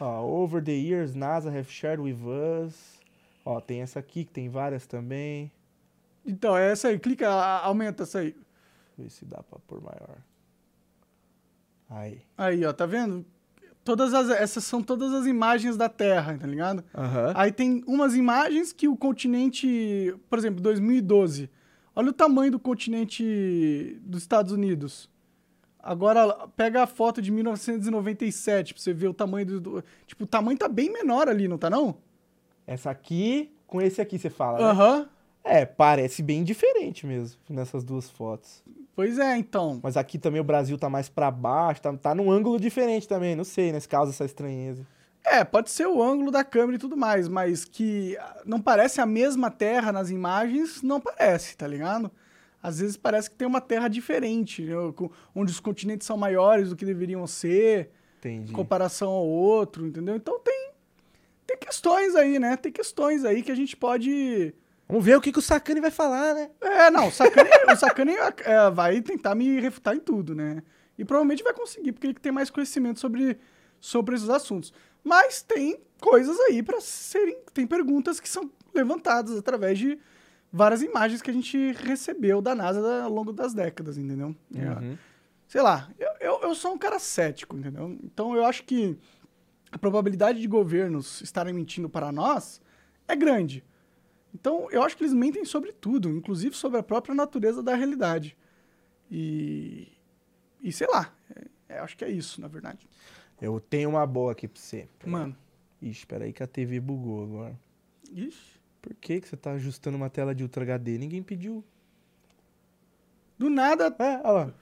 Ó, 0.01 0.23
over 0.25 0.63
the 0.63 0.73
years, 0.73 1.15
NASA 1.15 1.51
have 1.51 1.71
shared 1.71 2.01
with 2.01 2.19
us. 2.27 3.00
Ó, 3.45 3.61
tem 3.61 3.81
essa 3.83 3.99
aqui, 3.99 4.25
que 4.25 4.33
tem 4.33 4.49
várias 4.49 4.87
também. 4.87 5.51
Então, 6.25 6.57
é 6.57 6.71
essa 6.73 6.89
aí. 6.89 6.99
Clica, 6.99 7.29
aumenta 7.31 8.03
essa 8.03 8.19
aí. 8.21 8.37
Vê 8.99 9.09
se 9.09 9.25
dá 9.25 9.43
pra 9.43 9.59
pôr 9.67 9.81
maior. 9.81 10.19
Aí. 11.89 12.23
Aí, 12.37 12.65
ó, 12.65 12.73
tá 12.73 12.87
vendo? 12.87 13.25
Todas 13.83 14.13
as, 14.15 14.29
essas 14.29 14.63
são 14.65 14.83
todas 14.83 15.13
as 15.13 15.27
imagens 15.27 15.77
da 15.77 15.89
Terra, 15.89 16.37
tá 16.39 16.47
ligado? 16.47 16.85
Aham. 16.95 17.33
Aí 17.35 17.51
tem 17.51 17.83
umas 17.87 18.15
imagens 18.15 18.73
que 18.73 18.87
o 18.87 18.97
continente, 18.97 20.15
por 20.29 20.39
exemplo, 20.39 20.61
2012. 20.61 21.51
Olha 21.97 22.11
o 22.11 22.13
tamanho 22.13 22.53
do 22.53 22.59
continente 22.61 23.99
dos 24.03 24.23
Estados 24.23 24.53
Unidos. 24.53 25.09
Agora 25.83 26.47
pega 26.57 26.83
a 26.83 26.87
foto 26.87 27.23
de 27.23 27.31
1997 27.33 28.75
pra 28.75 28.83
você 28.83 28.93
ver 28.93 29.09
o 29.09 29.15
tamanho 29.15 29.61
do- 29.61 29.85
tipo, 30.07 30.25
o 30.25 30.27
tamanho 30.27 30.59
tá 30.59 30.69
bem 30.69 30.93
menor 30.93 31.27
ali, 31.29 31.49
não 31.49 31.57
tá 31.57 31.71
não? 31.71 31.97
Essa 32.71 32.91
aqui 32.91 33.53
com 33.67 33.83
esse 33.83 34.01
aqui, 34.01 34.17
você 34.17 34.31
fala, 34.31 34.59
né? 34.59 34.65
Aham. 34.65 35.09
É, 35.43 35.67
parece 35.67 36.23
bem 36.23 36.45
diferente 36.45 37.05
mesmo 37.05 37.41
nessas 37.49 37.83
duas 37.83 38.09
fotos. 38.09 38.63
Pois 38.95 39.19
é, 39.19 39.37
então. 39.37 39.81
Mas 39.83 39.97
aqui 39.97 40.19
também 40.19 40.41
o 40.41 40.45
Brasil 40.45 40.79
tá 40.79 40.89
mais 40.89 41.09
pra 41.09 41.33
baixo, 41.33 41.83
tá, 41.83 41.93
tá 41.97 42.15
num 42.15 42.31
ângulo 42.31 42.61
diferente 42.61 43.09
também, 43.09 43.35
não 43.35 43.43
sei, 43.43 43.73
nesse 43.73 43.89
caso, 43.89 44.11
essa 44.11 44.25
estranheza. 44.25 44.87
É, 45.25 45.43
pode 45.43 45.71
ser 45.71 45.89
o 45.89 46.01
ângulo 46.01 46.31
da 46.31 46.45
câmera 46.45 46.77
e 46.77 46.79
tudo 46.79 46.97
mais, 46.97 47.27
mas 47.27 47.65
que 47.65 48.17
ah, 48.19 48.43
não 48.47 48.61
parece 48.61 49.01
a 49.01 49.07
mesma 49.07 49.51
terra 49.51 49.91
nas 49.91 50.11
imagens, 50.11 50.81
não 50.81 51.01
parece, 51.01 51.57
tá 51.57 51.67
ligado? 51.67 52.09
Às 52.63 52.79
vezes 52.79 52.97
parece 52.97 53.31
que 53.31 53.37
tem 53.37 53.49
uma 53.49 53.61
terra 53.61 53.89
diferente, 53.89 54.63
né, 54.63 54.75
onde 55.35 55.51
os 55.51 55.59
continentes 55.59 56.07
são 56.07 56.17
maiores 56.17 56.69
do 56.69 56.77
que 56.77 56.85
deveriam 56.85 57.27
ser, 57.27 57.91
Entendi. 58.19 58.53
em 58.53 58.55
comparação 58.55 59.11
ao 59.11 59.27
outro, 59.27 59.87
entendeu? 59.87 60.15
Então 60.15 60.39
tem, 60.41 60.60
tem 61.51 61.57
questões 61.59 62.15
aí, 62.15 62.39
né? 62.39 62.57
Tem 62.57 62.71
questões 62.71 63.25
aí 63.25 63.43
que 63.43 63.51
a 63.51 63.55
gente 63.55 63.77
pode. 63.77 64.55
Vamos 64.89 65.05
ver 65.05 65.17
o 65.17 65.21
que, 65.21 65.33
que 65.33 65.39
o 65.39 65.43
Sacani 65.43 65.81
vai 65.81 65.91
falar, 65.91 66.35
né? 66.35 66.51
É, 66.61 66.91
não, 66.91 67.09
o 67.09 67.13
Sacani, 67.13 67.51
o 67.73 67.77
Sacani 67.77 68.13
é, 68.45 68.71
vai 68.71 69.01
tentar 69.01 69.35
me 69.35 69.59
refutar 69.61 69.95
em 69.97 70.01
tudo, 70.01 70.35
né? 70.35 70.63
E 70.99 71.05
provavelmente 71.05 71.43
vai 71.43 71.53
conseguir, 71.53 71.93
porque 71.93 72.09
ele 72.09 72.15
tem 72.15 72.31
mais 72.33 72.51
conhecimento 72.51 73.01
sobre, 73.01 73.39
sobre 73.81 74.15
esses 74.15 74.29
assuntos. 74.29 74.73
Mas 75.03 75.43
tem 75.43 75.81
coisas 76.01 76.39
aí 76.41 76.63
para 76.63 76.81
serem. 76.81 77.37
Tem 77.53 77.67
perguntas 77.67 78.21
que 78.21 78.29
são 78.29 78.51
levantadas 78.75 79.37
através 79.37 79.79
de 79.79 79.99
várias 80.53 80.83
imagens 80.83 81.23
que 81.23 81.31
a 81.31 81.35
gente 81.35 81.73
recebeu 81.73 82.41
da 82.43 82.55
NASA 82.55 83.03
ao 83.05 83.11
longo 83.11 83.33
das 83.33 83.55
décadas, 83.55 83.97
entendeu? 83.99 84.35
É, 84.55 84.69
Uhum. 84.69 84.99
sei 85.49 85.63
lá, 85.63 85.89
eu, 85.99 86.11
eu, 86.21 86.41
eu 86.43 86.55
sou 86.55 86.73
um 86.75 86.79
cara 86.79 86.99
cético, 86.99 87.57
entendeu? 87.57 87.97
Então 88.05 88.35
eu 88.37 88.45
acho 88.45 88.65
que 88.65 88.99
a 89.73 89.79
probabilidade 89.79 90.41
de 90.41 90.47
governos 90.49 91.21
estarem 91.21 91.53
mentindo 91.55 91.89
para 91.89 92.11
nós 92.13 92.61
é 93.07 93.15
grande. 93.17 93.65
Então 94.35 94.71
eu 94.71 94.83
acho 94.83 94.97
que 94.97 95.03
eles 95.03 95.13
mentem 95.15 95.45
sobre 95.45 95.73
tudo, 95.73 96.09
inclusive 96.11 96.55
sobre 96.55 96.79
a 96.79 96.83
própria 96.83 97.15
natureza 97.15 97.63
da 97.63 97.75
realidade. 97.75 98.37
E. 99.11 99.89
E 100.63 100.71
sei 100.73 100.87
lá, 100.89 101.13
é, 101.69 101.79
acho 101.79 101.97
que 101.97 102.05
é 102.05 102.11
isso, 102.11 102.41
na 102.41 102.47
verdade. 102.49 102.87
Eu 103.41 103.59
tenho 103.59 103.89
uma 103.89 104.07
boa 104.07 104.33
aqui 104.33 104.47
pra 104.47 104.61
você. 104.61 104.87
Mano, 105.07 105.35
Ixi, 105.81 106.07
peraí 106.07 106.33
que 106.33 106.43
a 106.43 106.47
TV 106.47 106.79
bugou 106.79 107.25
agora. 107.25 107.59
ixi. 108.13 108.61
Por 108.83 108.95
que, 108.95 109.21
que 109.21 109.29
você 109.29 109.37
tá 109.37 109.53
ajustando 109.53 109.97
uma 109.97 110.11
tela 110.11 110.35
de 110.35 110.43
Ultra 110.43 110.63
HD? 110.63 110.99
Ninguém 110.99 111.23
pediu. 111.23 111.65
Do 113.39 113.49
nada, 113.51 113.95
É, 113.99 114.17
olha 114.23 114.31
lá. 114.33 114.55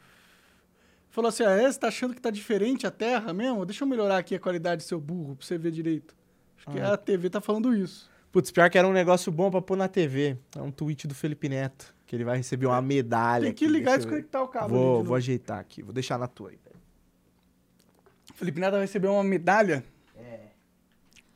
Falou 1.18 1.28
assim: 1.30 1.42
ah, 1.42 1.50
é, 1.50 1.70
você 1.70 1.78
tá 1.78 1.88
achando 1.88 2.14
que 2.14 2.20
tá 2.20 2.30
diferente 2.30 2.86
a 2.86 2.90
Terra 2.92 3.32
mesmo? 3.32 3.66
Deixa 3.66 3.82
eu 3.82 3.88
melhorar 3.88 4.18
aqui 4.18 4.34
a 4.36 4.38
qualidade 4.38 4.84
do 4.84 4.86
seu 4.86 5.00
burro 5.00 5.34
pra 5.34 5.44
você 5.44 5.58
ver 5.58 5.72
direito. 5.72 6.14
Acho 6.56 6.70
que 6.70 6.80
Ah. 6.80 6.92
a 6.94 6.96
TV 6.96 7.28
tá 7.28 7.40
falando 7.40 7.74
isso. 7.74 8.08
Putz, 8.30 8.50
pior 8.52 8.70
que 8.70 8.78
era 8.78 8.86
um 8.86 8.92
negócio 8.92 9.32
bom 9.32 9.50
pra 9.50 9.60
pôr 9.60 9.76
na 9.76 9.88
TV. 9.88 10.36
É 10.56 10.62
um 10.62 10.70
tweet 10.70 11.08
do 11.08 11.14
Felipe 11.14 11.48
Neto. 11.48 11.92
Que 12.06 12.14
ele 12.14 12.24
vai 12.24 12.36
receber 12.36 12.66
uma 12.66 12.80
medalha. 12.80 13.44
Tem 13.46 13.52
que 13.54 13.64
aqui, 13.64 13.72
ligar 13.72 13.92
e 13.92 13.94
eu 13.94 13.98
desconectar 13.98 14.42
o 14.42 14.48
cabo. 14.48 14.68
Vou, 14.68 15.04
vou 15.04 15.16
ajeitar 15.16 15.58
aqui. 15.58 15.82
Vou 15.82 15.92
deixar 15.92 16.18
na 16.18 16.26
tua 16.28 16.50
aí. 16.50 16.58
Felipe 18.34 18.60
Neto 18.60 18.72
vai 18.72 18.82
receber 18.82 19.08
uma 19.08 19.24
medalha. 19.24 19.84
É. 20.16 20.38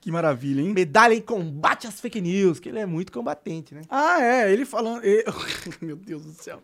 Que 0.00 0.12
maravilha, 0.12 0.60
hein? 0.60 0.72
Medalha 0.72 1.14
em 1.14 1.20
combate 1.20 1.86
às 1.86 2.00
fake 2.00 2.20
news. 2.20 2.60
Que 2.60 2.68
ele 2.68 2.78
é 2.78 2.86
muito 2.86 3.10
combatente, 3.10 3.74
né? 3.74 3.82
Ah, 3.88 4.22
é, 4.22 4.52
ele 4.52 4.64
falando. 4.64 5.02
Meu 5.82 5.96
Deus 5.96 6.24
do 6.24 6.32
céu. 6.32 6.62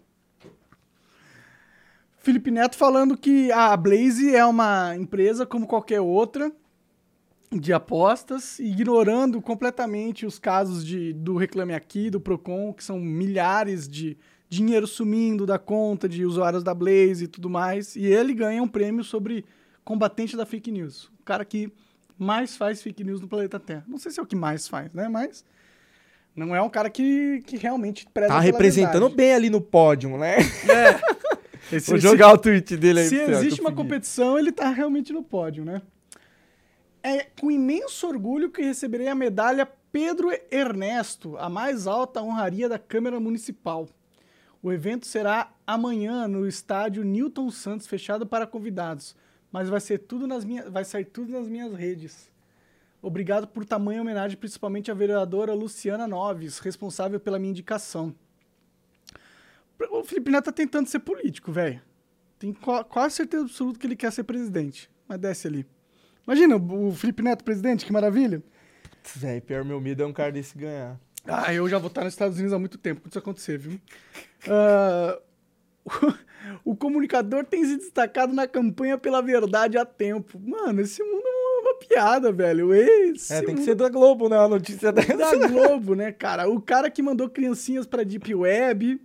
Felipe 2.29 2.51
Neto 2.51 2.77
falando 2.77 3.17
que 3.17 3.51
a 3.53 3.75
Blaze 3.75 4.37
é 4.37 4.45
uma 4.45 4.95
empresa 4.95 5.47
como 5.47 5.67
qualquer 5.67 6.03
outra 6.03 6.53
de 7.51 7.73
apostas, 7.73 8.59
ignorando 8.59 9.41
completamente 9.41 10.27
os 10.27 10.39
casos 10.39 10.85
de, 10.85 11.15
do 11.15 11.39
Reclame 11.39 11.73
Aqui, 11.73 12.11
do 12.11 12.21
Procon, 12.21 12.75
que 12.75 12.85
são 12.85 13.01
milhares 13.01 13.89
de 13.89 14.15
dinheiro 14.47 14.87
sumindo 14.87 15.47
da 15.47 15.59
conta 15.59 16.07
de 16.07 16.27
usuários 16.27 16.63
da 16.63 16.75
Blaze 16.75 17.25
e 17.25 17.29
tudo 17.29 17.49
mais. 17.49 17.97
E 17.97 18.05
ele 18.05 18.35
ganha 18.35 18.63
um 18.63 18.69
prêmio 18.69 19.03
sobre 19.03 19.47
combatente 19.83 20.37
da 20.37 20.45
fake 20.45 20.71
news. 20.71 21.05
O 21.21 21.25
cara 21.25 21.47
que 21.47 21.73
mais 22.19 22.59
faz 22.59 22.83
fake 22.83 23.05
news 23.05 23.23
no 23.23 23.27
planeta 23.27 23.59
Terra. 23.59 23.87
Não 23.89 23.97
sei 23.97 24.13
se 24.13 24.21
é 24.21 24.23
o 24.23 24.27
que 24.27 24.37
mais 24.37 24.69
faz, 24.69 24.93
né? 24.93 25.09
Mas 25.09 25.47
não 26.37 26.55
é 26.55 26.61
um 26.61 26.69
cara 26.69 26.91
que, 26.91 27.43
que 27.47 27.57
realmente 27.57 28.07
preza 28.13 28.35
Tá 28.35 28.39
representando 28.39 28.93
verdade. 28.93 29.17
bem 29.17 29.33
ali 29.33 29.49
no 29.49 29.63
pódio, 29.63 30.19
né? 30.19 30.37
Esse- 31.73 31.91
Vou 31.91 32.01
se- 32.01 32.07
jogar 32.07 32.33
o 32.33 32.39
tweet 32.39 32.77
dele 32.77 33.01
aí 33.01 33.09
Se 33.09 33.17
existe 33.17 33.61
uma 33.61 33.73
competição, 33.73 34.39
ele 34.39 34.51
tá 34.53 34.71
realmente 34.71 35.13
no 35.13 35.23
pódio, 35.23 35.65
né? 35.65 35.83
É 37.03 37.25
com 37.41 37.51
imenso 37.51 38.07
orgulho 38.07 38.51
que 38.51 38.63
receberei 38.63 39.09
a 39.09 39.15
medalha 39.15 39.69
Pedro 39.93 40.29
Ernesto, 40.51 41.37
a 41.39 41.49
mais 41.49 41.87
alta 41.87 42.21
honraria 42.23 42.69
da 42.69 42.79
Câmara 42.79 43.19
Municipal. 43.21 43.89
O 44.63 44.73
evento 44.73 45.07
será 45.07 45.53
amanhã 45.67 46.27
no 46.27 46.47
estádio 46.47 47.05
Newton 47.05 47.51
Santos, 47.51 47.87
fechado 47.87 48.27
para 48.27 48.47
convidados, 48.47 49.15
mas 49.53 49.69
vai 49.69 49.81
ser 49.81 49.99
tudo 49.99 50.27
nas 50.27 50.45
minhas, 50.45 50.69
vai 50.69 50.85
sair 50.85 51.05
tudo 51.05 51.33
nas 51.33 51.49
minhas 51.49 51.73
redes. 51.75 52.29
Obrigado 53.01 53.47
por 53.47 53.65
tamanha 53.65 54.03
homenagem, 54.03 54.37
principalmente 54.37 54.91
à 54.91 54.95
vereadora 54.95 55.55
Luciana 55.55 56.09
Noves, 56.09 56.59
responsável 56.59 57.21
pela 57.21 57.39
minha 57.39 57.51
indicação. 57.53 58.13
O 59.91 60.03
Felipe 60.05 60.31
Neto 60.31 60.47
tá 60.47 60.53
tentando 60.53 60.87
ser 60.89 60.99
político, 61.01 61.53
velho. 61.53 61.81
Tem 62.39 62.53
qua- 62.53 62.85
quase 62.85 63.17
certeza 63.17 63.45
absoluta 63.45 63.79
que 63.79 63.87
ele 63.87 63.97
quer 63.97 64.13
ser 64.13 64.25
presidente. 64.25 64.91
Mas 65.09 65.19
desce 65.19 65.47
ali. 65.49 65.67
Imagina 66.27 66.57
o 66.57 66.93
Felipe 66.93 67.23
Neto 67.23 67.45
presidente, 67.45 67.87
que 67.87 67.93
maravilha. 67.93 68.43
Véi, 69.17 69.41
pior 69.41 69.65
meu 69.65 69.81
medo 69.81 70.03
é 70.03 70.07
um 70.07 70.13
cara 70.13 70.31
desse 70.33 70.57
ganhar. 70.59 70.99
Ah, 71.27 71.53
eu 71.53 71.69
já 71.69 71.79
vou 71.79 71.89
estar 71.89 72.05
nos 72.05 72.13
Estados 72.13 72.37
Unidos 72.37 72.53
há 72.53 72.59
muito 72.59 72.79
tempo 72.79 73.01
quando 73.01 73.11
isso 73.13 73.19
acontecer, 73.19 73.59
viu? 73.59 73.81
Ah, 74.49 75.19
o, 75.85 75.91
o 76.73 76.77
comunicador 76.77 77.45
tem 77.45 77.65
se 77.65 77.77
destacado 77.77 78.33
na 78.35 78.47
campanha 78.47 78.97
pela 78.99 79.21
verdade 79.23 79.79
há 79.79 79.85
tempo. 79.85 80.39
Mano, 80.39 80.81
esse 80.81 81.03
mundo 81.03 81.23
é 81.27 81.61
uma 81.61 81.75
piada, 81.79 82.31
velho. 82.33 82.73
Esse 82.75 83.33
É, 83.33 83.43
tem 83.43 83.55
que 83.55 83.63
ser 83.65 83.75
da 83.75 83.89
Globo, 83.89 84.29
né? 84.29 84.39
Uma 84.39 84.49
notícia 84.49 84.93
dessa. 84.93 85.17
da 85.17 85.49
Globo, 85.49 85.95
né, 85.95 86.13
cara? 86.13 86.49
O 86.49 86.61
cara 86.61 86.91
que 86.91 87.03
mandou 87.03 87.29
criancinhas 87.29 87.87
pra 87.87 88.03
Deep 88.05 88.35
Web. 88.35 89.01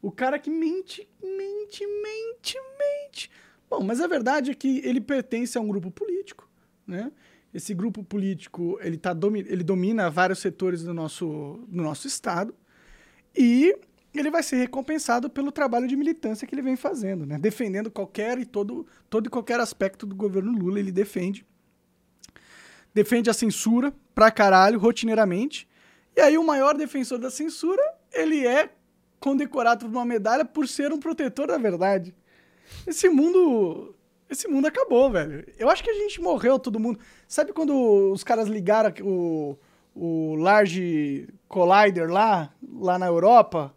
O 0.00 0.10
cara 0.10 0.38
que 0.38 0.50
mente, 0.50 1.08
mente, 1.22 1.86
mente, 1.86 2.56
mente. 2.78 3.30
Bom, 3.68 3.82
mas 3.82 4.00
a 4.00 4.06
verdade 4.06 4.50
é 4.50 4.54
que 4.54 4.80
ele 4.84 5.00
pertence 5.00 5.58
a 5.58 5.60
um 5.60 5.66
grupo 5.66 5.90
político, 5.90 6.48
né? 6.86 7.10
Esse 7.52 7.74
grupo 7.74 8.04
político, 8.04 8.78
ele, 8.82 8.96
tá 8.98 9.12
domi 9.12 9.40
ele 9.48 9.64
domina 9.64 10.10
vários 10.10 10.38
setores 10.38 10.82
do 10.82 10.92
nosso, 10.92 11.64
do 11.66 11.82
nosso 11.82 12.06
estado 12.06 12.54
e 13.36 13.74
ele 14.14 14.30
vai 14.30 14.42
ser 14.42 14.56
recompensado 14.56 15.28
pelo 15.28 15.50
trabalho 15.50 15.88
de 15.88 15.96
militância 15.96 16.46
que 16.46 16.54
ele 16.54 16.62
vem 16.62 16.76
fazendo, 16.76 17.26
né? 17.26 17.38
Defendendo 17.38 17.90
qualquer 17.90 18.38
e 18.38 18.44
todo, 18.44 18.86
todo 19.08 19.26
e 19.26 19.30
qualquer 19.30 19.58
aspecto 19.60 20.06
do 20.06 20.14
governo 20.14 20.52
Lula, 20.52 20.78
ele 20.78 20.92
defende 20.92 21.44
defende 22.94 23.28
a 23.28 23.34
censura 23.34 23.92
pra 24.14 24.30
caralho, 24.30 24.78
rotineiramente. 24.78 25.68
E 26.16 26.20
aí 26.20 26.38
o 26.38 26.42
maior 26.42 26.74
defensor 26.74 27.18
da 27.18 27.30
censura 27.30 27.82
ele 28.10 28.46
é 28.46 28.70
condecorado 29.20 29.86
por 29.86 29.90
uma 29.94 30.04
medalha 30.04 30.44
por 30.44 30.66
ser 30.68 30.92
um 30.92 30.98
protetor 30.98 31.46
da 31.48 31.58
verdade. 31.58 32.14
Esse 32.86 33.08
mundo. 33.08 33.94
Esse 34.28 34.48
mundo 34.48 34.66
acabou, 34.66 35.08
velho. 35.10 35.46
Eu 35.56 35.70
acho 35.70 35.84
que 35.84 35.90
a 35.90 35.94
gente 35.94 36.20
morreu, 36.20 36.58
todo 36.58 36.80
mundo. 36.80 36.98
Sabe 37.28 37.52
quando 37.52 38.10
os 38.12 38.24
caras 38.24 38.48
ligaram 38.48 38.92
o, 39.02 39.56
o 39.94 40.34
Large 40.34 41.28
Collider 41.48 42.10
lá, 42.10 42.50
lá 42.76 42.98
na 42.98 43.06
Europa? 43.06 43.72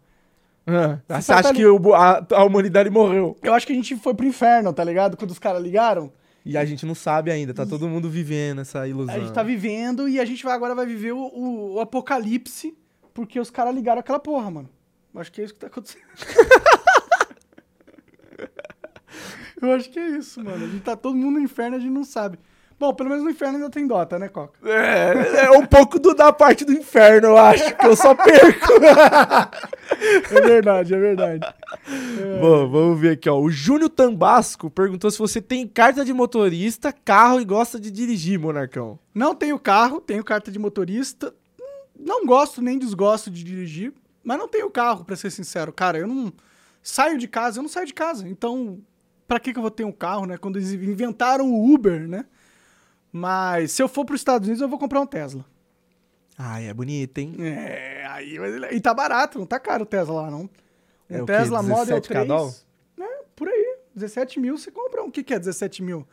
Ah, 0.66 0.98
Você 1.08 1.22
Você 1.22 1.32
tá 1.32 1.38
acha 1.38 1.48
ali- 1.50 1.58
que 1.58 1.66
o- 1.66 1.94
a, 1.94 2.26
a 2.32 2.44
humanidade 2.44 2.90
morreu? 2.90 3.36
Eu 3.42 3.54
acho 3.54 3.64
que 3.64 3.72
a 3.72 3.76
gente 3.76 3.94
foi 3.96 4.12
pro 4.12 4.26
inferno, 4.26 4.72
tá 4.72 4.82
ligado? 4.82 5.16
Quando 5.16 5.30
os 5.30 5.38
caras 5.38 5.62
ligaram. 5.62 6.12
E 6.44 6.56
a 6.56 6.64
gente 6.64 6.84
não 6.84 6.94
sabe 6.96 7.30
ainda, 7.30 7.54
tá 7.54 7.64
todo 7.64 7.86
mundo 7.88 8.08
vivendo 8.10 8.60
essa 8.62 8.88
ilusão. 8.88 9.14
A 9.14 9.18
gente 9.20 9.32
tá 9.32 9.42
vivendo 9.44 10.08
e 10.08 10.18
a 10.18 10.24
gente 10.24 10.42
vai 10.42 10.54
agora 10.54 10.74
vai 10.74 10.86
viver 10.86 11.12
o, 11.12 11.18
o- 11.18 11.74
o 11.74 11.80
apocalipse 11.80 12.76
porque 13.14 13.38
os 13.38 13.50
caras 13.50 13.72
ligaram 13.74 14.00
aquela 14.00 14.18
porra, 14.18 14.50
mano. 14.50 14.68
Eu 15.14 15.20
Acho 15.20 15.32
que 15.32 15.40
é 15.40 15.44
isso 15.44 15.54
que 15.54 15.60
tá 15.60 15.66
acontecendo. 15.66 16.04
Eu 19.60 19.72
acho 19.72 19.90
que 19.90 19.98
é 19.98 20.08
isso, 20.08 20.42
mano. 20.42 20.64
A 20.64 20.68
gente 20.68 20.82
tá 20.82 20.96
todo 20.96 21.14
mundo 21.14 21.38
no 21.38 21.44
inferno 21.44 21.76
e 21.76 21.78
a 21.78 21.80
gente 21.80 21.92
não 21.92 22.04
sabe. 22.04 22.38
Bom, 22.80 22.94
pelo 22.94 23.10
menos 23.10 23.22
no 23.22 23.28
inferno 23.28 23.56
ainda 23.56 23.68
tem 23.68 23.86
Dota, 23.86 24.18
né, 24.18 24.26
Coca? 24.26 24.54
É, 24.66 25.44
é 25.44 25.50
um 25.50 25.66
pouco 25.66 25.98
do, 25.98 26.14
da 26.14 26.32
parte 26.32 26.64
do 26.64 26.72
inferno, 26.72 27.28
eu 27.28 27.36
acho, 27.36 27.76
que 27.76 27.86
eu 27.86 27.94
só 27.94 28.14
perco. 28.14 28.72
É 30.32 30.40
verdade, 30.40 30.94
é 30.94 30.98
verdade. 30.98 31.54
Bom, 32.40 32.70
vamos 32.70 32.98
ver 32.98 33.10
aqui, 33.10 33.28
ó. 33.28 33.38
O 33.38 33.50
Júnior 33.50 33.90
Tambasco 33.90 34.70
perguntou 34.70 35.10
se 35.10 35.18
você 35.18 35.42
tem 35.42 35.66
carta 35.66 36.04
de 36.04 36.12
motorista, 36.12 36.92
carro 37.04 37.40
e 37.40 37.44
gosta 37.44 37.78
de 37.78 37.90
dirigir, 37.90 38.38
Monarcão. 38.38 38.98
Não 39.12 39.34
tenho 39.34 39.58
carro, 39.58 40.00
tenho 40.00 40.24
carta 40.24 40.50
de 40.50 40.58
motorista. 40.58 41.34
Não 41.98 42.24
gosto 42.24 42.62
nem 42.62 42.78
desgosto 42.78 43.30
de 43.30 43.44
dirigir, 43.44 43.92
mas 44.22 44.38
não 44.38 44.48
tenho 44.48 44.70
carro, 44.70 45.04
pra 45.04 45.16
ser 45.16 45.30
sincero. 45.30 45.72
Cara, 45.72 45.98
eu 45.98 46.06
não 46.06 46.32
saio 46.82 47.18
de 47.18 47.28
casa, 47.28 47.58
eu 47.58 47.62
não 47.62 47.68
saio 47.68 47.86
de 47.86 47.94
casa. 47.94 48.28
Então, 48.28 48.80
pra 49.26 49.40
que, 49.40 49.52
que 49.52 49.58
eu 49.58 49.62
vou 49.62 49.70
ter 49.70 49.84
um 49.84 49.92
carro, 49.92 50.26
né? 50.26 50.36
Quando 50.36 50.56
eles 50.56 50.72
inventaram 50.72 51.50
o 51.50 51.72
Uber, 51.72 52.08
né? 52.08 52.26
Mas 53.12 53.72
se 53.72 53.82
eu 53.82 53.88
for 53.88 54.04
pros 54.04 54.20
Estados 54.20 54.46
Unidos, 54.46 54.62
eu 54.62 54.68
vou 54.68 54.78
comprar 54.78 55.00
um 55.00 55.06
Tesla. 55.06 55.44
Ai, 56.38 56.68
é 56.68 56.74
bonito, 56.74 57.18
hein? 57.18 57.34
É, 57.40 58.06
aí. 58.08 58.36
E 58.72 58.80
tá 58.80 58.94
barato, 58.94 59.38
não 59.38 59.46
tá 59.46 59.58
caro 59.58 59.82
o 59.82 59.86
Tesla 59.86 60.22
lá, 60.22 60.30
não. 60.30 60.42
Um 60.42 60.48
É 61.08 61.22
o 61.22 61.26
quê, 61.26 61.32
Tesla 61.32 61.62
Model 61.62 62.00
17 62.00 62.08
cada 62.08 62.38
3. 62.38 62.66
Né, 62.96 63.06
por 63.36 63.48
aí. 63.48 63.76
17 63.94 64.40
mil 64.40 64.56
você 64.56 64.70
compra. 64.70 65.02
um. 65.02 65.08
O 65.08 65.10
que, 65.10 65.22
que 65.22 65.34
é 65.34 65.38
17 65.38 65.82
mil? 65.82 66.06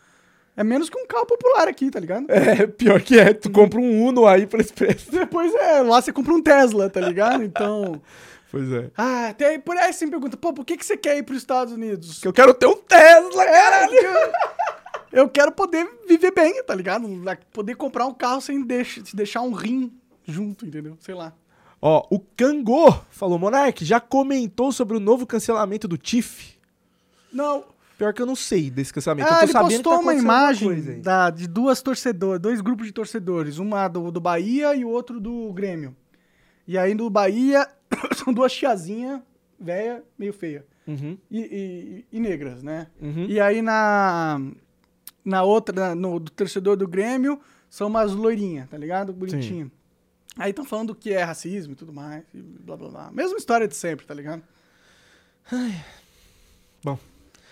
É 0.58 0.64
menos 0.64 0.90
que 0.90 0.98
um 0.98 1.06
carro 1.06 1.28
popular 1.28 1.68
aqui, 1.68 1.92
tá 1.92 2.00
ligado? 2.00 2.26
É, 2.30 2.66
pior 2.66 3.00
que 3.00 3.20
é, 3.20 3.32
tu 3.32 3.52
compra 3.52 3.80
um 3.80 4.08
Uno 4.08 4.26
aí 4.26 4.48
por 4.48 4.60
esse 4.60 4.74
preço. 4.74 5.10
Depois 5.14 5.54
é, 5.54 5.84
lá 5.84 6.02
você 6.02 6.12
compra 6.12 6.34
um 6.34 6.42
Tesla, 6.42 6.90
tá 6.90 7.00
ligado? 7.00 7.44
Então. 7.44 8.02
Pois 8.50 8.72
é. 8.72 8.90
Ah, 8.98 9.36
tem, 9.38 9.60
por 9.60 9.78
aí 9.78 9.94
você 9.94 10.06
me 10.06 10.12
pergunta, 10.12 10.36
pô, 10.36 10.52
por 10.54 10.66
que, 10.66 10.76
que 10.76 10.84
você 10.84 10.98
quer 10.98 11.16
ir 11.16 11.22
pros 11.22 11.38
Estados 11.38 11.74
Unidos? 11.74 12.20
Que 12.20 12.28
eu 12.28 12.34
quero 12.34 12.56
ter 12.56 12.66
um 12.66 12.76
Tesla, 12.76 13.46
caralho! 13.46 13.94
Eu, 13.94 14.32
eu 15.12 15.30
quero 15.30 15.52
poder 15.52 15.88
viver 16.08 16.32
bem, 16.32 16.64
tá 16.64 16.74
ligado? 16.74 17.08
Poder 17.54 17.76
comprar 17.76 18.08
um 18.08 18.14
carro 18.14 18.42
sem 18.42 18.64
deixar, 18.64 19.06
se 19.06 19.16
deixar 19.16 19.42
um 19.42 19.52
rim 19.52 19.94
junto, 20.26 20.66
entendeu? 20.66 20.98
Sei 21.00 21.14
lá. 21.14 21.34
Ó, 21.80 22.08
o 22.10 22.20
Kangô 22.20 22.92
falou, 23.12 23.38
Monark, 23.38 23.86
já 23.86 24.00
comentou 24.00 24.72
sobre 24.72 24.98
o 24.98 25.00
novo 25.00 25.28
cancelamento 25.28 25.88
do 25.88 26.00
TIFF? 26.00 26.58
Não. 27.32 27.77
Pior 27.98 28.14
que 28.14 28.22
eu 28.22 28.26
não 28.28 28.36
sei 28.36 28.70
desse 28.70 28.94
cancelamento. 28.94 29.28
Ah, 29.34 29.42
ele 29.44 29.52
sabendo 29.52 29.72
postou 29.84 29.94
tá 29.94 30.00
uma 30.00 30.14
imagem 30.14 31.02
da, 31.02 31.30
de 31.32 31.48
duas 31.48 31.82
torcedores, 31.82 32.40
dois 32.40 32.62
grupos 32.62 32.86
de 32.86 32.92
torcedores, 32.94 33.58
uma 33.58 33.88
do, 33.88 34.12
do 34.12 34.22
Bahia 34.22 34.76
e 34.76 34.86
o 34.86 34.90
outro 34.90 35.20
do 35.20 35.52
Grêmio. 35.52 35.96
E 36.68 36.78
aí 36.78 36.94
no 36.94 37.10
Bahia 37.10 37.68
são 38.16 38.32
duas 38.32 38.54
tiazinhas, 38.54 39.20
velha, 39.60 40.04
meio 40.18 40.32
feia. 40.34 40.64
Uhum, 40.86 41.18
E, 41.30 41.40
e- 42.12 42.18
e 42.18 42.20
negras, 42.20 42.62
né? 42.64 42.88
uhum. 43.02 43.26
E 43.28 43.40
aí 43.40 43.62
na, 43.62 44.40
na 45.26 45.44
outra, 45.44 45.94
no 45.96 46.20
do 46.20 46.32
torcedor 46.32 46.78
do 46.78 46.88
Grêmio, 46.88 47.40
são 47.70 47.88
umas 47.88 48.14
loirinhas, 48.14 48.70
tá 48.70 48.78
ligado? 48.78 49.12
Bonitinho. 49.12 49.72
Aí 50.38 50.52
estão 50.52 50.64
falando 50.64 50.94
que 50.94 51.12
é 51.12 51.24
racismo 51.24 51.74
e 51.74 51.76
tudo 51.76 51.92
mais, 51.92 52.24
e 52.34 52.38
blá 52.38 52.78
blá 52.78 52.90
blá. 52.90 53.12
Mesma 53.12 53.38
história 53.38 53.68
de 53.68 53.76
sempre, 53.76 54.06
tá 54.06 54.14
ligado? 54.14 54.44
Bom. 55.52 55.72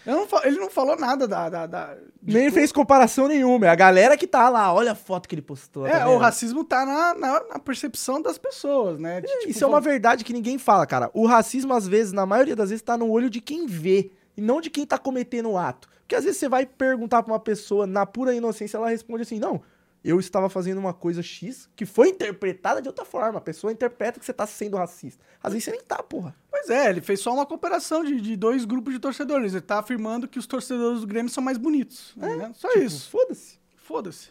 Não 0.06 0.28
ele 0.43 0.58
não 0.60 0.70
falou 0.70 0.95
nada 0.95 1.28
da. 1.28 1.49
da, 1.49 1.66
da- 1.66 1.97
Nem 2.22 2.51
fez 2.51 2.72
comparação 2.72 3.28
nenhuma. 3.28 3.66
É 3.66 3.70
a 3.70 3.76
galera 3.76 4.16
que 4.18 4.28
tá 4.28 4.49
lá. 4.49 4.74
Olha 4.74 4.91
a 4.91 4.95
foto 4.95 5.28
que 5.28 5.36
ele 5.36 5.41
postou. 5.41 5.86
É, 5.88 5.91
tá 5.99 6.08
o 6.08 6.12
vendo? 6.12 6.20
racismo 6.22 6.64
tá 6.64 6.86
na, 6.86 7.14
na, 7.14 7.43
na 7.53 7.60
percepção 7.60 8.22
das 8.22 8.38
pessoas, 8.38 8.99
né? 8.99 9.22
De, 9.22 9.28
tipo, 9.28 9.49
Isso 9.49 9.64
é 9.64 9.68
uma 9.68 9.82
verdade 9.82 10.24
que 10.24 10.34
ninguém 10.34 10.58
fala, 10.58 10.86
cara. 10.86 11.10
O 11.14 11.26
racismo, 11.26 11.74
às 11.74 11.88
vezes, 11.88 12.14
na 12.14 12.26
maioria 12.26 12.56
das 12.56 12.70
vezes, 12.70 12.82
tá 12.84 12.97
no 12.97 13.10
olho 13.10 13.30
de 13.30 13.41
quem 13.41 13.66
vê. 13.66 14.12
E 14.38 14.41
não 14.41 14.60
de 14.62 14.70
quem 14.70 14.86
tá 14.86 14.97
cometendo 14.97 15.49
o 15.51 15.58
ato. 15.58 15.88
Porque 16.01 16.16
às 16.16 16.24
vezes 16.24 16.39
você 16.39 16.47
vai 16.47 16.66
perguntar 16.66 17.24
pra 17.24 17.34
uma 17.34 17.39
pessoa, 17.39 17.88
na 17.88 18.06
pura 18.06 18.34
inocência, 18.36 18.78
ela 18.78 18.89
responde 18.89 19.24
assim: 19.24 19.39
não, 19.39 19.62
eu 20.08 20.20
estava 20.20 20.49
fazendo 20.49 20.78
uma 20.78 20.93
coisa 20.93 21.24
X 21.24 21.68
que 21.76 21.86
foi 21.86 22.10
interpretada 22.10 22.82
de 22.82 22.88
outra 22.88 23.03
forma. 23.03 23.39
A 23.39 23.41
pessoa 23.41 23.74
interpreta 23.74 24.20
que 24.20 24.26
você 24.26 24.34
tá 24.34 24.45
sendo 24.45 24.78
racista. 24.78 25.24
Às 25.41 25.53
vezes 25.53 25.66
você 25.66 25.72
nem 25.72 25.82
tá, 25.82 26.03
porra. 26.03 26.36
Pois 26.51 26.70
é, 26.70 26.89
ele 26.89 27.01
fez 27.01 27.20
só 27.20 27.34
uma 27.34 27.45
comparação 27.45 28.03
de, 28.03 28.22
de 28.22 28.36
dois 28.36 28.66
grupos 28.66 28.93
de 28.93 28.99
torcedores. 28.99 29.53
Ele 29.53 29.62
tá 29.62 29.80
afirmando 29.80 30.28
que 30.28 30.38
os 30.38 30.45
torcedores 30.45 31.01
do 31.01 31.08
Grêmio 31.08 31.32
são 31.32 31.43
mais 31.43 31.58
bonitos. 31.58 32.14
né? 32.16 32.51
Só 32.56 32.70
Tipo, 32.70 32.84
isso. 32.84 33.10
Foda-se. 33.10 33.60
Foda-se. 33.78 34.30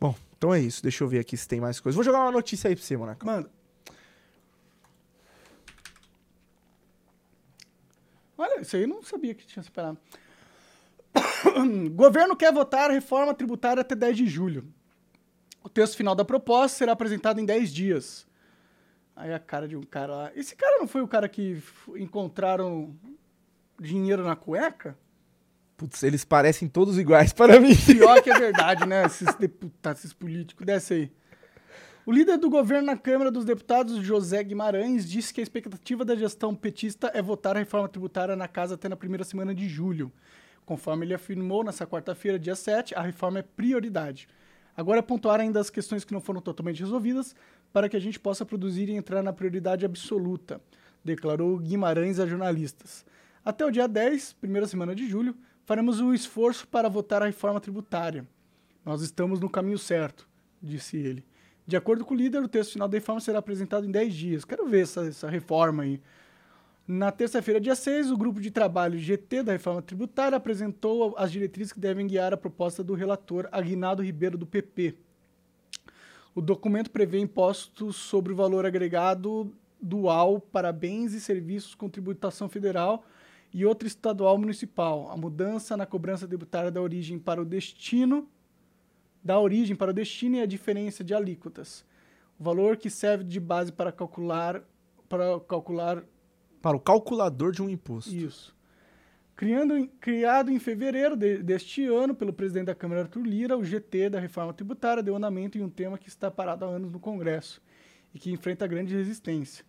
Bom, 0.00 0.14
então 0.36 0.52
é 0.52 0.60
isso. 0.60 0.82
Deixa 0.82 1.04
eu 1.04 1.08
ver 1.08 1.20
aqui 1.20 1.36
se 1.36 1.46
tem 1.46 1.60
mais 1.60 1.78
coisa. 1.78 1.94
Vou 1.94 2.04
jogar 2.04 2.18
uma 2.20 2.32
notícia 2.32 2.68
aí 2.68 2.74
pra 2.74 2.84
você, 2.84 2.96
Monaco. 2.96 3.24
Manda. 3.24 3.50
Olha, 8.36 8.60
isso 8.60 8.74
aí 8.74 8.82
eu 8.82 8.88
não 8.88 9.02
sabia 9.02 9.34
que 9.34 9.46
tinha 9.46 9.62
separado. 9.62 9.98
Governo 11.94 12.36
quer 12.36 12.52
votar 12.52 12.90
reforma 12.90 13.34
tributária 13.34 13.80
até 13.80 13.94
10 13.94 14.16
de 14.16 14.26
julho. 14.26 14.64
O 15.62 15.68
texto 15.68 15.96
final 15.96 16.14
da 16.14 16.24
proposta 16.24 16.78
será 16.78 16.92
apresentado 16.92 17.40
em 17.40 17.44
10 17.44 17.72
dias. 17.72 18.26
Aí 19.16 19.32
a 19.32 19.38
cara 19.38 19.68
de 19.68 19.76
um 19.76 19.82
cara 19.82 20.14
lá. 20.14 20.32
Esse 20.34 20.56
cara 20.56 20.78
não 20.78 20.88
foi 20.88 21.00
o 21.00 21.08
cara 21.08 21.28
que 21.28 21.62
encontraram 21.96 22.94
dinheiro 23.80 24.24
na 24.24 24.36
cueca? 24.36 24.96
Putz, 25.76 26.02
eles 26.02 26.24
parecem 26.24 26.68
todos 26.68 26.98
iguais 26.98 27.32
para 27.34 27.60
mim. 27.60 27.74
Pior 27.74 28.22
que 28.22 28.30
é 28.30 28.38
verdade, 28.38 28.86
né? 28.86 29.06
Esses 29.06 29.34
deputados, 29.34 30.00
esses 30.00 30.12
políticos. 30.12 30.66
Desce 30.66 30.94
aí. 30.94 31.12
O 32.06 32.12
líder 32.12 32.36
do 32.36 32.50
governo 32.50 32.86
na 32.86 32.98
Câmara 32.98 33.30
dos 33.30 33.46
Deputados, 33.46 33.96
José 34.04 34.42
Guimarães, 34.42 35.08
disse 35.08 35.32
que 35.32 35.40
a 35.40 35.42
expectativa 35.42 36.04
da 36.04 36.14
gestão 36.14 36.54
petista 36.54 37.10
é 37.14 37.22
votar 37.22 37.56
a 37.56 37.60
reforma 37.60 37.88
tributária 37.88 38.36
na 38.36 38.46
casa 38.46 38.74
até 38.74 38.90
na 38.90 38.96
primeira 38.96 39.24
semana 39.24 39.54
de 39.54 39.66
julho. 39.66 40.12
Conforme 40.64 41.04
ele 41.06 41.14
afirmou 41.14 41.62
nessa 41.62 41.86
quarta-feira, 41.86 42.38
dia 42.38 42.54
7, 42.54 42.94
a 42.94 43.02
reforma 43.02 43.40
é 43.40 43.42
prioridade. 43.42 44.28
Agora 44.76 44.98
é 44.98 45.02
pontuar 45.02 45.40
ainda 45.40 45.60
as 45.60 45.70
questões 45.70 46.04
que 46.04 46.12
não 46.12 46.20
foram 46.20 46.40
totalmente 46.40 46.80
resolvidas 46.80 47.34
para 47.72 47.88
que 47.88 47.96
a 47.96 48.00
gente 48.00 48.18
possa 48.18 48.44
produzir 48.44 48.88
e 48.88 48.92
entrar 48.92 49.22
na 49.22 49.32
prioridade 49.32 49.84
absoluta, 49.84 50.60
declarou 51.04 51.58
Guimarães 51.58 52.18
a 52.18 52.26
jornalistas. 52.26 53.04
Até 53.44 53.64
o 53.64 53.70
dia 53.70 53.86
10, 53.86 54.32
primeira 54.34 54.66
semana 54.66 54.94
de 54.94 55.06
julho, 55.06 55.36
faremos 55.64 56.00
o 56.00 56.14
esforço 56.14 56.66
para 56.66 56.88
votar 56.88 57.22
a 57.22 57.26
reforma 57.26 57.60
tributária. 57.60 58.26
Nós 58.84 59.02
estamos 59.02 59.38
no 59.38 59.50
caminho 59.50 59.78
certo, 59.78 60.28
disse 60.62 60.96
ele. 60.96 61.24
De 61.66 61.76
acordo 61.76 62.04
com 62.04 62.14
o 62.14 62.16
líder, 62.16 62.42
o 62.42 62.48
texto 62.48 62.72
final 62.72 62.88
da 62.88 62.96
reforma 62.96 63.20
será 63.20 63.38
apresentado 63.38 63.86
em 63.86 63.90
10 63.90 64.14
dias. 64.14 64.44
Quero 64.44 64.66
ver 64.66 64.82
essa, 64.82 65.06
essa 65.06 65.28
reforma 65.28 65.82
aí. 65.82 66.00
Na 66.86 67.10
terça-feira, 67.10 67.58
dia 67.58 67.74
6, 67.74 68.10
o 68.10 68.16
grupo 68.16 68.40
de 68.40 68.50
trabalho 68.50 68.98
GT 68.98 69.42
da 69.42 69.52
reforma 69.52 69.80
tributária 69.80 70.36
apresentou 70.36 71.14
as 71.16 71.32
diretrizes 71.32 71.72
que 71.72 71.80
devem 71.80 72.06
guiar 72.06 72.34
a 72.34 72.36
proposta 72.36 72.84
do 72.84 72.92
relator 72.92 73.48
Aguinaldo 73.50 74.02
Ribeiro, 74.02 74.36
do 74.36 74.44
PP. 74.44 74.94
O 76.34 76.42
documento 76.42 76.90
prevê 76.90 77.18
impostos 77.20 77.96
sobre 77.96 78.34
o 78.34 78.36
valor 78.36 78.66
agregado 78.66 79.50
dual 79.80 80.40
para 80.40 80.72
bens 80.72 81.14
e 81.14 81.20
serviços 81.20 81.74
com 81.74 81.88
tributação 81.88 82.50
federal 82.50 83.04
e 83.52 83.64
outra 83.64 83.88
estadual 83.88 84.36
municipal. 84.36 85.10
A 85.10 85.16
mudança 85.16 85.78
na 85.78 85.86
cobrança 85.86 86.28
tributária 86.28 86.70
da 86.70 86.82
origem 86.82 87.18
para 87.18 87.40
o 87.40 87.46
destino 87.46 88.28
da 89.24 89.40
origem 89.40 89.74
para 89.74 89.90
o 89.90 89.94
destino 89.94 90.36
e 90.36 90.42
a 90.42 90.46
diferença 90.46 91.02
de 91.02 91.14
alíquotas. 91.14 91.82
O 92.38 92.44
valor 92.44 92.76
que 92.76 92.90
serve 92.90 93.24
de 93.24 93.40
base 93.40 93.72
para 93.72 93.90
calcular 93.90 94.62
para 95.08 95.40
calcular 95.40 96.04
Para 96.64 96.78
o 96.78 96.80
calculador 96.80 97.52
de 97.52 97.62
um 97.62 97.68
imposto. 97.68 98.10
isso. 98.14 98.56
Criando, 99.36 99.86
criado 100.00 100.50
em 100.50 100.58
fevereiro 100.58 101.14
de- 101.14 101.42
deste 101.42 101.84
ano 101.84 102.14
pelo 102.14 102.32
presidente 102.32 102.66
da 102.68 102.74
Câmara, 102.74 103.02
Arthur 103.02 103.22
Lira, 103.26 103.58
o 103.58 103.62
GT 103.62 104.08
da 104.08 104.18
reforma 104.18 104.54
tributária 104.54 105.02
deu 105.02 105.14
andamento 105.14 105.58
em 105.58 105.62
um 105.62 105.68
tema 105.68 105.98
que 105.98 106.08
está 106.08 106.30
parado 106.30 106.64
há 106.64 106.68
anos 106.68 106.90
no 106.90 106.98
Congresso 106.98 107.60
e 108.14 108.18
que 108.18 108.30
enfrenta 108.32 108.66
grande 108.66 108.94
resistência. 108.94 109.62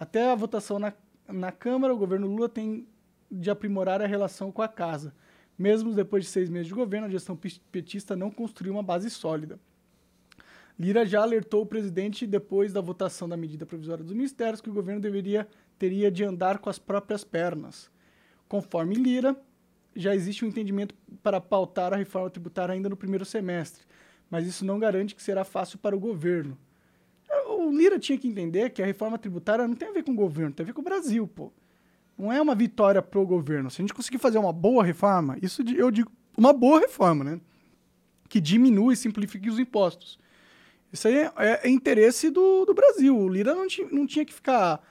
Até 0.00 0.30
a 0.30 0.34
votação 0.34 0.78
na, 0.78 0.94
na 1.28 1.52
Câmara, 1.52 1.92
o 1.92 1.98
governo 1.98 2.26
Lula 2.26 2.48
tem 2.48 2.86
de 3.30 3.50
aprimorar 3.50 4.00
a 4.00 4.06
relação 4.06 4.50
com 4.50 4.62
a 4.62 4.68
casa. 4.68 5.12
Mesmo 5.58 5.92
depois 5.92 6.24
de 6.24 6.30
seis 6.30 6.48
meses 6.48 6.68
de 6.68 6.72
governo, 6.74 7.08
a 7.08 7.10
gestão 7.10 7.38
petista 7.70 8.16
não 8.16 8.30
construiu 8.30 8.72
uma 8.72 8.82
base 8.82 9.10
sólida. 9.10 9.60
Lira 10.78 11.04
já 11.04 11.20
alertou 11.20 11.62
o 11.62 11.66
presidente 11.66 12.26
depois 12.26 12.72
da 12.72 12.80
votação 12.80 13.28
da 13.28 13.36
medida 13.36 13.66
provisória 13.66 14.02
dos 14.02 14.14
ministérios 14.14 14.62
que 14.62 14.70
o 14.70 14.72
governo 14.72 15.00
deveria 15.02 15.46
teria 15.78 16.10
de 16.10 16.24
andar 16.24 16.58
com 16.58 16.68
as 16.68 16.78
próprias 16.78 17.24
pernas. 17.24 17.90
Conforme 18.48 18.94
Lira, 18.94 19.36
já 19.94 20.14
existe 20.14 20.44
um 20.44 20.48
entendimento 20.48 20.94
para 21.22 21.40
pautar 21.40 21.92
a 21.92 21.96
reforma 21.96 22.30
tributária 22.30 22.72
ainda 22.72 22.88
no 22.88 22.96
primeiro 22.96 23.24
semestre, 23.24 23.84
mas 24.30 24.46
isso 24.46 24.64
não 24.64 24.78
garante 24.78 25.14
que 25.14 25.22
será 25.22 25.44
fácil 25.44 25.78
para 25.78 25.96
o 25.96 26.00
governo. 26.00 26.58
O 27.46 27.70
Lira 27.70 27.98
tinha 27.98 28.18
que 28.18 28.28
entender 28.28 28.70
que 28.70 28.82
a 28.82 28.86
reforma 28.86 29.18
tributária 29.18 29.66
não 29.66 29.74
tem 29.74 29.88
a 29.88 29.92
ver 29.92 30.02
com 30.02 30.12
o 30.12 30.16
governo, 30.16 30.52
tem 30.52 30.64
a 30.64 30.66
ver 30.66 30.72
com 30.72 30.80
o 30.80 30.84
Brasil, 30.84 31.26
pô. 31.26 31.52
Não 32.16 32.32
é 32.32 32.40
uma 32.40 32.54
vitória 32.54 33.00
pro 33.00 33.24
governo. 33.24 33.70
Se 33.70 33.80
a 33.80 33.82
gente 33.82 33.94
conseguir 33.94 34.18
fazer 34.18 34.38
uma 34.38 34.52
boa 34.52 34.82
reforma, 34.82 35.36
isso 35.40 35.62
eu 35.76 35.90
digo 35.90 36.10
uma 36.36 36.52
boa 36.52 36.80
reforma, 36.80 37.24
né? 37.24 37.40
Que 38.28 38.40
diminui 38.40 38.94
e 38.94 38.96
simplifique 38.96 39.48
os 39.48 39.58
impostos. 39.58 40.18
Isso 40.92 41.06
aí 41.06 41.16
é, 41.16 41.32
é 41.64 41.68
interesse 41.68 42.30
do, 42.30 42.64
do 42.64 42.74
Brasil. 42.74 43.16
O 43.16 43.28
Lira 43.28 43.54
não, 43.54 43.66
não 43.92 44.06
tinha 44.06 44.24
que 44.24 44.32
ficar 44.32 44.82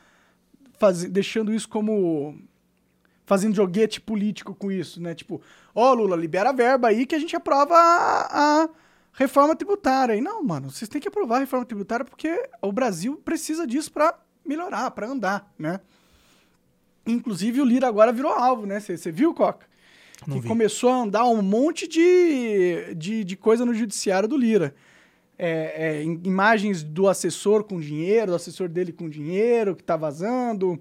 faz, 0.78 1.04
deixando 1.06 1.54
isso 1.54 1.68
como. 1.68 2.38
fazendo 3.26 3.56
joguete 3.56 4.00
político 4.00 4.56
com 4.56 4.72
isso, 4.72 5.02
né? 5.02 5.14
Tipo, 5.14 5.42
ó, 5.74 5.92
oh, 5.92 5.94
Lula, 5.94 6.16
libera 6.16 6.50
a 6.50 6.54
verba 6.54 6.88
aí 6.88 7.06
que 7.06 7.16
a 7.16 7.20
gente 7.20 7.36
aprova 7.36 7.76
a, 7.76 8.64
a 8.64 8.70
reforma 9.14 9.56
tributária. 9.56 10.16
E 10.16 10.22
não, 10.22 10.44
mano, 10.44 10.70
vocês 10.70 10.88
têm 10.88 11.02
que 11.02 11.08
aprovar 11.08 11.38
a 11.38 11.40
reforma 11.40 11.66
tributária 11.66 12.06
porque 12.06 12.50
o 12.62 12.72
Brasil 12.72 13.22
precisa 13.24 13.66
disso 13.66 13.92
para 13.92 14.18
melhorar, 14.46 14.92
para 14.92 15.08
andar, 15.08 15.52
né? 15.58 15.80
Inclusive 17.06 17.62
o 17.62 17.66
Lira 17.66 17.88
agora 17.88 18.12
virou 18.12 18.32
alvo, 18.32 18.66
né? 18.66 18.80
Você 18.80 19.12
viu, 19.12 19.34
Coca? 19.34 19.66
Não 20.26 20.36
que 20.36 20.42
vi. 20.42 20.48
começou 20.48 20.90
a 20.90 20.98
andar 20.98 21.26
um 21.26 21.42
monte 21.42 21.88
de, 21.88 22.94
de, 22.96 23.24
de 23.24 23.36
coisa 23.36 23.66
no 23.66 23.74
judiciário 23.74 24.28
do 24.28 24.38
Lira 24.38 24.74
é, 25.38 26.00
é, 26.00 26.04
imagens 26.04 26.82
do 26.84 27.08
assessor 27.08 27.64
com 27.64 27.80
dinheiro, 27.80 28.32
do 28.32 28.36
assessor 28.36 28.68
dele 28.68 28.92
com 28.92 29.08
dinheiro 29.10 29.76
que 29.76 29.84
está 29.84 29.96
vazando, 29.96 30.80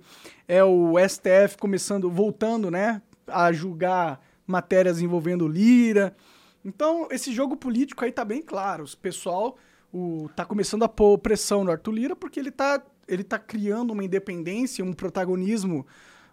é 0.49 0.65
o 0.65 0.95
STF 0.99 1.59
começando, 1.59 2.11
voltando, 2.11 2.71
né, 2.71 3.03
a 3.27 3.53
julgar 3.53 4.21
matérias 4.47 5.01
envolvendo 5.01 5.47
Lira. 5.47 6.17
Então, 6.65 7.09
esse 7.11 7.33
jogo 7.33 7.57
político 7.57 8.05
aí 8.05 8.13
tá 8.13 8.25
bem 8.25 8.41
claro. 8.41 8.85
O 8.85 8.97
pessoal 8.97 9.57
o, 9.93 10.29
tá 10.35 10.45
começando 10.45 10.85
a 10.85 10.89
pôr 10.89 11.19
pressão 11.19 11.65
no 11.65 11.71
Arthur 11.71 11.93
Lira 11.93 12.17
porque 12.17 12.41
ele 12.41 12.51
tá, 12.51 12.83
ele 13.07 13.25
tá 13.25 13.39
criando 13.39 13.93
uma 13.93 14.05
independência, 14.05 14.85
um 14.85 14.93
protagonismo 14.93 15.87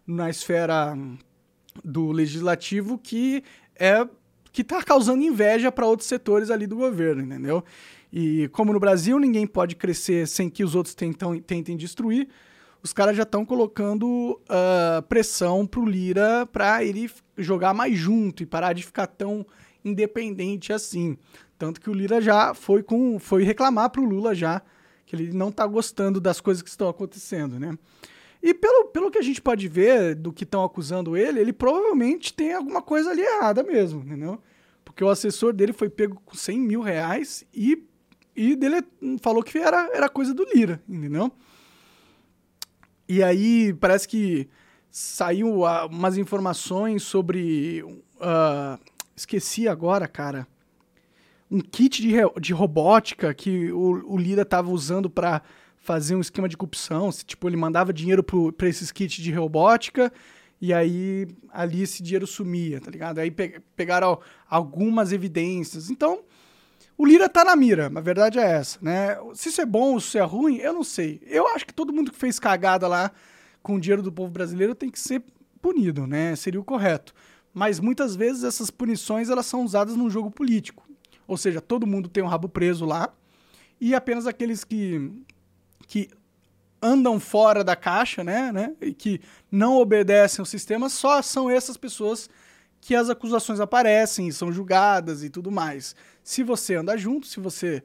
na 0.05 0.29
esfera 0.29 0.97
do 1.83 2.11
legislativo 2.11 2.97
que 2.97 3.43
é 3.75 4.07
que 4.51 4.63
tá 4.63 4.83
causando 4.83 5.23
inveja 5.23 5.71
para 5.71 5.87
outros 5.87 6.07
setores 6.07 6.51
ali 6.51 6.67
do 6.67 6.75
governo, 6.75 7.23
entendeu? 7.23 7.63
E 8.15 8.47
como 8.49 8.71
no 8.71 8.79
Brasil 8.79 9.17
ninguém 9.17 9.47
pode 9.47 9.75
crescer 9.75 10.27
sem 10.27 10.47
que 10.47 10.63
os 10.63 10.75
outros 10.75 10.93
tentam, 10.93 11.39
tentem 11.39 11.75
destruir, 11.75 12.27
os 12.83 12.93
caras 12.93 13.17
já 13.17 13.23
estão 13.23 13.43
colocando 13.43 14.39
uh, 14.43 15.01
pressão 15.09 15.65
pro 15.65 15.83
Lira 15.83 16.45
para 16.45 16.83
ele 16.83 17.09
jogar 17.35 17.73
mais 17.73 17.97
junto 17.97 18.43
e 18.43 18.45
parar 18.45 18.73
de 18.73 18.83
ficar 18.83 19.07
tão 19.07 19.43
independente 19.83 20.71
assim. 20.71 21.17
Tanto 21.57 21.81
que 21.81 21.89
o 21.89 21.93
Lira 21.93 22.21
já 22.21 22.53
foi 22.53 22.83
com 22.83 23.17
foi 23.17 23.43
reclamar 23.43 23.89
pro 23.89 24.05
Lula 24.05 24.35
já 24.35 24.61
que 25.07 25.15
ele 25.15 25.33
não 25.33 25.51
tá 25.51 25.65
gostando 25.65 26.21
das 26.21 26.39
coisas 26.39 26.61
que 26.61 26.69
estão 26.69 26.87
acontecendo, 26.87 27.59
né? 27.59 27.77
E 28.41 28.53
pelo, 28.53 28.89
pelo 28.89 29.09
que 29.09 29.17
a 29.17 29.21
gente 29.23 29.41
pode 29.41 29.67
ver 29.67 30.13
do 30.13 30.31
que 30.31 30.43
estão 30.43 30.63
acusando 30.63 31.17
ele, 31.17 31.39
ele 31.39 31.53
provavelmente 31.53 32.33
tem 32.33 32.53
alguma 32.53 32.81
coisa 32.81 33.09
ali 33.09 33.21
errada 33.21 33.63
mesmo, 33.63 34.01
entendeu? 34.01 34.39
Porque 34.83 35.03
o 35.03 35.09
assessor 35.09 35.51
dele 35.51 35.73
foi 35.73 35.89
pego 35.89 36.21
com 36.23 36.35
100 36.35 36.59
mil 36.59 36.81
reais 36.81 37.45
e 37.53 37.87
e 38.35 38.55
dele 38.55 38.83
falou 39.21 39.43
que 39.43 39.57
era, 39.57 39.89
era 39.93 40.09
coisa 40.09 40.33
do 40.33 40.45
Lira, 40.53 40.81
entendeu? 40.87 41.31
E 43.07 43.21
aí 43.21 43.73
parece 43.73 44.07
que 44.07 44.49
saiu 44.89 45.61
uh, 45.61 45.87
umas 45.89 46.17
informações 46.17 47.03
sobre. 47.03 47.83
Uh, 47.83 48.79
esqueci 49.15 49.67
agora, 49.67 50.07
cara. 50.07 50.47
Um 51.49 51.59
kit 51.59 52.01
de, 52.01 52.13
de 52.41 52.53
robótica 52.53 53.33
que 53.33 53.71
o, 53.71 54.13
o 54.13 54.17
Lira 54.17 54.41
estava 54.41 54.71
usando 54.71 55.09
para 55.09 55.41
fazer 55.77 56.15
um 56.15 56.21
esquema 56.21 56.49
de 56.49 56.57
corrupção. 56.57 57.11
Tipo, 57.11 57.47
ele 57.47 57.57
mandava 57.57 57.93
dinheiro 57.93 58.23
para 58.23 58.67
esses 58.67 58.91
kits 58.91 59.21
de 59.21 59.31
robótica 59.31 60.11
e 60.59 60.73
aí 60.73 61.27
ali 61.51 61.81
esse 61.81 62.01
dinheiro 62.01 62.25
sumia, 62.25 62.79
tá 62.79 62.89
ligado? 62.89 63.19
Aí 63.19 63.29
pe 63.29 63.59
pegaram 63.75 64.19
algumas 64.49 65.11
evidências. 65.11 65.89
Então, 65.89 66.23
o 67.03 67.05
Lira 67.05 67.27
tá 67.27 67.43
na 67.43 67.53
mira, 67.53 67.91
a 67.93 67.99
verdade 67.99 68.39
é 68.39 68.49
essa, 68.49 68.79
né? 68.81 69.17
Se 69.33 69.49
isso 69.49 69.59
é 69.59 69.65
bom 69.65 69.95
ou 69.95 69.99
se 69.99 70.17
é 70.17 70.21
ruim, 70.21 70.55
eu 70.59 70.71
não 70.71 70.85
sei. 70.85 71.21
Eu 71.25 71.45
acho 71.49 71.65
que 71.65 71.73
todo 71.73 71.91
mundo 71.91 72.13
que 72.13 72.17
fez 72.17 72.39
cagada 72.39 72.87
lá 72.87 73.11
com 73.61 73.75
o 73.75 73.79
dinheiro 73.79 74.01
do 74.01 74.09
povo 74.09 74.31
brasileiro 74.31 74.73
tem 74.73 74.89
que 74.89 74.97
ser 74.97 75.21
punido, 75.61 76.07
né? 76.07 76.33
Seria 76.37 76.61
o 76.61 76.63
correto. 76.63 77.13
Mas 77.53 77.77
muitas 77.77 78.15
vezes 78.15 78.45
essas 78.45 78.71
punições 78.71 79.29
elas 79.29 79.45
são 79.45 79.65
usadas 79.65 79.97
num 79.97 80.09
jogo 80.09 80.31
político. 80.31 80.87
Ou 81.27 81.35
seja, 81.35 81.59
todo 81.59 81.85
mundo 81.85 82.07
tem 82.07 82.23
um 82.23 82.27
rabo 82.27 82.47
preso 82.47 82.85
lá 82.85 83.13
e 83.81 83.93
apenas 83.93 84.25
aqueles 84.25 84.63
que, 84.63 85.11
que 85.85 86.09
andam 86.81 87.19
fora 87.19 87.65
da 87.65 87.75
caixa, 87.75 88.23
né, 88.23 88.49
né, 88.53 88.77
e 88.79 88.93
que 88.93 89.19
não 89.51 89.75
obedecem 89.75 90.41
ao 90.41 90.45
sistema, 90.45 90.87
só 90.87 91.21
são 91.21 91.49
essas 91.49 91.75
pessoas 91.75 92.29
que 92.79 92.95
as 92.95 93.09
acusações 93.09 93.61
aparecem 93.61 94.29
são 94.31 94.51
julgadas 94.51 95.21
e 95.21 95.29
tudo 95.29 95.49
mais. 95.49 95.95
Se 96.23 96.43
você 96.43 96.75
anda 96.75 96.97
junto, 96.97 97.27
se 97.27 97.39
você 97.39 97.83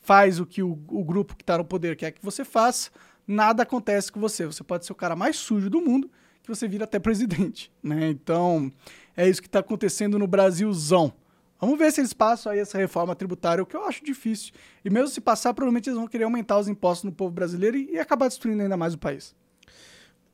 faz 0.00 0.40
o 0.40 0.46
que 0.46 0.62
o, 0.62 0.78
o 0.88 1.04
grupo 1.04 1.36
que 1.36 1.42
está 1.42 1.58
no 1.58 1.64
poder 1.64 1.96
quer 1.96 2.12
que 2.12 2.24
você 2.24 2.44
faça, 2.44 2.90
nada 3.26 3.62
acontece 3.62 4.10
com 4.10 4.20
você. 4.20 4.46
Você 4.46 4.64
pode 4.64 4.86
ser 4.86 4.92
o 4.92 4.96
cara 4.96 5.14
mais 5.14 5.36
sujo 5.36 5.68
do 5.68 5.80
mundo, 5.80 6.10
que 6.42 6.48
você 6.48 6.66
vira 6.66 6.84
até 6.84 6.98
presidente, 6.98 7.70
né? 7.82 8.08
Então, 8.08 8.70
é 9.16 9.28
isso 9.28 9.42
que 9.42 9.48
está 9.48 9.58
acontecendo 9.58 10.18
no 10.18 10.26
Brasilzão. 10.26 11.12
Vamos 11.60 11.78
ver 11.78 11.92
se 11.92 12.00
eles 12.00 12.14
passam 12.14 12.52
aí 12.52 12.58
essa 12.58 12.78
reforma 12.78 13.14
tributária, 13.14 13.62
o 13.62 13.66
que 13.66 13.76
eu 13.76 13.84
acho 13.84 14.02
difícil. 14.02 14.52
E 14.82 14.88
mesmo 14.88 15.08
se 15.08 15.20
passar, 15.20 15.52
provavelmente 15.52 15.90
eles 15.90 15.98
vão 15.98 16.08
querer 16.08 16.24
aumentar 16.24 16.58
os 16.58 16.68
impostos 16.68 17.04
no 17.04 17.12
povo 17.12 17.30
brasileiro 17.30 17.76
e, 17.76 17.92
e 17.92 17.98
acabar 17.98 18.28
destruindo 18.28 18.62
ainda 18.62 18.78
mais 18.78 18.94
o 18.94 18.98
país. 18.98 19.34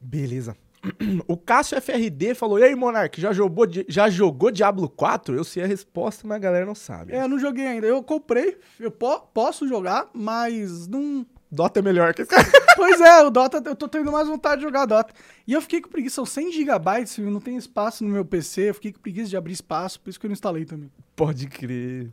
Beleza. 0.00 0.56
O 1.26 1.36
Cássio 1.36 1.80
FRD 1.80 2.34
falou: 2.34 2.58
E 2.58 2.64
aí, 2.64 2.74
Monark, 2.74 3.20
já 3.20 3.32
jogou, 3.32 3.66
já 3.88 4.08
jogou 4.08 4.50
Diablo 4.50 4.88
4? 4.88 5.34
Eu 5.34 5.44
sei 5.44 5.62
a 5.62 5.66
resposta, 5.66 6.26
mas 6.26 6.36
a 6.36 6.40
galera 6.40 6.66
não 6.66 6.74
sabe. 6.74 7.12
É, 7.12 7.26
não 7.26 7.38
joguei 7.38 7.66
ainda. 7.66 7.86
Eu 7.86 8.02
comprei, 8.02 8.58
eu 8.78 8.90
po 8.90 9.20
posso 9.32 9.66
jogar, 9.66 10.08
mas 10.12 10.86
não. 10.86 11.26
Dota 11.50 11.78
é 11.78 11.82
melhor 11.82 12.12
que 12.12 12.22
esse 12.22 12.30
Pois 12.76 13.00
é, 13.00 13.22
o 13.22 13.30
Dota, 13.30 13.62
eu 13.64 13.76
tô 13.76 13.88
tendo 13.88 14.10
mais 14.12 14.28
vontade 14.28 14.56
de 14.60 14.66
jogar 14.66 14.84
Dota. 14.84 15.14
E 15.46 15.52
eu 15.52 15.62
fiquei 15.62 15.80
com 15.80 15.88
preguiça, 15.88 16.16
são 16.16 16.26
100 16.26 16.52
GB, 16.52 16.90
não 17.20 17.40
tem 17.40 17.56
espaço 17.56 18.04
no 18.04 18.10
meu 18.10 18.24
PC, 18.24 18.70
eu 18.70 18.74
fiquei 18.74 18.92
com 18.92 19.00
preguiça 19.00 19.30
de 19.30 19.36
abrir 19.36 19.52
espaço, 19.52 20.00
por 20.00 20.10
isso 20.10 20.20
que 20.20 20.26
eu 20.26 20.28
não 20.28 20.34
instalei 20.34 20.64
também. 20.64 20.90
Pode 21.14 21.46
crer. 21.46 22.12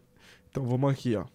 Então 0.49 0.63
vamos 0.63 0.89
aqui, 0.89 1.15
ó. 1.15 1.25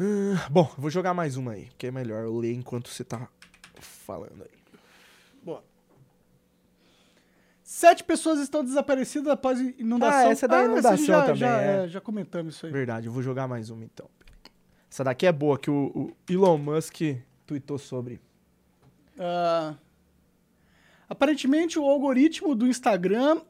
Uh, 0.00 0.38
bom, 0.48 0.72
vou 0.78 0.88
jogar 0.90 1.12
mais 1.12 1.36
uma 1.36 1.52
aí, 1.52 1.68
que 1.76 1.88
é 1.88 1.90
melhor 1.90 2.22
eu 2.22 2.38
ler 2.38 2.52
enquanto 2.52 2.88
você 2.88 3.02
tá 3.02 3.28
falando 3.80 4.44
aí. 4.44 4.57
Sete 7.70 8.02
pessoas 8.02 8.40
estão 8.40 8.64
desaparecidas 8.64 9.30
após 9.30 9.60
inundação. 9.60 10.28
Ah, 10.28 10.32
essa 10.32 10.48
da 10.48 10.60
ah, 10.60 10.64
inundação 10.64 11.04
já, 11.04 11.20
também. 11.20 11.36
Já, 11.36 11.60
é. 11.60 11.84
É, 11.84 11.88
já 11.88 12.00
comentamos 12.00 12.54
isso 12.54 12.64
aí. 12.64 12.72
Verdade, 12.72 13.08
eu 13.08 13.12
vou 13.12 13.22
jogar 13.22 13.46
mais 13.46 13.68
uma 13.68 13.84
então. 13.84 14.08
Essa 14.90 15.04
daqui 15.04 15.26
é 15.26 15.32
boa, 15.32 15.58
que 15.58 15.70
o, 15.70 15.84
o 15.94 16.32
Elon 16.32 16.56
Musk 16.56 17.02
tweetou 17.44 17.76
sobre. 17.76 18.22
Uh, 19.18 19.76
aparentemente, 21.10 21.78
o 21.78 21.84
algoritmo 21.84 22.54
do 22.54 22.66
Instagram 22.66 23.42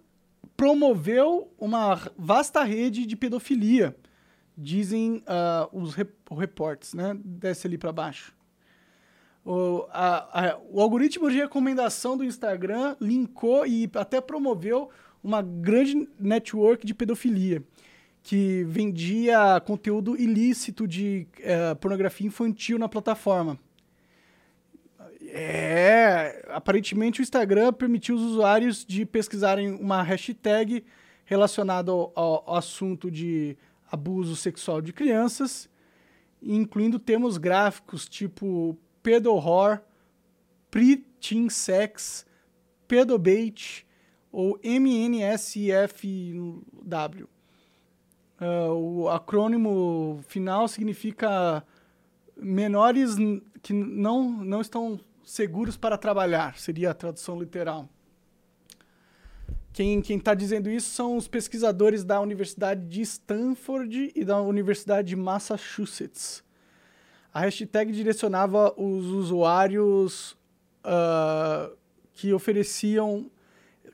promoveu 0.56 1.54
uma 1.56 2.10
vasta 2.18 2.64
rede 2.64 3.06
de 3.06 3.14
pedofilia. 3.14 3.96
Dizem 4.56 5.22
uh, 5.28 5.68
os 5.72 5.94
rep 5.94 6.12
reportes, 6.36 6.92
né? 6.92 7.16
Desce 7.24 7.68
ali 7.68 7.78
para 7.78 7.92
baixo. 7.92 8.34
O, 9.44 9.86
a, 9.90 10.50
a, 10.50 10.58
o 10.70 10.80
algoritmo 10.80 11.30
de 11.30 11.36
recomendação 11.36 12.16
do 12.16 12.24
Instagram 12.24 12.96
linkou 13.00 13.66
e 13.66 13.90
até 13.94 14.20
promoveu 14.20 14.90
uma 15.22 15.42
grande 15.42 16.08
network 16.18 16.86
de 16.86 16.94
pedofilia 16.94 17.62
que 18.22 18.64
vendia 18.64 19.60
conteúdo 19.64 20.14
ilícito 20.20 20.86
de 20.86 21.26
é, 21.40 21.74
pornografia 21.74 22.26
infantil 22.26 22.78
na 22.78 22.88
plataforma. 22.88 23.58
É, 25.30 26.46
aparentemente 26.48 27.20
o 27.20 27.22
Instagram 27.22 27.72
permitiu 27.72 28.16
os 28.16 28.22
usuários 28.22 28.84
de 28.84 29.06
pesquisarem 29.06 29.72
uma 29.72 30.02
hashtag 30.02 30.84
relacionada 31.24 31.90
ao, 31.90 32.12
ao, 32.14 32.44
ao 32.46 32.56
assunto 32.56 33.10
de 33.10 33.56
abuso 33.90 34.36
sexual 34.36 34.80
de 34.80 34.92
crianças, 34.92 35.68
incluindo 36.42 36.98
termos 36.98 37.38
gráficos 37.38 38.08
tipo 38.08 38.76
pedorror, 39.02 39.80
preteen 40.70 41.48
sex, 41.48 42.26
pedobait 42.86 43.86
ou 44.30 44.58
MNSFW. 44.62 45.78
Ah, 48.40 48.72
o 48.72 49.08
acrônimo 49.08 50.20
final 50.28 50.68
significa 50.68 51.64
menores 52.36 53.16
que 53.62 53.72
não, 53.72 54.30
não 54.30 54.60
estão 54.60 55.00
seguros 55.24 55.76
para 55.76 55.98
trabalhar, 55.98 56.56
seria 56.56 56.90
a 56.90 56.94
tradução 56.94 57.38
literal. 57.38 57.88
Quem 59.72 60.00
está 60.00 60.34
dizendo 60.34 60.70
isso 60.70 60.90
são 60.90 61.16
os 61.16 61.28
pesquisadores 61.28 62.02
da 62.02 62.20
Universidade 62.20 62.84
de 62.86 63.00
Stanford 63.02 64.12
e 64.14 64.24
da 64.24 64.40
Universidade 64.40 65.08
de 65.08 65.16
Massachusetts. 65.16 66.42
A 67.32 67.40
hashtag 67.40 67.92
direcionava 67.92 68.72
os 68.76 69.06
usuários 69.06 70.36
ah, 70.82 71.70
que 72.14 72.32
ofereciam 72.32 73.30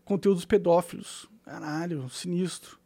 conteúdos 0.04 0.44
pedófilos. 0.44 1.28
Caralho, 1.44 2.08
sinistro. 2.08 2.78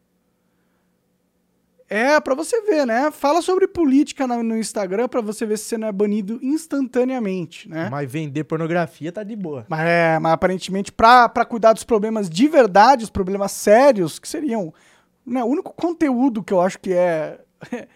É, 1.89 2.19
pra 2.19 2.35
você 2.35 2.61
ver, 2.61 2.85
né? 2.85 3.09
Fala 3.09 3.41
sobre 3.41 3.67
política 3.67 4.27
no 4.27 4.55
Instagram 4.55 5.07
pra 5.07 5.21
você 5.21 5.43
ver 5.43 5.57
se 5.57 5.65
você 5.65 5.77
não 5.77 5.87
é 5.87 5.91
banido 5.91 6.39
instantaneamente, 6.41 7.67
né? 7.67 7.89
Mas 7.89 8.11
vender 8.11 8.43
pornografia 8.43 9.11
tá 9.11 9.23
de 9.23 9.35
boa. 9.35 9.65
Mas, 9.67 9.79
é, 9.79 10.19
mas 10.19 10.33
aparentemente, 10.33 10.91
pra, 10.91 11.27
pra 11.27 11.43
cuidar 11.43 11.73
dos 11.73 11.83
problemas 11.83 12.29
de 12.29 12.47
verdade, 12.47 13.03
os 13.03 13.09
problemas 13.09 13.51
sérios, 13.53 14.19
que 14.19 14.27
seriam. 14.27 14.71
Né, 15.25 15.43
o 15.43 15.47
único 15.47 15.73
conteúdo 15.73 16.43
que 16.43 16.53
eu 16.53 16.61
acho 16.61 16.79
que 16.79 16.93
é. 16.93 17.39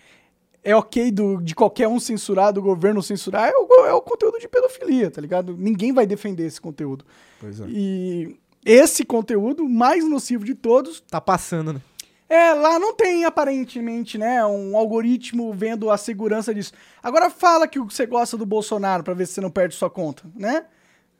É 0.64 0.76
ok 0.76 1.11
do, 1.11 1.41
de 1.41 1.53
qualquer 1.53 1.88
um 1.88 1.99
censurar, 1.99 2.53
do 2.53 2.61
governo 2.61 3.03
censurar, 3.03 3.49
é 3.49 3.53
o, 3.53 3.86
é 3.86 3.93
o 3.93 4.01
conteúdo 4.01 4.39
de 4.39 4.47
pedofilia, 4.47 5.11
tá 5.11 5.20
ligado? 5.20 5.55
Ninguém 5.57 5.91
vai 5.91 6.05
defender 6.05 6.45
esse 6.45 6.61
conteúdo. 6.61 7.05
Pois 7.39 7.59
é. 7.59 7.66
E 7.68 8.38
esse 8.66 9.03
conteúdo, 9.03 9.68
mais 9.68 10.07
nocivo 10.07 10.45
de 10.45 10.55
todos, 10.55 11.01
Tá 11.01 11.20
passando, 11.20 11.74
né? 11.74 11.82
é, 12.30 12.53
lá 12.53 12.80
não 12.80 12.95
tem 12.95 13.26
aparentemente, 13.26 14.18
né, 14.18 14.43
um 14.45 14.78
algoritmo 14.78 15.51
vendo 15.53 15.91
a 15.91 15.97
segurança 15.97 16.53
disso. 16.53 16.72
Agora 17.01 17.30
fala 17.30 17.68
que 17.68 17.78
você 17.80 18.05
gosta 18.05 18.38
do 18.38 18.45
Bolsonaro 18.45 19.03
pra 19.03 19.14
ver 19.14 19.28
se 19.28 19.34
você 19.34 19.41
não 19.41 19.51
perde 19.51 19.76
sua 19.76 19.89
conta, 19.89 20.24
né? 20.36 20.66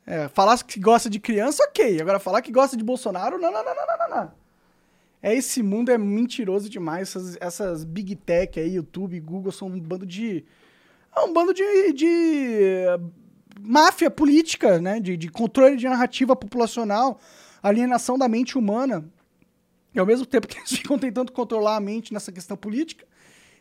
É, 0.06 0.28
falar 0.28 0.62
que 0.62 0.78
gosta 0.80 1.08
de 1.08 1.18
criança, 1.18 1.62
ok. 1.64 2.00
Agora 2.00 2.18
falar 2.18 2.42
que 2.42 2.52
gosta 2.52 2.76
de 2.76 2.84
Bolsonaro, 2.84 3.38
não, 3.38 3.50
não, 3.50 3.64
não, 3.64 3.74
não, 3.74 3.86
não, 3.86 4.08
não, 4.08 4.16
não. 4.16 4.32
É, 5.24 5.34
esse 5.34 5.62
mundo 5.62 5.90
é 5.90 5.96
mentiroso 5.96 6.68
demais. 6.68 7.08
Essas, 7.08 7.38
essas 7.40 7.82
big 7.82 8.14
tech 8.14 8.60
aí, 8.60 8.74
YouTube, 8.74 9.18
Google, 9.20 9.50
são 9.50 9.68
um 9.68 9.80
bando 9.80 10.04
de... 10.04 10.44
É 11.16 11.20
um 11.20 11.32
bando 11.32 11.54
de... 11.54 11.94
de 11.94 12.06
eh, 12.06 13.00
máfia 13.58 14.10
política, 14.10 14.78
né? 14.78 15.00
De, 15.00 15.16
de 15.16 15.30
controle 15.30 15.78
de 15.78 15.88
narrativa 15.88 16.36
populacional, 16.36 17.18
alienação 17.62 18.18
da 18.18 18.28
mente 18.28 18.58
humana. 18.58 19.10
E 19.94 19.98
ao 19.98 20.04
mesmo 20.04 20.26
tempo 20.26 20.46
que 20.46 20.58
eles 20.60 20.72
ficam 20.72 20.98
tentando 20.98 21.32
controlar 21.32 21.76
a 21.76 21.80
mente 21.80 22.12
nessa 22.12 22.30
questão 22.30 22.54
política, 22.54 23.06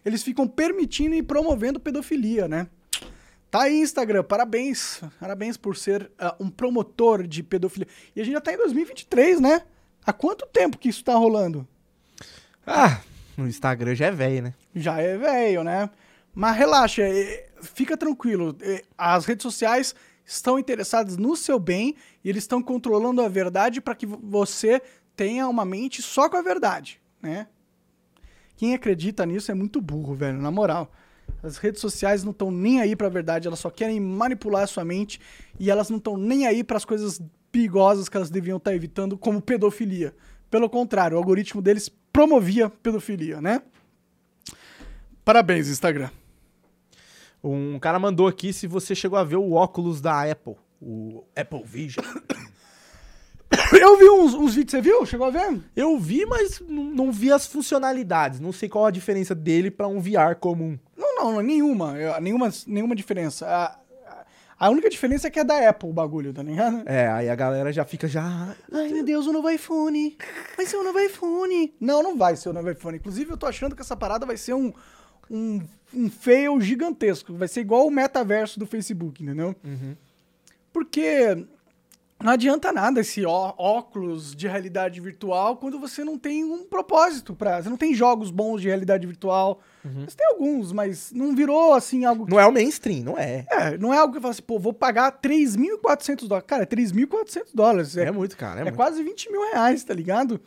eles 0.03 0.21
ficam 0.21 0.45
permitindo 0.45 1.15
e 1.15 1.23
promovendo 1.23 1.79
pedofilia, 1.79 2.45
né? 2.45 2.67
Tá 3.49 3.61
aí, 3.61 3.79
Instagram, 3.79 4.25
parabéns. 4.25 4.99
Parabéns 5.17 5.55
por 5.55 5.77
ser 5.77 6.11
ah, 6.19 6.35
um 6.41 6.49
promotor 6.49 7.25
de 7.25 7.41
pedofilia. 7.41 7.87
E 8.13 8.19
a 8.19 8.25
gente 8.25 8.33
já 8.33 8.41
tá 8.41 8.51
em 8.51 8.57
2023, 8.57 9.39
né? 9.39 9.61
Há 10.05 10.13
quanto 10.13 10.45
tempo 10.47 10.77
que 10.77 10.89
isso 10.89 11.03
tá 11.03 11.13
rolando? 11.15 11.67
Ah, 12.65 13.01
no 13.37 13.47
Instagram 13.47 13.95
já 13.95 14.07
é 14.07 14.11
velho, 14.11 14.43
né? 14.43 14.53
Já 14.75 14.99
é 14.99 15.17
velho, 15.17 15.63
né? 15.63 15.89
Mas 16.33 16.57
relaxa, 16.57 17.03
fica 17.61 17.95
tranquilo. 17.95 18.55
As 18.97 19.25
redes 19.25 19.43
sociais 19.43 19.93
estão 20.25 20.57
interessadas 20.57 21.17
no 21.17 21.35
seu 21.35 21.59
bem 21.59 21.95
e 22.23 22.29
eles 22.29 22.43
estão 22.43 22.61
controlando 22.61 23.21
a 23.21 23.27
verdade 23.27 23.81
para 23.81 23.93
que 23.95 24.05
vo- 24.05 24.19
você 24.23 24.81
tenha 25.15 25.47
uma 25.47 25.63
mente 25.65 26.01
só 26.01 26.29
com 26.29 26.37
a 26.37 26.41
verdade, 26.41 26.99
né? 27.21 27.47
Quem 28.55 28.73
acredita 28.73 29.25
nisso 29.25 29.51
é 29.51 29.53
muito 29.53 29.81
burro, 29.81 30.15
velho, 30.15 30.37
na 30.41 30.49
moral. 30.51 30.91
As 31.41 31.57
redes 31.57 31.81
sociais 31.81 32.23
não 32.23 32.31
estão 32.31 32.49
nem 32.51 32.79
aí 32.81 32.95
pra 32.95 33.09
verdade, 33.09 33.47
elas 33.47 33.59
só 33.59 33.69
querem 33.69 33.99
manipular 33.99 34.63
a 34.63 34.67
sua 34.67 34.85
mente 34.85 35.19
e 35.59 35.69
elas 35.69 35.89
não 35.89 35.97
estão 35.97 36.17
nem 36.17 36.47
aí 36.47 36.63
para 36.63 36.77
as 36.77 36.85
coisas 36.85 37.21
perigosas 37.53 38.09
que 38.09 38.17
elas 38.17 38.31
deviam 38.31 38.57
estar 38.57 38.73
evitando, 38.73 39.15
como 39.15 39.39
pedofilia. 39.39 40.15
Pelo 40.49 40.67
contrário, 40.67 41.15
o 41.15 41.19
algoritmo 41.19 41.61
deles 41.61 41.87
promovia 42.11 42.67
pedofilia, 42.67 43.39
né? 43.39 43.61
Parabéns, 45.23 45.69
Instagram. 45.69 46.09
Um 47.43 47.77
cara 47.77 47.99
mandou 47.99 48.27
aqui 48.27 48.51
se 48.51 48.65
você 48.65 48.95
chegou 48.95 49.19
a 49.19 49.23
ver 49.23 49.35
o 49.35 49.51
óculos 49.51 50.01
da 50.01 50.29
Apple. 50.29 50.55
O 50.81 51.23
Apple 51.35 51.63
Vision. 51.63 52.03
Eu 53.79 53.97
vi 53.97 54.09
uns, 54.09 54.33
uns 54.33 54.55
vídeos, 54.55 54.71
você 54.71 54.81
viu? 54.81 55.05
Chegou 55.05 55.27
a 55.27 55.29
ver? 55.29 55.61
Eu 55.75 55.97
vi, 55.99 56.25
mas 56.25 56.59
não, 56.67 57.11
vi 57.11 57.31
as 57.31 57.45
funcionalidades. 57.45 58.39
Não 58.39 58.51
sei 58.51 58.67
qual 58.67 58.87
a 58.87 58.91
diferença 58.91 59.35
dele 59.35 59.69
pra 59.69 59.87
um 59.87 59.99
VR 59.99 60.35
comum. 60.39 60.77
Não, 60.97 61.15
não, 61.15 61.31
não, 61.33 61.41
nenhuma. 61.41 62.19
Nenhuma, 62.19 62.49
nenhuma 62.65 62.95
diferença. 62.95 63.77
A, 64.63 64.69
única 64.69 64.89
diferença 64.89 65.27
é 65.27 65.29
que 65.29 65.39
é 65.39 65.43
da 65.43 65.69
Apple 65.69 65.89
o 65.89 65.93
bagulho, 65.93 66.33
tá 66.33 66.41
ligado? 66.41 66.83
É, 66.87 67.07
aí 67.07 67.29
a 67.29 67.35
galera 67.35 67.73
já 67.73 67.83
fica 67.83 68.07
já. 68.07 68.55
Ai, 68.71 68.89
meu 68.89 69.03
Deus, 69.03 69.27
o 69.27 69.33
novo 69.33 69.49
iPhone. 69.49 70.17
Vai 70.55 70.65
ser 70.65 70.77
o 70.77 70.83
novo 70.83 70.97
iPhone. 70.99 71.73
Não, 71.81 72.01
não 72.01 72.17
vai 72.17 72.37
ser 72.37 72.47
o 72.47 72.53
novo 72.53 72.71
iPhone. 72.71 72.97
Inclusive, 72.97 73.31
eu 73.31 73.37
tô 73.37 73.45
achando 73.45 73.75
que 73.75 73.81
essa 73.81 73.97
parada 73.97 74.25
vai 74.25 74.37
ser 74.37 74.53
um, 74.53 74.71
um, 75.29 75.61
um 75.93 76.09
fail 76.09 76.61
gigantesco. 76.61 77.33
Vai 77.33 77.49
ser 77.49 77.59
igual 77.59 77.85
o 77.85 77.91
metaverso 77.91 78.57
do 78.57 78.65
Facebook, 78.65 79.21
entendeu? 79.21 79.53
Porque 80.71 81.45
não 82.23 82.31
adianta 82.31 82.71
nada 82.71 83.01
esse 83.01 83.25
ó- 83.25 83.53
óculos 83.57 84.35
de 84.35 84.47
realidade 84.47 84.99
virtual 85.01 85.57
quando 85.57 85.79
você 85.79 86.03
não 86.03 86.17
tem 86.17 86.43
um 86.43 86.63
propósito 86.63 87.35
pra. 87.35 87.61
Você 87.61 87.69
não 87.69 87.77
tem 87.77 87.93
jogos 87.93 88.31
bons 88.31 88.61
de 88.61 88.67
realidade 88.67 89.05
virtual. 89.05 89.59
Você 89.83 90.15
tem 90.15 90.25
alguns, 90.27 90.71
mas 90.71 91.11
não 91.11 91.35
virou 91.35 91.73
assim 91.73 92.05
algo. 92.05 92.25
Não 92.29 92.39
é 92.39 92.45
o 92.47 92.51
mainstream, 92.53 93.03
não 93.03 93.17
é. 93.17 93.45
É, 93.51 93.77
não 93.77 93.93
é 93.93 93.97
algo 93.97 94.13
que 94.13 94.17
eu 94.17 94.21
falo 94.21 94.31
assim, 94.31 94.41
pô, 94.41 94.57
vou 94.57 94.71
pagar 94.73 95.11
3.400 95.21 96.27
dólares. 96.27 96.47
Cara, 96.47 96.63
é 96.63 96.65
3.400 96.65 97.41
dólares. 97.53 97.97
É, 97.97 98.05
É, 98.05 98.11
muito, 98.11 98.37
cara. 98.37 98.59
É, 98.59 98.61
é 98.61 98.63
muito. 98.63 98.75
quase 98.75 99.03
20 99.03 99.29
mil 99.31 99.41
reais, 99.51 99.83
tá 99.83 99.93
ligado? 99.93 100.39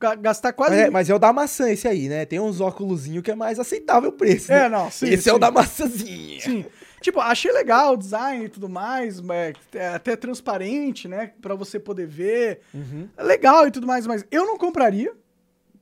Ga- 0.00 0.14
Gastar 0.16 0.52
quase. 0.52 0.72
Mas 0.72 0.80
é, 0.80 0.90
mas 0.90 1.10
é 1.10 1.14
o 1.14 1.18
da 1.18 1.32
maçã 1.32 1.70
esse 1.70 1.86
aí, 1.88 2.08
né? 2.08 2.24
Tem 2.26 2.40
uns 2.40 2.60
óculosinho 2.60 3.22
que 3.22 3.30
é 3.30 3.34
mais 3.34 3.58
aceitável 3.58 4.10
o 4.10 4.12
preço. 4.12 4.52
É, 4.52 4.68
né? 4.68 4.68
não, 4.76 4.90
sim, 4.90 5.06
Esse 5.08 5.28
é 5.28 5.32
o 5.32 5.36
sim. 5.36 5.40
da 5.40 5.50
maçãzinha. 5.50 6.40
Sim. 6.40 6.64
Tipo, 7.06 7.20
achei 7.20 7.52
legal 7.52 7.92
o 7.92 7.96
design 7.96 8.46
e 8.46 8.48
tudo 8.48 8.68
mais, 8.68 9.20
mas 9.20 9.54
é 9.72 9.94
até 9.94 10.16
transparente, 10.16 11.06
né? 11.06 11.30
Pra 11.40 11.54
você 11.54 11.78
poder 11.78 12.04
ver. 12.04 12.62
Uhum. 12.74 13.08
É 13.16 13.22
legal 13.22 13.64
e 13.64 13.70
tudo 13.70 13.86
mais, 13.86 14.04
mas 14.08 14.26
eu 14.28 14.44
não 14.44 14.58
compraria, 14.58 15.14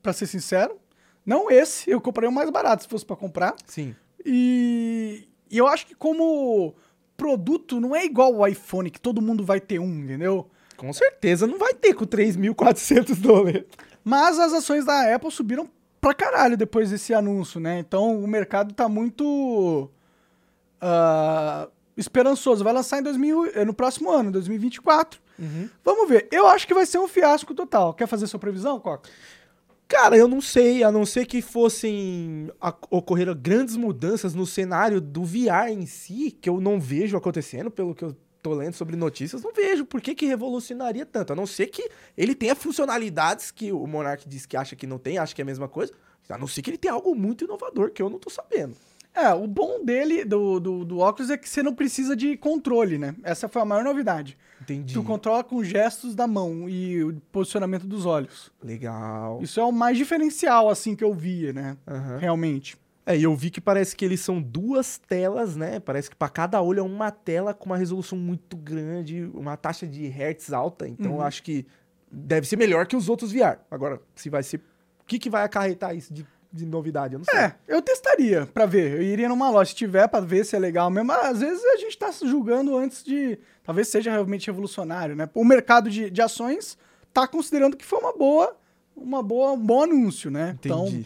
pra 0.03 0.13
ser 0.13 0.27
sincero. 0.27 0.79
Não 1.25 1.51
esse, 1.51 1.91
eu 1.91 1.99
compraria 1.99 2.29
o 2.29 2.33
mais 2.33 2.51
barato 2.51 2.83
se 2.83 2.89
fosse 2.91 3.07
pra 3.07 3.17
comprar. 3.17 3.57
Sim. 3.65 3.97
E, 4.23 5.27
e 5.51 5.57
eu 5.57 5.67
acho 5.67 5.87
que 5.87 5.95
como 5.95 6.75
produto 7.17 7.81
não 7.81 7.97
é 7.97 8.05
igual 8.05 8.35
o 8.35 8.47
iPhone, 8.47 8.91
que 8.91 9.01
todo 9.01 9.23
mundo 9.23 9.43
vai 9.43 9.61
ter 9.61 9.79
um, 9.79 10.05
entendeu? 10.05 10.51
Com 10.77 10.93
certeza 10.93 11.47
não 11.47 11.57
vai 11.57 11.73
ter 11.73 11.95
com 11.95 12.05
3.400 12.05 13.19
dólares. 13.19 13.65
Mas 14.05 14.39
as 14.39 14.53
ações 14.53 14.85
da 14.85 15.15
Apple 15.15 15.31
subiram 15.31 15.71
pra 16.03 16.13
caralho 16.13 16.55
depois 16.55 16.91
desse 16.91 17.15
anúncio, 17.15 17.59
né? 17.59 17.79
Então 17.79 18.23
o 18.23 18.29
mercado 18.29 18.75
tá 18.75 18.91
muito 18.91 19.91
ah, 20.87 21.69
esperançoso. 21.97 22.63
Vai 22.63 22.73
lançar 22.73 22.99
em 22.99 23.03
2000, 23.03 23.47
eh, 23.47 23.65
no 23.65 23.73
próximo 23.73 24.11
ano, 24.11 24.31
2024. 24.31 25.19
Vamos 25.83 26.09
ver. 26.09 26.29
Eu 26.31 26.47
acho 26.47 26.67
que 26.67 26.75
vai 26.75 26.85
ser 26.85 26.99
um 26.99 27.09
fiasco 27.09 27.55
total. 27.55 27.95
Quer 27.95 28.07
fazer 28.07 28.27
sua 28.27 28.39
previsão, 28.39 28.79
Coca? 28.79 29.09
Cara, 29.89 30.17
eu 30.17 30.27
não 30.29 30.41
sei, 30.41 30.83
a 30.83 30.91
não 30.91 31.05
ser 31.05 31.27
que 31.27 31.43
fossem 31.43 32.51
ocorrer 32.91 33.35
grandes 33.35 33.77
mudanças 33.77 34.35
no 34.35 34.47
cenário 34.47 35.01
do 35.01 35.25
VR 35.25 35.69
em 35.71 35.87
si, 35.87 36.31
que 36.31 36.49
eu 36.49 36.61
não 36.61 36.81
vejo 36.81 37.17
acontecendo, 37.17 37.71
pelo 37.71 37.95
que 37.95 38.05
eu 38.05 38.17
tô 38.43 38.55
lendo 38.55 38.75
sobre 38.75 38.97
notícias, 38.97 39.43
não 39.43 39.53
vejo 39.53 39.85
por 39.85 40.01
que, 40.01 40.15
que 40.15 40.27
revolucionaria 40.27 41.07
tanto. 41.07 41.33
A 41.33 41.37
não 41.37 41.47
ser 41.47 41.67
que 41.69 41.89
ele 42.17 42.35
tenha 42.35 42.55
funcionalidades 42.55 43.51
que 43.51 43.73
o 43.73 43.87
Monark 43.87 44.29
diz 44.29 44.47
que 44.47 44.57
acha 44.57 44.75
que 44.75 44.87
não 44.87 44.99
tem, 44.99 45.19
acha 45.19 45.35
que 45.35 45.41
é 45.41 45.45
a 45.45 45.47
mesma 45.47 45.69
coisa. 45.69 45.93
A 46.29 46.39
não 46.39 46.47
ser 46.47 46.63
que 46.63 46.71
ele 46.71 46.79
tenha 46.79 46.95
algo 46.95 47.15
muito 47.15 47.45
inovador 47.45 47.91
que 47.91 48.03
eu 48.03 48.09
não 48.09 48.19
tô 48.19 48.31
sabendo. 48.31 48.75
É, 49.15 49.33
o 49.33 49.47
bom 49.47 49.85
dele, 49.85 50.25
do, 50.25 50.59
do, 50.59 50.85
do 50.85 50.99
óculos, 50.99 51.31
é 51.31 51.37
que 51.37 51.49
você 51.49 51.63
não 51.63 51.73
precisa 51.73 52.17
de 52.17 52.37
controle, 52.37 52.99
né? 52.99 53.15
Essa 53.23 53.49
foi 53.49 53.63
a 53.63 53.65
maior 53.65 53.85
novidade. 53.85 54.37
Entendi. 54.61 54.95
Tu 54.95 55.03
controla 55.05 55.45
com 55.45 55.63
gestos 55.63 56.15
da 56.15 56.27
mão 56.27 56.69
e 56.69 57.05
o 57.05 57.15
posicionamento 57.31 57.87
dos 57.87 58.07
olhos. 58.07 58.51
Legal. 58.63 59.41
Isso 59.41 59.61
é 59.61 59.65
o 59.65 59.71
mais 59.71 59.97
diferencial, 59.97 60.69
assim, 60.69 60.97
que 60.97 61.05
eu 61.05 61.15
via, 61.15 61.53
né? 61.53 61.77
Aham. 61.87 62.19
Realmente. 62.19 62.77
É, 63.07 63.17
e 63.17 63.23
eu 63.23 63.37
vi 63.37 63.51
que 63.51 63.61
parece 63.61 63.95
que 63.95 64.05
eles 64.05 64.21
são 64.21 64.41
duas 64.41 64.99
telas, 64.99 65.57
né? 65.57 65.79
Parece 65.79 66.09
que 66.09 66.17
para 66.17 66.29
cada 66.29 66.61
olho 66.61 66.81
é 66.81 66.83
uma 66.83 67.11
tela 67.11 67.53
com 67.53 67.67
uma 67.67 67.77
resolução 67.77 68.19
muito 68.19 68.57
grande, 68.57 69.31
uma 69.35 69.57
taxa 69.57 69.87
de 69.87 70.07
hertz 70.07 70.53
alta. 70.53 70.89
Então 70.89 71.13
eu 71.13 71.23
acho 71.23 71.43
que 71.43 71.67
deve 72.11 72.47
ser 72.47 72.57
melhor 72.57 72.87
que 72.87 72.97
os 72.97 73.09
outros 73.09 73.31
VR. 73.31 73.59
Agora, 73.71 74.01
se 74.15 74.31
vai 74.31 74.43
ser. 74.43 74.59
O 75.01 75.07
que, 75.07 75.19
que 75.19 75.29
vai 75.29 75.45
acarretar 75.45 75.95
isso 75.95 76.15
de, 76.15 76.27
de 76.55 76.65
novidade? 76.65 77.15
Eu 77.15 77.19
não 77.19 77.25
sei. 77.25 77.39
É, 77.39 77.55
eu 77.67 77.83
testaria 77.83 78.47
pra 78.47 78.65
ver. 78.65 78.93
Eu 78.93 79.03
iria 79.03 79.29
numa 79.29 79.51
loja, 79.51 79.71
se 79.71 79.77
tiver, 79.77 80.07
pra 80.07 80.21
ver 80.21 80.45
se 80.45 80.55
é 80.55 80.59
legal 80.59 80.89
mesmo. 80.89 81.09
Mas, 81.09 81.27
às 81.27 81.41
vezes 81.41 81.65
a 81.65 81.77
gente 81.77 81.99
tá 81.99 82.13
se 82.13 82.27
julgando 82.29 82.77
antes 82.77 83.03
de. 83.03 83.39
Talvez 83.65 83.89
seja 83.89 84.11
realmente 84.13 84.47
revolucionário, 84.47 85.17
né? 85.17 85.29
O 85.35 85.45
mercado 85.45 85.91
de, 85.91 86.09
de 86.09 86.23
ações 86.23 86.79
tá 87.13 87.27
considerando 87.27 87.77
que 87.77 87.85
foi 87.85 87.99
uma 87.99 88.17
boa. 88.17 88.57
Uma 88.97 89.23
boa, 89.23 89.53
um 89.53 89.59
bom 89.59 89.83
anúncio, 89.83 90.31
né? 90.31 90.51
Entendi. 90.51 90.67
Então, 90.67 91.05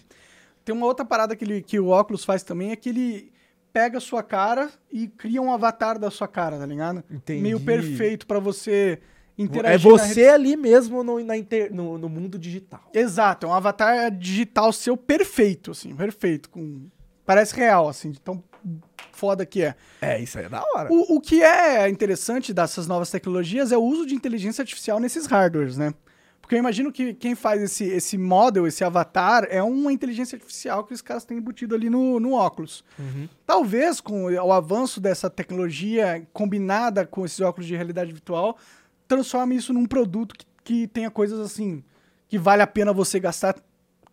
tem 0.62 0.74
uma 0.74 0.84
outra 0.84 1.06
parada 1.06 1.34
que, 1.34 1.42
ele, 1.42 1.62
que 1.62 1.80
o 1.80 1.88
óculos 1.88 2.22
faz 2.22 2.42
também, 2.42 2.70
é 2.70 2.76
que 2.76 2.90
ele 2.90 3.32
pega 3.72 3.96
a 3.96 4.00
sua 4.00 4.22
cara 4.22 4.70
e 4.92 5.08
cria 5.08 5.40
um 5.40 5.50
avatar 5.50 5.98
da 5.98 6.10
sua 6.10 6.28
cara, 6.28 6.58
tá 6.58 6.66
ligado? 6.66 7.02
Entendi. 7.10 7.40
Meio 7.40 7.58
perfeito 7.58 8.26
pra 8.26 8.38
você 8.38 9.00
interagir. 9.38 9.90
na 9.90 9.96
você 9.98 10.28
ali 10.28 10.56
mesmo 10.56 11.04
no, 11.04 11.22
na 11.24 11.36
inter- 11.36 11.72
no, 11.72 11.96
no 11.96 12.08
mundo 12.08 12.38
digital. 12.38 12.82
Exato, 12.92 13.46
é 13.46 13.48
um 13.48 13.54
avatar 13.54 14.10
digital 14.10 14.72
seu 14.72 14.96
perfeito, 14.96 15.70
assim, 15.70 15.94
perfeito. 15.94 16.50
Com... 16.50 16.88
Parece 17.24 17.54
real, 17.54 17.88
assim, 17.88 18.10
de 18.10 18.20
tão 18.20 18.42
foda 19.12 19.44
que 19.44 19.62
é. 19.62 19.74
É, 20.00 20.20
isso 20.20 20.38
aí 20.38 20.46
é 20.46 20.48
da 20.48 20.62
hora. 20.74 20.88
O, 20.90 21.16
o 21.16 21.20
que 21.20 21.42
é 21.42 21.88
interessante 21.88 22.54
dessas 22.54 22.86
novas 22.86 23.10
tecnologias 23.10 23.72
é 23.72 23.76
o 23.76 23.82
uso 23.82 24.06
de 24.06 24.14
inteligência 24.14 24.62
artificial 24.62 24.98
nesses 24.98 25.26
hardwares, 25.26 25.76
né? 25.76 25.92
Porque 26.40 26.54
eu 26.54 26.60
imagino 26.60 26.90
que 26.90 27.12
quem 27.12 27.34
faz 27.34 27.60
esse, 27.60 27.84
esse 27.84 28.16
model, 28.16 28.66
esse 28.66 28.82
avatar, 28.82 29.46
é 29.50 29.62
uma 29.62 29.92
inteligência 29.92 30.34
artificial 30.34 30.82
que 30.82 30.94
os 30.94 31.02
caras 31.02 31.26
têm 31.26 31.36
embutido 31.36 31.74
ali 31.74 31.90
no, 31.90 32.18
no 32.18 32.32
óculos. 32.32 32.82
Talvez 33.44 34.00
com 34.00 34.24
o 34.24 34.52
avanço 34.52 34.98
dessa 34.98 35.28
tecnologia 35.28 36.26
combinada 36.32 37.04
com 37.04 37.26
esses 37.26 37.38
óculos 37.40 37.66
de 37.66 37.76
realidade 37.76 38.10
virtual, 38.12 38.56
transforme 39.08 39.56
isso 39.56 39.72
num 39.72 39.86
produto 39.86 40.34
que, 40.36 40.46
que 40.62 40.86
tenha 40.86 41.10
coisas 41.10 41.40
assim, 41.40 41.82
que 42.28 42.38
vale 42.38 42.62
a 42.62 42.66
pena 42.66 42.92
você 42.92 43.18
gastar 43.18 43.56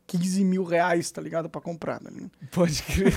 15 0.08 0.43
mil 0.43 0.64
reais, 0.64 1.12
tá 1.12 1.22
ligado? 1.22 1.50
Pra 1.50 1.60
comprar. 1.62 2.00
Tá 2.00 2.10
ligado? 2.10 2.32
Pode 2.52 2.82
crer. 2.84 3.14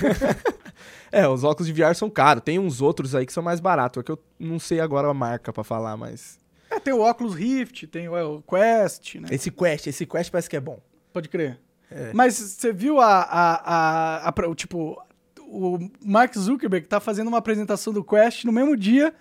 é, 1.11 1.27
os 1.27 1.43
óculos 1.43 1.67
de 1.67 1.73
VR 1.73 1.93
são 1.95 2.09
caros. 2.09 2.43
Tem 2.43 2.59
uns 2.59 2.81
outros 2.81 3.15
aí 3.15 3.25
que 3.25 3.33
são 3.33 3.43
mais 3.43 3.59
baratos. 3.59 4.01
É 4.01 4.03
que 4.03 4.11
eu 4.11 4.19
não 4.39 4.59
sei 4.59 4.79
agora 4.79 5.07
a 5.07 5.13
marca 5.13 5.53
pra 5.53 5.63
falar, 5.63 5.95
mas. 5.95 6.37
É, 6.69 6.79
tem 6.79 6.93
o 6.93 6.99
óculos 6.99 7.33
Rift, 7.33 7.87
tem 7.87 8.07
o, 8.07 8.37
o 8.37 8.41
Quest, 8.43 9.15
né? 9.15 9.27
Esse 9.31 9.49
Quest, 9.49 9.87
esse 9.87 10.05
Quest 10.05 10.29
parece 10.31 10.49
que 10.49 10.55
é 10.57 10.59
bom. 10.59 10.79
Pode 11.13 11.29
crer. 11.29 11.59
É. 11.89 12.11
Mas 12.13 12.35
você 12.35 12.71
viu 12.71 12.99
a, 12.99 13.21
a, 13.21 14.27
a, 14.27 14.29
a- 14.29 14.55
Tipo, 14.55 15.01
o 15.39 15.79
Mark 16.05 16.35
Zuckerberg 16.37 16.87
tá 16.87 16.99
fazendo 16.99 17.27
uma 17.27 17.39
apresentação 17.39 17.91
do 17.91 18.03
Quest 18.03 18.45
no 18.45 18.51
mesmo 18.51 18.77
dia 18.77 19.13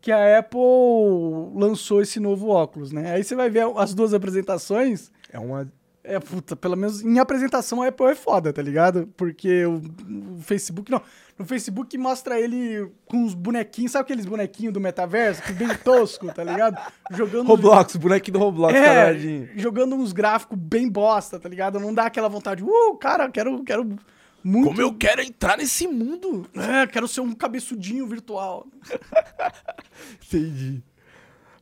que 0.00 0.12
a 0.12 0.38
Apple 0.38 0.60
lançou 1.54 2.00
esse 2.00 2.20
novo 2.20 2.48
óculos, 2.48 2.92
né? 2.92 3.12
Aí 3.12 3.24
você 3.24 3.34
vai 3.34 3.50
ver 3.50 3.66
as 3.76 3.94
duas 3.94 4.14
apresentações. 4.14 5.10
É 5.32 5.38
uma. 5.38 5.70
É, 6.04 6.18
puta, 6.18 6.56
pelo 6.56 6.74
menos 6.74 7.02
em 7.02 7.18
apresentação 7.18 7.82
a 7.82 7.88
Apple 7.88 8.06
é 8.06 8.14
foda, 8.14 8.50
tá 8.50 8.62
ligado? 8.62 9.08
Porque 9.14 9.66
o, 9.66 9.82
o 10.36 10.40
Facebook, 10.40 10.90
não. 10.90 11.02
No 11.38 11.44
Facebook 11.44 11.96
mostra 11.98 12.40
ele 12.40 12.90
com 13.04 13.18
uns 13.18 13.34
bonequinhos, 13.34 13.92
sabe 13.92 14.04
aqueles 14.04 14.24
bonequinhos 14.24 14.72
do 14.72 14.80
metaverso? 14.80 15.42
Que 15.42 15.52
bem 15.52 15.68
tosco, 15.84 16.32
tá 16.32 16.42
ligado? 16.42 16.78
Jogando. 17.12 17.46
Roblox, 17.46 17.96
bonequinho 17.96 18.38
do 18.38 18.38
Roblox, 18.38 18.74
É, 18.74 19.14
jogando 19.54 19.94
uns 19.96 20.12
gráficos 20.12 20.58
bem 20.58 20.88
bosta, 20.88 21.38
tá 21.38 21.48
ligado? 21.48 21.78
Não 21.78 21.92
dá 21.92 22.06
aquela 22.06 22.28
vontade, 22.28 22.64
uh, 22.64 22.96
cara, 22.96 23.30
quero, 23.30 23.62
quero 23.62 23.98
muito. 24.42 24.68
Como 24.68 24.80
eu 24.80 24.94
quero 24.94 25.20
entrar 25.22 25.56
nesse 25.58 25.86
mundo? 25.86 26.48
É, 26.54 26.86
quero 26.86 27.08
ser 27.08 27.20
um 27.20 27.34
cabeçudinho 27.34 28.06
virtual. 28.06 28.66
Entendi. 30.26 30.82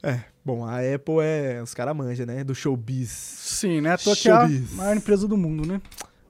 É, 0.02 0.20
bom, 0.44 0.64
a 0.64 0.78
Apple 0.78 1.20
é. 1.20 1.62
Os 1.62 1.74
caras 1.74 1.96
manjam, 1.96 2.26
né? 2.26 2.44
Do 2.44 2.54
showbiz. 2.54 3.10
Sim, 3.10 3.80
né? 3.80 3.96
Tô 3.96 4.12
aqui 4.12 4.30
a 4.30 4.40
Showbiz. 4.40 4.72
maior 4.72 4.96
empresa 4.96 5.26
do 5.26 5.36
mundo, 5.36 5.66
né? 5.66 5.80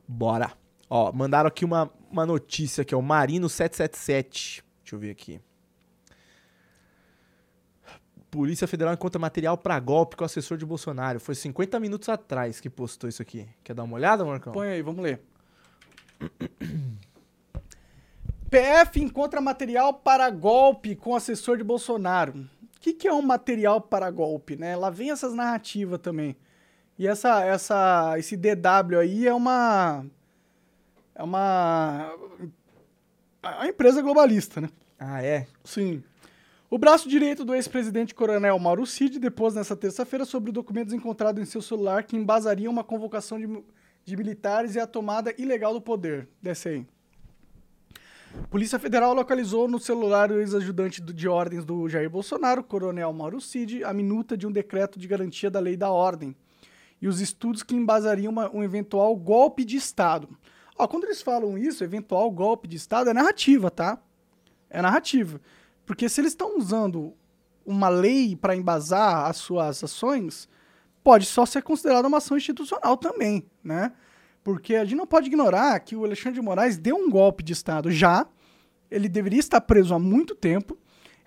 Bora. 0.07 0.53
Ó, 0.89 1.13
mandaram 1.13 1.49
aqui 1.49 1.65
uma, 1.65 1.91
uma 2.11 2.25
notícia 2.25 2.85
que 2.85 2.95
é 2.95 2.97
o 2.97 3.03
Marino 3.03 3.49
777. 3.49 4.65
Deixa 4.83 4.95
eu 4.95 4.99
ver 4.99 5.11
aqui. 5.11 5.41
Polícia 8.31 8.67
Federal 8.67 8.93
encontra 8.93 9.19
material 9.19 9.57
pra 9.57 9.81
golpe 9.81 10.17
com 10.17 10.23
o 10.23 10.27
assessor 10.27 10.59
de 10.59 10.67
Bolsonaro. 10.67 11.19
Foi 11.19 11.35
50 11.35 11.81
minutos 11.81 12.09
atrás 12.09 12.61
que 12.61 12.69
postou 12.69 13.09
isso 13.09 13.23
aqui. 13.23 13.49
Quer 13.65 13.75
dar 13.75 13.85
uma 13.85 13.97
olhada, 13.97 14.25
Marcão? 14.25 14.53
Põe 14.53 14.69
aí, 14.69 14.83
vamos 14.83 15.03
ler. 15.03 15.21
PF 18.51 19.01
encontra 19.01 19.41
material 19.41 19.95
para 19.95 20.29
golpe 20.31 20.95
com 20.95 21.17
assessor 21.17 21.57
de 21.57 21.65
Bolsonaro. 21.65 22.49
O 22.77 22.81
que, 22.81 22.93
que 22.93 23.09
é 23.09 23.13
um 23.13 23.23
material 23.23 23.81
para 23.81 24.11
golpe, 24.11 24.57
né? 24.57 24.77
Lá 24.77 24.91
vem 24.91 25.11
essas 25.11 25.35
narrativas 25.35 26.01
também. 26.01 26.37
E 26.99 27.07
essa, 27.07 27.45
essa, 27.45 28.15
esse 28.19 28.37
DW 28.37 28.99
aí 29.01 29.27
é 29.27 29.35
uma. 29.35 30.07
É 31.15 31.23
uma. 31.23 32.15
É 33.43 33.49
uma 33.49 33.69
empresa 33.69 34.01
globalista, 34.01 34.61
né? 34.61 34.71
Ah, 34.99 35.23
é? 35.23 35.47
Sim. 35.65 36.03
O 36.71 36.79
braço 36.79 37.09
direito 37.09 37.45
do 37.45 37.55
ex-presidente 37.55 38.15
coronel 38.15 38.59
Mauro 38.59 38.87
Cid 38.87 39.19
depôs 39.19 39.55
nesta 39.55 39.77
terça-feira 39.77 40.25
sobre 40.25 40.51
documentos 40.51 40.93
encontrados 40.93 41.41
em 41.41 41.45
seu 41.45 41.63
celular 41.63 42.03
que 42.03 42.17
embasariam 42.17 42.73
uma 42.73 42.83
convocação 42.83 43.39
de, 43.39 43.47
de 44.07 44.17
militares 44.17 44.77
e 44.77 44.81
a 44.81 44.87
tomada 44.87 45.35
ilegal 45.37 45.75
do 45.75 45.81
poder. 45.81 46.29
Desce 46.41 46.69
aí. 46.69 46.87
Polícia 48.49 48.79
Federal 48.79 49.13
localizou 49.13 49.67
no 49.67 49.81
celular 49.81 50.29
do 50.29 50.39
ex-ajudante 50.39 51.03
de 51.03 51.29
ordens 51.29 51.65
do 51.65 51.89
Jair 51.89 52.09
Bolsonaro, 52.09 52.63
coronel 52.63 53.13
Mauro 53.13 53.41
Cid, 53.41 53.83
a 53.83 53.93
minuta 53.93 54.37
de 54.37 54.47
um 54.47 54.53
decreto 54.53 54.97
de 54.97 55.09
garantia 55.09 55.51
da 55.51 55.59
lei 55.59 55.77
da 55.77 55.91
ordem 55.91 56.37
e 57.03 57.09
os 57.09 57.21
estudos 57.21 57.65
que 57.65 57.75
embasariam 57.75 58.31
uma- 58.31 58.55
um 58.55 58.63
eventual 58.63 59.15
golpe 59.17 59.65
de 59.65 59.77
Estado. 59.77 60.29
Ó, 60.79 60.87
quando 60.87 61.05
eles 61.05 61.21
falam 61.21 61.59
isso, 61.59 61.83
eventual 61.83 62.31
golpe 62.31 62.69
de 62.69 62.77
Estado, 62.77 63.11
é 63.11 63.13
narrativa, 63.13 63.71
tá? 63.73 63.99
É 64.71 64.81
narrativa. 64.81 65.41
Porque 65.85 66.09
se 66.09 66.21
eles 66.21 66.31
estão 66.33 66.57
usando 66.57 67.13
uma 67.65 67.89
lei 67.89 68.37
para 68.37 68.55
embasar 68.55 69.27
as 69.27 69.39
suas 69.39 69.83
ações, 69.83 70.49
pode 71.07 71.25
só 71.25 71.47
ser 71.47 71.63
considerada 71.63 72.09
uma 72.09 72.17
ação 72.17 72.37
institucional 72.37 72.97
também, 72.97 73.47
né? 73.63 73.93
Porque 74.43 74.75
a 74.75 74.85
gente 74.85 74.97
não 74.97 75.07
pode 75.07 75.29
ignorar 75.29 75.79
que 75.79 75.95
o 75.95 76.05
Alexandre 76.05 76.41
de 76.41 76.45
Moraes 76.45 76.77
deu 76.77 76.97
um 76.97 77.09
golpe 77.09 77.45
de 77.45 77.53
Estado 77.53 77.93
já, 77.93 78.27
ele 78.91 79.09
deveria 79.09 79.39
estar 79.39 79.61
preso 79.61 79.95
há 79.95 80.01
muito 80.01 80.35
tempo, 80.35 80.77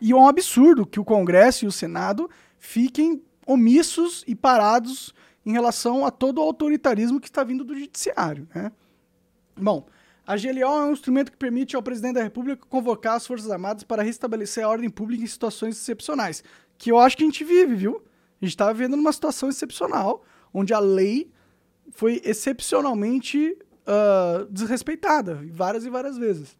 e 0.01 0.11
é 0.11 0.15
um 0.17 0.27
absurdo 0.27 0.85
que 0.85 0.99
o 0.99 1.05
Congresso 1.05 1.63
e 1.63 1.67
o 1.69 1.71
Senado 1.71 2.29
fiquem 2.57 3.23
omissos 3.47 4.25
e 4.27 4.35
parados 4.35 5.13
em 5.45 5.53
relação 5.53 6.05
a 6.05 6.11
todo 6.11 6.39
o 6.39 6.41
autoritarismo 6.41 7.17
que 7.17 7.29
está 7.29 7.41
vindo 7.45 7.63
do 7.63 7.73
judiciário, 7.73 8.49
né? 8.53 8.73
Bom, 9.55 9.87
a 10.27 10.35
GLO 10.35 10.59
é 10.59 10.85
um 10.87 10.91
instrumento 10.91 11.31
que 11.31 11.37
permite 11.37 11.77
ao 11.77 11.81
presidente 11.81 12.15
da 12.15 12.23
República 12.23 12.65
convocar 12.67 13.15
as 13.15 13.25
Forças 13.25 13.49
Armadas 13.49 13.83
para 13.83 14.03
restabelecer 14.03 14.61
a 14.61 14.67
ordem 14.67 14.89
pública 14.89 15.23
em 15.23 15.27
situações 15.27 15.77
excepcionais. 15.77 16.43
Que 16.77 16.91
eu 16.91 16.99
acho 16.99 17.15
que 17.15 17.23
a 17.23 17.25
gente 17.25 17.45
vive, 17.45 17.75
viu? 17.75 18.03
A 18.41 18.45
gente 18.45 18.53
está 18.53 18.71
vivendo 18.71 18.95
numa 18.95 19.11
situação 19.11 19.49
excepcional, 19.49 20.23
onde 20.53 20.73
a 20.73 20.79
lei 20.79 21.31
foi 21.91 22.21
excepcionalmente 22.23 23.57
ah, 23.85 24.45
desrespeitada, 24.49 25.39
várias 25.51 25.85
e 25.85 25.89
várias 25.89 26.17
vezes. 26.17 26.57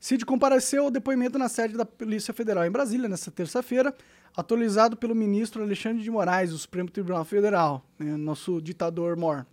Cid 0.00 0.24
compareceu 0.24 0.84
ao 0.84 0.90
depoimento 0.90 1.38
na 1.38 1.48
sede 1.48 1.76
da 1.76 1.84
Polícia 1.84 2.32
Federal 2.32 2.64
em 2.64 2.70
Brasília 2.70 3.08
nesta 3.08 3.30
terça-feira, 3.30 3.94
atualizado 4.36 4.96
pelo 4.96 5.14
ministro 5.14 5.62
Alexandre 5.62 6.02
de 6.02 6.10
Moraes, 6.10 6.50
do 6.50 6.58
Supremo 6.58 6.88
Tribunal 6.90 7.24
Federal, 7.24 7.84
né, 7.98 8.16
nosso 8.16 8.60
ditador 8.62 9.16
mor 9.16 9.44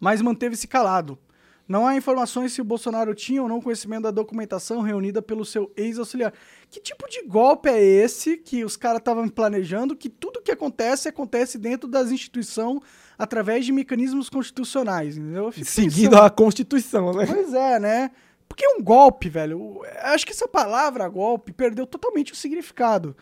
mas 0.00 0.22
manteve-se 0.22 0.66
calado. 0.66 1.18
Não 1.68 1.86
há 1.86 1.94
informações 1.94 2.54
se 2.54 2.62
o 2.62 2.64
Bolsonaro 2.64 3.14
tinha 3.14 3.42
ou 3.42 3.48
não 3.48 3.60
conhecimento 3.60 4.04
da 4.04 4.10
documentação 4.10 4.80
reunida 4.80 5.20
pelo 5.20 5.44
seu 5.44 5.70
ex-auxiliar. 5.76 6.32
Que 6.70 6.80
tipo 6.80 7.06
de 7.10 7.22
golpe 7.24 7.68
é 7.68 7.78
esse 7.82 8.38
que 8.38 8.64
os 8.64 8.74
caras 8.74 9.00
estavam 9.00 9.28
planejando 9.28 9.94
que 9.94 10.08
tudo 10.08 10.40
que 10.40 10.50
acontece 10.50 11.08
acontece 11.10 11.58
dentro 11.58 11.86
das 11.86 12.10
instituições 12.10 12.80
através 13.18 13.66
de 13.66 13.72
mecanismos 13.72 14.30
constitucionais, 14.30 15.18
entendeu? 15.18 15.52
Seguindo 15.52 16.10
pensando- 16.10 16.22
a 16.24 16.30
Constituição, 16.30 17.12
né? 17.12 17.26
Pois 17.26 17.52
é, 17.52 17.78
né? 17.78 18.10
Porque 18.48 18.66
um 18.66 18.82
golpe, 18.82 19.28
velho, 19.28 19.82
acho 20.04 20.24
que 20.24 20.32
essa 20.32 20.48
palavra 20.48 21.06
golpe 21.06 21.52
perdeu 21.52 21.86
totalmente 21.86 22.32
o 22.32 22.36
significado. 22.36 23.14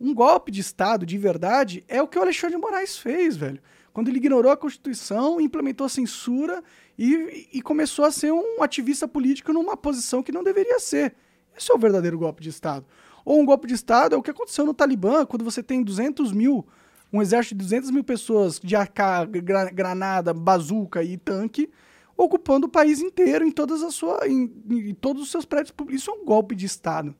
Um 0.00 0.14
golpe 0.14 0.50
de 0.50 0.62
Estado, 0.62 1.04
de 1.04 1.18
verdade, 1.18 1.84
é 1.86 2.00
o 2.00 2.08
que 2.08 2.18
o 2.18 2.22
Alexandre 2.22 2.56
de 2.56 2.62
Moraes 2.62 2.96
fez, 2.96 3.36
velho. 3.36 3.60
Quando 3.92 4.08
ele 4.08 4.16
ignorou 4.16 4.50
a 4.50 4.56
Constituição, 4.56 5.38
implementou 5.40 5.84
a 5.84 5.90
censura 5.90 6.62
e, 7.02 7.48
e 7.54 7.62
começou 7.62 8.04
a 8.04 8.12
ser 8.12 8.30
um 8.30 8.62
ativista 8.62 9.08
político 9.08 9.54
numa 9.54 9.74
posição 9.74 10.22
que 10.22 10.30
não 10.30 10.44
deveria 10.44 10.78
ser. 10.78 11.14
Esse 11.56 11.72
é 11.72 11.74
o 11.74 11.78
verdadeiro 11.78 12.18
golpe 12.18 12.42
de 12.42 12.50
Estado. 12.50 12.84
Ou 13.24 13.40
um 13.40 13.46
golpe 13.46 13.66
de 13.66 13.72
Estado 13.72 14.14
é 14.14 14.18
o 14.18 14.22
que 14.22 14.30
aconteceu 14.30 14.66
no 14.66 14.74
Talibã, 14.74 15.24
quando 15.24 15.42
você 15.42 15.62
tem 15.62 15.82
200 15.82 16.30
mil, 16.30 16.66
um 17.10 17.22
exército 17.22 17.54
de 17.54 17.64
200 17.64 17.90
mil 17.90 18.04
pessoas 18.04 18.60
de 18.60 18.76
AK, 18.76 18.98
gra- 19.42 19.70
granada, 19.70 20.34
bazuca 20.34 21.02
e 21.02 21.16
tanque, 21.16 21.70
ocupando 22.18 22.66
o 22.66 22.70
país 22.70 23.00
inteiro 23.00 23.46
em 23.46 23.50
todas 23.50 23.82
as 23.82 23.94
suas, 23.94 24.28
em, 24.28 24.52
em 24.68 24.94
todos 24.94 25.22
os 25.22 25.30
seus 25.30 25.46
prédios 25.46 25.70
públicos. 25.70 26.02
Isso 26.02 26.10
é 26.10 26.14
um 26.14 26.24
golpe 26.26 26.54
de 26.54 26.66
Estado. 26.66 27.14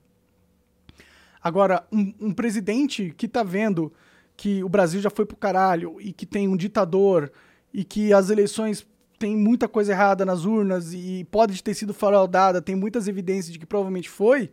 Agora, 1.43 1.87
um, 1.91 2.13
um 2.21 2.35
presidente 2.35 3.15
que 3.17 3.27
tá 3.27 3.43
vendo 3.43 3.91
que 4.37 4.63
o 4.63 4.69
Brasil 4.69 5.01
já 5.01 5.09
foi 5.09 5.25
pro 5.25 5.39
caralho 5.39 5.97
e 6.01 6.13
que 6.13 6.27
tem 6.27 6.49
um 6.49 6.57
ditador 6.57 7.33
e 7.73 7.83
que 7.83 8.13
as 8.13 8.29
eleições 8.29 8.87
tem 9.21 9.37
muita 9.37 9.69
coisa 9.69 9.93
errada 9.93 10.25
nas 10.25 10.47
urnas 10.47 10.95
e 10.95 11.27
pode 11.31 11.63
ter 11.63 11.75
sido 11.75 11.93
fraudada, 11.93 12.63
tem 12.63 12.75
muitas 12.75 13.07
evidências 13.07 13.53
de 13.53 13.59
que 13.59 13.67
provavelmente 13.67 14.09
foi, 14.09 14.51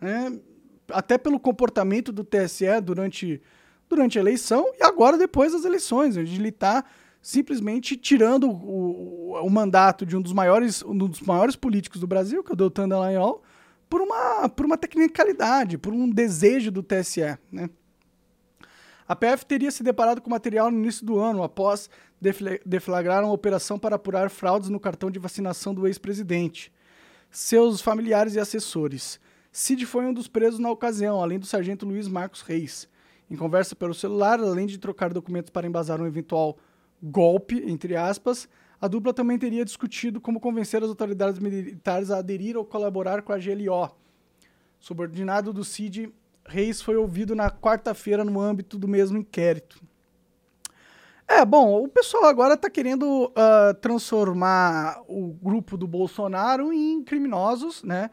né? 0.00 0.36
até 0.90 1.16
pelo 1.16 1.38
comportamento 1.38 2.10
do 2.10 2.24
TSE 2.24 2.80
durante, 2.82 3.40
durante 3.88 4.18
a 4.18 4.20
eleição 4.20 4.66
e 4.76 4.82
agora 4.82 5.16
depois 5.16 5.52
das 5.52 5.64
eleições, 5.64 6.16
onde 6.16 6.34
ele 6.34 6.48
está 6.48 6.84
simplesmente 7.22 7.96
tirando 7.96 8.50
o, 8.50 9.30
o, 9.30 9.46
o 9.46 9.48
mandato 9.48 10.04
de 10.04 10.16
um 10.16 10.20
dos 10.20 10.32
maiores, 10.32 10.82
um 10.82 10.98
dos 10.98 11.20
maiores 11.20 11.54
políticos 11.54 12.00
do 12.00 12.06
Brasil, 12.08 12.42
que 12.42 12.50
é 12.50 12.54
o 12.54 12.56
Deltan 12.56 12.88
Dallagnol, 12.88 13.44
por 13.88 14.00
uma, 14.00 14.48
por 14.48 14.66
uma 14.66 14.76
tecnicalidade, 14.76 15.78
por 15.78 15.92
um 15.92 16.10
desejo 16.10 16.72
do 16.72 16.82
TSE, 16.82 17.38
né? 17.52 17.70
A 19.06 19.14
PF 19.14 19.44
teria 19.44 19.70
se 19.70 19.82
deparado 19.82 20.22
com 20.22 20.30
material 20.30 20.70
no 20.70 20.78
início 20.78 21.04
do 21.04 21.18
ano, 21.18 21.42
após 21.42 21.90
deflagrar 22.64 23.22
uma 23.22 23.32
operação 23.32 23.78
para 23.78 23.96
apurar 23.96 24.30
fraudes 24.30 24.68
no 24.68 24.80
cartão 24.80 25.10
de 25.10 25.18
vacinação 25.18 25.74
do 25.74 25.86
ex-presidente. 25.86 26.72
Seus 27.30 27.80
familiares 27.80 28.34
e 28.34 28.40
assessores. 28.40 29.20
Cid 29.52 29.86
foi 29.86 30.06
um 30.06 30.12
dos 30.12 30.26
presos 30.26 30.58
na 30.58 30.70
ocasião, 30.70 31.20
além 31.20 31.38
do 31.38 31.46
sargento 31.46 31.86
Luiz 31.86 32.08
Marcos 32.08 32.42
Reis. 32.42 32.88
Em 33.30 33.36
conversa 33.36 33.76
pelo 33.76 33.94
celular, 33.94 34.40
além 34.40 34.66
de 34.66 34.78
trocar 34.78 35.12
documentos 35.12 35.50
para 35.50 35.66
embasar 35.66 36.00
um 36.00 36.06
eventual 36.06 36.58
golpe, 37.02 37.62
entre 37.66 37.96
aspas, 37.96 38.48
a 38.80 38.88
dupla 38.88 39.14
também 39.14 39.38
teria 39.38 39.64
discutido 39.64 40.20
como 40.20 40.40
convencer 40.40 40.82
as 40.82 40.88
autoridades 40.88 41.38
militares 41.38 42.10
a 42.10 42.18
aderir 42.18 42.56
ou 42.56 42.64
colaborar 42.64 43.22
com 43.22 43.32
a 43.32 43.38
GLO. 43.38 43.90
Subordinado 44.78 45.52
do 45.52 45.64
CID, 45.64 46.12
Reis 46.46 46.82
foi 46.82 46.96
ouvido 46.96 47.34
na 47.34 47.50
quarta-feira 47.50 48.24
no 48.24 48.40
âmbito 48.40 48.78
do 48.78 48.86
mesmo 48.86 49.16
inquérito. 49.16 49.82
É, 51.34 51.44
bom, 51.44 51.82
o 51.82 51.88
pessoal 51.88 52.26
agora 52.26 52.54
está 52.54 52.70
querendo 52.70 53.24
uh, 53.24 53.74
transformar 53.80 55.02
o 55.08 55.32
grupo 55.42 55.76
do 55.76 55.84
Bolsonaro 55.84 56.72
em 56.72 57.02
criminosos, 57.02 57.82
né? 57.82 58.08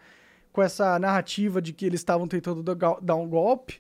Com 0.51 0.63
essa 0.63 0.97
narrativa 0.97 1.61
de 1.61 1.71
que 1.71 1.85
eles 1.85 1.99
estavam 1.99 2.27
tentando 2.27 2.63
dar 2.99 3.15
um 3.15 3.29
golpe. 3.29 3.79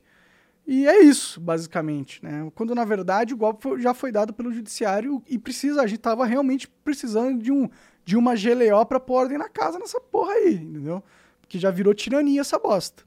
E 0.67 0.87
é 0.87 1.01
isso, 1.01 1.41
basicamente, 1.41 2.23
né? 2.23 2.51
Quando 2.53 2.75
na 2.75 2.85
verdade 2.85 3.33
o 3.33 3.37
golpe 3.37 3.81
já 3.81 3.95
foi 3.95 4.11
dado 4.11 4.31
pelo 4.31 4.53
judiciário 4.53 5.23
e 5.27 5.39
precisa, 5.39 5.81
a 5.81 5.87
gente 5.87 6.01
tava 6.01 6.23
realmente 6.23 6.67
precisando 6.83 7.41
de, 7.41 7.51
um, 7.51 7.67
de 8.05 8.15
uma 8.15 8.35
GLO 8.35 8.85
para 8.85 8.99
pôr 8.99 9.21
ordem 9.21 9.39
na 9.39 9.49
casa 9.49 9.79
nessa 9.79 9.99
porra 9.99 10.33
aí, 10.33 10.53
entendeu? 10.53 11.03
Porque 11.41 11.57
já 11.57 11.71
virou 11.71 11.95
tirania 11.95 12.41
essa 12.41 12.59
bosta. 12.59 13.03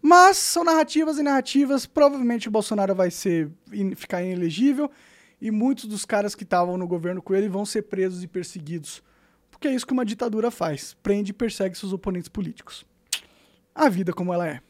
Mas 0.00 0.36
são 0.36 0.62
narrativas 0.62 1.18
e 1.18 1.22
narrativas. 1.24 1.84
Provavelmente 1.84 2.46
o 2.46 2.50
Bolsonaro 2.52 2.94
vai 2.94 3.10
ser 3.10 3.50
ficar 3.96 4.22
inelegível 4.22 4.88
e 5.42 5.50
muitos 5.50 5.86
dos 5.86 6.04
caras 6.04 6.36
que 6.36 6.44
estavam 6.44 6.78
no 6.78 6.86
governo 6.86 7.20
com 7.20 7.34
ele 7.34 7.48
vão 7.48 7.66
ser 7.66 7.82
presos 7.82 8.22
e 8.22 8.28
perseguidos. 8.28 9.02
Porque 9.50 9.66
é 9.66 9.74
isso 9.74 9.84
que 9.84 9.92
uma 9.92 10.04
ditadura 10.04 10.52
faz: 10.52 10.96
prende 11.02 11.32
e 11.32 11.34
persegue 11.34 11.76
seus 11.76 11.92
oponentes 11.92 12.28
políticos. 12.28 12.86
A 13.74 13.88
vida 13.88 14.12
como 14.12 14.32
ela 14.32 14.46
é. 14.46 14.60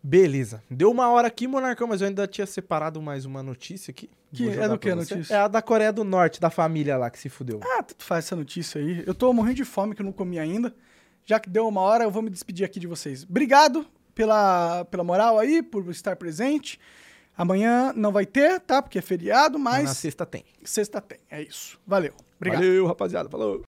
Beleza. 0.00 0.62
Deu 0.70 0.88
uma 0.88 1.08
hora 1.08 1.26
aqui, 1.26 1.48
Monarcão, 1.48 1.88
mas 1.88 2.00
eu 2.00 2.06
ainda 2.06 2.28
tinha 2.28 2.46
separado 2.46 3.02
mais 3.02 3.24
uma 3.24 3.42
notícia 3.42 3.90
aqui. 3.90 4.08
Que 4.32 4.48
é 4.50 4.68
do 4.68 4.78
que 4.78 4.90
a 4.90 4.94
notícia? 4.94 5.34
É 5.34 5.38
a 5.38 5.48
da 5.48 5.60
Coreia 5.60 5.92
do 5.92 6.04
Norte, 6.04 6.40
da 6.40 6.50
família 6.50 6.96
lá 6.96 7.10
que 7.10 7.18
se 7.18 7.28
fudeu. 7.28 7.58
Ah, 7.62 7.82
tu 7.82 8.04
faz 8.04 8.26
essa 8.26 8.36
notícia 8.36 8.80
aí. 8.80 9.02
Eu 9.04 9.14
tô 9.14 9.32
morrendo 9.32 9.56
de 9.56 9.64
fome 9.64 9.96
que 9.96 10.02
eu 10.02 10.06
não 10.06 10.12
comi 10.12 10.38
ainda. 10.38 10.72
Já 11.24 11.40
que 11.40 11.48
deu 11.48 11.66
uma 11.66 11.80
hora, 11.80 12.04
eu 12.04 12.10
vou 12.10 12.22
me 12.22 12.30
despedir 12.30 12.64
aqui 12.64 12.78
de 12.78 12.86
vocês. 12.86 13.24
Obrigado 13.24 13.84
pela, 14.14 14.84
pela 14.84 15.02
moral 15.02 15.38
aí, 15.38 15.62
por 15.62 15.90
estar 15.90 16.14
presente. 16.16 16.78
Amanhã 17.36 17.92
não 17.94 18.12
vai 18.12 18.24
ter, 18.24 18.60
tá? 18.60 18.80
Porque 18.80 18.98
é 18.98 19.02
feriado, 19.02 19.58
mas. 19.58 19.84
Na 19.84 19.94
sexta 19.94 20.24
tem. 20.24 20.44
Sexta 20.64 21.00
tem, 21.00 21.18
é 21.30 21.42
isso. 21.42 21.78
Valeu. 21.86 22.14
Obrigado. 22.36 22.60
Valeu, 22.60 22.86
rapaziada. 22.86 23.28
Falou. 23.28 23.62